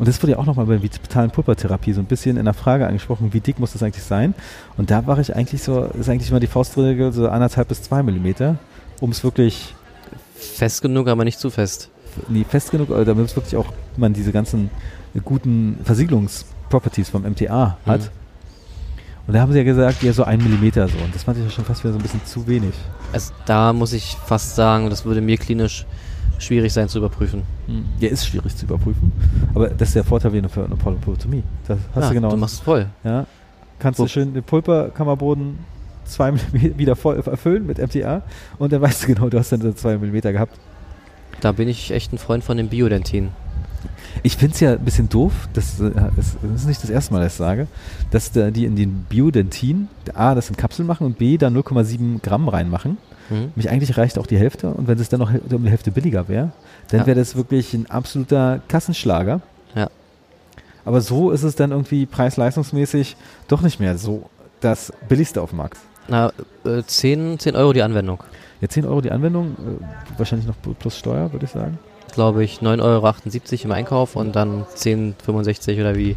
Und 0.00 0.08
das 0.08 0.22
wurde 0.22 0.32
ja 0.32 0.38
auch 0.38 0.46
nochmal 0.46 0.64
bei 0.64 0.82
vitalen 0.82 1.30
Pulpertherapie 1.30 1.92
so 1.92 2.00
ein 2.00 2.06
bisschen 2.06 2.38
in 2.38 2.46
der 2.46 2.54
Frage 2.54 2.86
angesprochen, 2.86 3.34
wie 3.34 3.40
dick 3.40 3.58
muss 3.58 3.74
das 3.74 3.82
eigentlich 3.82 4.02
sein? 4.02 4.32
Und 4.78 4.90
da 4.90 5.06
war 5.06 5.18
ich 5.18 5.36
eigentlich 5.36 5.62
so, 5.62 5.84
ist 5.84 6.08
eigentlich 6.08 6.30
immer 6.30 6.40
die 6.40 6.46
Faustregel 6.46 7.12
so 7.12 7.28
anderthalb 7.28 7.68
bis 7.68 7.82
zwei 7.82 8.02
Millimeter, 8.02 8.56
um 9.00 9.10
es 9.10 9.22
wirklich 9.22 9.74
fest 10.34 10.80
genug, 10.80 11.06
aber 11.06 11.26
nicht 11.26 11.38
zu 11.38 11.50
fest. 11.50 11.90
Nee, 12.28 12.46
fest 12.48 12.70
genug, 12.70 12.88
damit 12.88 13.26
es 13.26 13.36
wirklich 13.36 13.56
auch 13.56 13.74
man 13.98 14.14
diese 14.14 14.32
ganzen 14.32 14.70
guten 15.22 15.78
Versiegelungsproperties 15.84 17.10
vom 17.10 17.24
MTA 17.24 17.76
hat. 17.84 18.00
Mhm. 18.00 18.08
Und 19.26 19.34
da 19.34 19.40
haben 19.42 19.52
sie 19.52 19.58
ja 19.58 19.64
gesagt, 19.64 20.02
ja, 20.02 20.14
so 20.14 20.24
ein 20.24 20.42
Millimeter 20.42 20.88
so. 20.88 20.96
Und 21.04 21.14
das 21.14 21.24
fand 21.24 21.36
ich 21.36 21.44
ja 21.44 21.50
schon 21.50 21.66
fast 21.66 21.84
wieder 21.84 21.92
so 21.92 21.98
ein 21.98 22.02
bisschen 22.02 22.24
zu 22.24 22.46
wenig. 22.46 22.72
Also 23.12 23.34
da 23.44 23.74
muss 23.74 23.92
ich 23.92 24.16
fast 24.24 24.56
sagen, 24.56 24.88
das 24.88 25.04
würde 25.04 25.20
mir 25.20 25.36
klinisch 25.36 25.84
schwierig 26.40 26.72
sein 26.72 26.88
zu 26.88 26.98
überprüfen. 26.98 27.42
Hm. 27.66 27.84
Ja, 28.00 28.08
ist 28.08 28.26
schwierig 28.26 28.56
zu 28.56 28.66
überprüfen. 28.66 29.12
Aber 29.54 29.68
das 29.68 29.88
ist 29.88 29.94
der 29.94 30.04
Vorteil 30.04 30.32
wie 30.32 30.48
für 30.48 30.64
eine 30.64 30.76
Polypotomie. 30.76 31.44
Das 31.68 31.78
hast 31.94 32.02
ja, 32.02 32.08
du 32.08 32.14
genau. 32.14 32.30
Du 32.30 32.36
machst 32.36 32.54
es 32.54 32.60
voll. 32.60 32.86
Ja. 33.04 33.26
Kannst 33.78 33.98
Wo 33.98 34.04
du 34.04 34.08
schön 34.08 34.34
den 34.34 34.42
Pulperkammerboden 34.42 35.58
zwei 36.04 36.32
mm 36.32 36.38
wieder 36.76 36.96
voll 36.96 37.16
erfüllen 37.16 37.66
mit 37.66 37.78
MTA 37.78 38.22
und 38.58 38.72
dann 38.72 38.80
weißt 38.80 39.02
du 39.02 39.06
genau, 39.06 39.28
du 39.28 39.38
hast 39.38 39.52
dann 39.52 39.60
so 39.60 39.72
zwei 39.72 39.96
Millimeter 39.96 40.32
gehabt. 40.32 40.58
Da 41.40 41.52
bin 41.52 41.68
ich 41.68 41.90
echt 41.92 42.12
ein 42.12 42.18
Freund 42.18 42.44
von 42.44 42.56
dem 42.56 42.68
Biodentin. 42.68 43.30
Ich 44.22 44.36
finde 44.36 44.54
es 44.54 44.60
ja 44.60 44.72
ein 44.72 44.80
bisschen 44.80 45.08
doof, 45.08 45.48
das, 45.54 45.80
äh, 45.80 45.90
das, 46.16 46.36
ist 46.54 46.66
nicht 46.66 46.82
das 46.82 46.90
erste 46.90 47.14
Mal, 47.14 47.22
dass 47.22 47.32
ich 47.32 47.38
sage, 47.38 47.66
dass 48.10 48.32
die 48.32 48.64
in 48.64 48.76
den 48.76 49.06
Biodentin 49.08 49.88
A, 50.12 50.34
das 50.34 50.50
in 50.50 50.56
Kapseln 50.56 50.86
machen 50.86 51.06
und 51.06 51.16
B, 51.16 51.38
da 51.38 51.48
0,7 51.48 52.20
Gramm 52.20 52.48
reinmachen. 52.48 52.98
Mhm. 53.30 53.52
Mich 53.54 53.70
eigentlich 53.70 53.96
reicht 53.96 54.18
auch 54.18 54.26
die 54.26 54.38
Hälfte 54.38 54.68
und 54.68 54.88
wenn 54.88 54.98
es 54.98 55.08
dann 55.08 55.20
noch 55.20 55.32
um 55.32 55.64
die 55.64 55.70
Hälfte 55.70 55.90
billiger 55.90 56.28
wäre, 56.28 56.52
dann 56.88 57.00
ja. 57.00 57.06
wäre 57.06 57.18
das 57.18 57.36
wirklich 57.36 57.72
ein 57.74 57.88
absoluter 57.88 58.60
Kassenschlager. 58.68 59.40
Ja. 59.74 59.88
Aber 60.84 61.00
so 61.00 61.30
ist 61.30 61.42
es 61.42 61.56
dann 61.56 61.70
irgendwie 61.70 62.06
preis-leistungsmäßig 62.06 63.16
doch 63.48 63.62
nicht 63.62 63.80
mehr 63.80 63.96
so 63.96 64.28
das 64.60 64.92
billigste 65.08 65.40
auf 65.40 65.50
dem 65.50 65.58
Markt. 65.58 65.78
Na, 66.08 66.32
äh, 66.64 66.82
10, 66.84 67.38
10 67.38 67.56
Euro 67.56 67.72
die 67.72 67.82
Anwendung. 67.82 68.22
Ja, 68.60 68.68
10 68.68 68.84
Euro 68.84 69.00
die 69.00 69.10
Anwendung, 69.10 69.52
äh, 69.52 70.18
wahrscheinlich 70.18 70.46
noch 70.46 70.56
plus 70.78 70.98
Steuer, 70.98 71.32
würde 71.32 71.46
ich 71.46 71.52
sagen. 71.52 71.78
Glaube 72.12 72.42
ich, 72.42 72.60
9,78 72.60 73.52
Euro 73.52 73.64
im 73.64 73.72
Einkauf 73.72 74.16
und 74.16 74.34
dann 74.34 74.64
10,65 74.74 75.80
oder 75.80 75.94
wie 75.94 76.16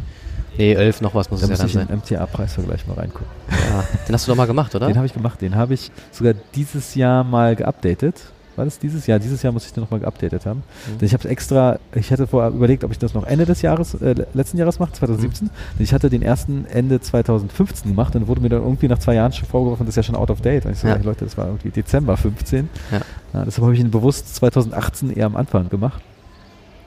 Nee, 0.56 0.72
11 0.72 1.00
noch 1.00 1.14
was 1.14 1.30
muss 1.30 1.40
da 1.40 1.46
es 1.46 1.50
ja 1.50 1.56
dann 1.56 1.68
sein. 1.68 1.86
Da 1.88 1.94
muss 1.96 2.10
ich 2.10 2.16
MTA-Preisvergleich 2.16 2.86
mal 2.86 2.94
reingucken. 2.94 3.26
Ja, 3.50 3.84
den 4.06 4.14
hast 4.14 4.26
du 4.26 4.32
doch 4.32 4.36
mal 4.36 4.46
gemacht, 4.46 4.74
oder? 4.74 4.86
Den 4.86 4.96
habe 4.96 5.06
ich 5.06 5.12
gemacht. 5.12 5.40
Den 5.40 5.56
habe 5.56 5.74
ich 5.74 5.90
sogar 6.12 6.34
dieses 6.54 6.94
Jahr 6.94 7.24
mal 7.24 7.56
geupdatet. 7.56 8.20
war 8.56 8.64
das 8.64 8.78
dieses 8.78 9.06
Jahr? 9.06 9.18
Dieses 9.18 9.42
Jahr 9.42 9.52
muss 9.52 9.66
ich 9.66 9.72
den 9.72 9.82
nochmal 9.82 10.00
geupdatet 10.00 10.46
haben. 10.46 10.62
Mhm. 10.86 10.98
Denn 10.98 11.06
ich 11.06 11.14
habe 11.14 11.28
extra, 11.28 11.78
ich 11.94 12.12
hatte 12.12 12.26
vorher 12.26 12.52
überlegt, 12.52 12.84
ob 12.84 12.92
ich 12.92 12.98
das 12.98 13.14
noch 13.14 13.26
Ende 13.26 13.46
des 13.46 13.62
Jahres, 13.62 13.94
äh, 13.94 14.14
letzten 14.32 14.58
Jahres 14.58 14.78
mache, 14.78 14.92
2017. 14.92 15.48
Mhm. 15.48 15.50
Denn 15.78 15.84
ich 15.84 15.92
hatte 15.92 16.08
den 16.08 16.22
ersten 16.22 16.66
Ende 16.66 17.00
2015 17.00 17.90
gemacht 17.90 18.14
und 18.14 18.28
wurde 18.28 18.40
mir 18.40 18.48
dann 18.48 18.62
irgendwie 18.62 18.86
nach 18.86 18.98
zwei 18.98 19.14
Jahren 19.14 19.32
schon 19.32 19.48
vorgeworfen, 19.48 19.86
das 19.86 19.92
ist 19.92 19.96
ja 19.96 20.02
schon 20.04 20.16
out 20.16 20.30
of 20.30 20.40
date. 20.40 20.66
Und 20.66 20.72
ich 20.72 20.78
so, 20.78 20.86
ja. 20.86 20.96
Leute, 20.96 21.24
das 21.24 21.36
war 21.36 21.46
irgendwie 21.46 21.70
Dezember 21.70 22.16
15. 22.16 22.68
Ja. 22.92 23.00
Ja, 23.32 23.44
deshalb 23.44 23.64
habe 23.64 23.74
ich 23.74 23.80
ihn 23.80 23.90
bewusst 23.90 24.36
2018 24.36 25.10
eher 25.10 25.26
am 25.26 25.34
Anfang 25.36 25.68
gemacht. 25.68 26.00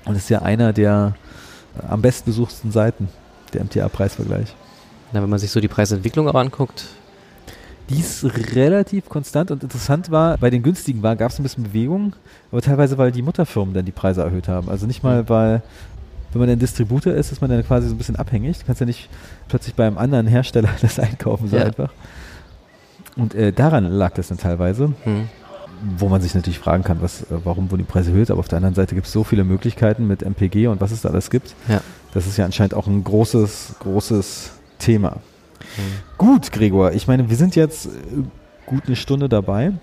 Und 0.05 0.13
das 0.13 0.23
ist 0.23 0.29
ja 0.29 0.41
einer 0.41 0.71
der 0.71 1.15
äh, 1.77 1.85
am 1.87 2.01
bestbesuchten 2.01 2.71
Seiten, 2.71 3.09
der 3.53 3.63
MTA-Preisvergleich. 3.63 4.55
Na, 5.13 5.21
wenn 5.21 5.29
man 5.29 5.39
sich 5.39 5.51
so 5.51 5.59
die 5.59 5.67
Preisentwicklung 5.67 6.27
auch 6.27 6.35
anguckt, 6.35 6.85
die 7.89 7.99
ist 7.99 8.25
relativ 8.55 9.07
konstant 9.07 9.49
und 9.51 9.63
interessant 9.63 10.11
war, 10.11 10.37
bei 10.37 10.49
den 10.49 10.61
günstigen 10.61 11.01
Waren 11.03 11.17
gab 11.17 11.31
es 11.31 11.39
ein 11.39 11.43
bisschen 11.43 11.63
Bewegung, 11.63 12.13
aber 12.51 12.61
teilweise, 12.61 12.97
weil 12.97 13.11
die 13.11 13.21
Mutterfirmen 13.21 13.73
dann 13.73 13.85
die 13.85 13.93
Preise 13.93 14.21
erhöht 14.23 14.47
haben. 14.49 14.69
Also 14.69 14.85
nicht 14.85 15.03
mal, 15.03 15.29
weil, 15.29 15.61
wenn 16.33 16.41
man 16.41 16.49
ein 16.49 16.59
Distributor 16.59 17.13
ist, 17.13 17.31
ist 17.31 17.39
man 17.39 17.49
dann 17.49 17.65
quasi 17.65 17.87
so 17.87 17.95
ein 17.95 17.97
bisschen 17.97 18.17
abhängig. 18.17 18.59
Du 18.59 18.65
kannst 18.65 18.81
ja 18.81 18.85
nicht 18.85 19.09
plötzlich 19.47 19.75
bei 19.75 19.87
einem 19.87 19.97
anderen 19.97 20.27
Hersteller 20.27 20.69
das 20.81 20.99
einkaufen, 20.99 21.47
so 21.47 21.55
ja. 21.55 21.63
einfach. 21.63 21.91
Und 23.15 23.33
äh, 23.33 23.53
daran 23.53 23.85
lag 23.85 24.13
das 24.13 24.27
dann 24.27 24.37
teilweise. 24.37 24.93
Hm. 25.03 25.29
Wo 25.97 26.09
man 26.09 26.21
sich 26.21 26.33
natürlich 26.33 26.59
fragen 26.59 26.83
kann, 26.83 27.01
was, 27.01 27.21
äh, 27.23 27.37
warum 27.43 27.71
wurden 27.71 27.83
die 27.83 27.91
Preise 27.91 28.11
erhöht, 28.11 28.31
aber 28.31 28.39
auf 28.39 28.47
der 28.47 28.57
anderen 28.57 28.75
Seite 28.75 28.95
gibt 28.95 29.07
es 29.07 29.13
so 29.13 29.23
viele 29.23 29.43
Möglichkeiten 29.43 30.07
mit 30.07 30.23
MPG 30.23 30.67
und 30.67 30.81
was 30.81 30.91
es 30.91 31.01
da 31.01 31.09
alles 31.09 31.29
gibt. 31.29 31.55
Ja. 31.69 31.81
Das 32.17 32.25
ist 32.25 32.35
ja 32.35 32.45
anscheinend 32.45 32.73
auch 32.73 32.87
ein 32.87 33.03
großes, 33.03 33.75
großes 33.77 34.49
Thema. 34.79 35.17
Gut, 36.17 36.51
Gregor, 36.51 36.93
ich 36.93 37.05
meine, 37.05 37.29
wir 37.29 37.35
sind 37.35 37.55
jetzt 37.55 37.85
äh, 37.85 37.89
gut 38.65 38.87
eine 38.87 38.95
Stunde 38.95 39.29
dabei. 39.29 39.73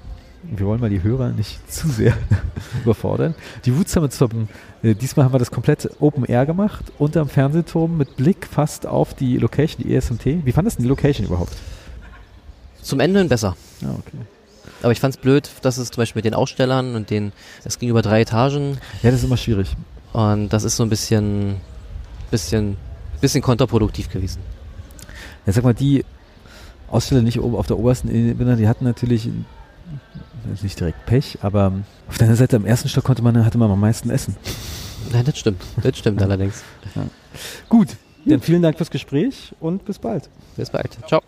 Wir 0.42 0.66
wollen 0.66 0.80
mal 0.80 0.90
die 0.90 1.04
Hörer 1.04 1.28
nicht 1.28 1.70
zu 1.72 1.86
sehr 1.86 2.12
überfordern. 2.82 3.36
Die 3.66 3.78
Woods 3.78 3.94
haben 3.94 4.10
zum, 4.10 4.48
äh, 4.82 4.96
diesmal 4.96 5.26
haben 5.26 5.32
wir 5.32 5.38
das 5.38 5.52
komplett 5.52 5.88
Open 6.00 6.24
Air 6.24 6.44
gemacht, 6.44 6.86
unterm 6.98 7.28
Fernsehturm 7.28 7.96
mit 7.96 8.16
Blick 8.16 8.48
fast 8.50 8.84
auf 8.84 9.14
die 9.14 9.38
Location, 9.38 9.84
die 9.84 9.94
ESMT. 9.94 10.44
Wie 10.44 10.50
fandest 10.50 10.80
du 10.80 10.82
die 10.82 10.88
Location 10.88 11.28
überhaupt? 11.28 11.52
Zum 12.82 12.98
Ende 12.98 13.20
hin 13.20 13.28
besser. 13.28 13.56
Ah, 13.84 13.94
okay. 13.96 14.18
Aber 14.82 14.90
ich 14.90 14.98
fand 14.98 15.14
es 15.14 15.20
blöd, 15.20 15.48
dass 15.62 15.78
es 15.78 15.92
zum 15.92 16.02
Beispiel 16.02 16.18
mit 16.18 16.24
den 16.24 16.34
Ausstellern 16.34 16.96
und 16.96 17.10
den, 17.10 17.30
es 17.62 17.78
ging 17.78 17.90
über 17.90 18.02
drei 18.02 18.22
Etagen. 18.22 18.78
Ja, 19.04 19.12
das 19.12 19.20
ist 19.20 19.24
immer 19.24 19.36
schwierig. 19.36 19.76
Und 20.12 20.48
das 20.48 20.64
ist 20.64 20.74
so 20.74 20.82
ein 20.82 20.88
bisschen, 20.88 21.60
bisschen, 22.34 22.76
bisschen 23.20 23.42
kontraproduktiv 23.42 24.10
gewesen 24.10 24.40
ja, 25.46 25.52
sag 25.52 25.64
mal, 25.64 25.74
die 25.74 26.04
Aussteller 26.88 27.22
nicht 27.22 27.40
oben 27.40 27.56
auf 27.56 27.66
der 27.66 27.78
obersten 27.78 28.08
Ebene, 28.08 28.56
die 28.56 28.68
hatten 28.68 28.84
natürlich 28.84 29.28
nicht 30.62 30.78
direkt 30.78 31.06
Pech, 31.06 31.38
aber 31.42 31.72
auf 32.08 32.18
deiner 32.18 32.36
Seite 32.36 32.56
am 32.56 32.66
ersten 32.66 32.88
Stock 32.88 33.04
konnte 33.04 33.22
man, 33.22 33.44
hatte 33.44 33.58
man 33.58 33.70
am 33.70 33.80
meisten 33.80 34.10
Essen. 34.10 34.36
Nein, 35.12 35.24
das 35.24 35.38
stimmt. 35.38 35.62
Das 35.82 35.98
stimmt 35.98 36.22
allerdings. 36.22 36.62
Ja. 36.94 37.02
Gut, 37.68 37.88
dann 38.24 38.40
vielen 38.40 38.62
Dank 38.62 38.76
fürs 38.76 38.90
Gespräch 38.90 39.52
und 39.60 39.84
bis 39.84 39.98
bald. 39.98 40.28
Bis 40.56 40.70
bald. 40.70 40.96
Ciao. 41.06 41.20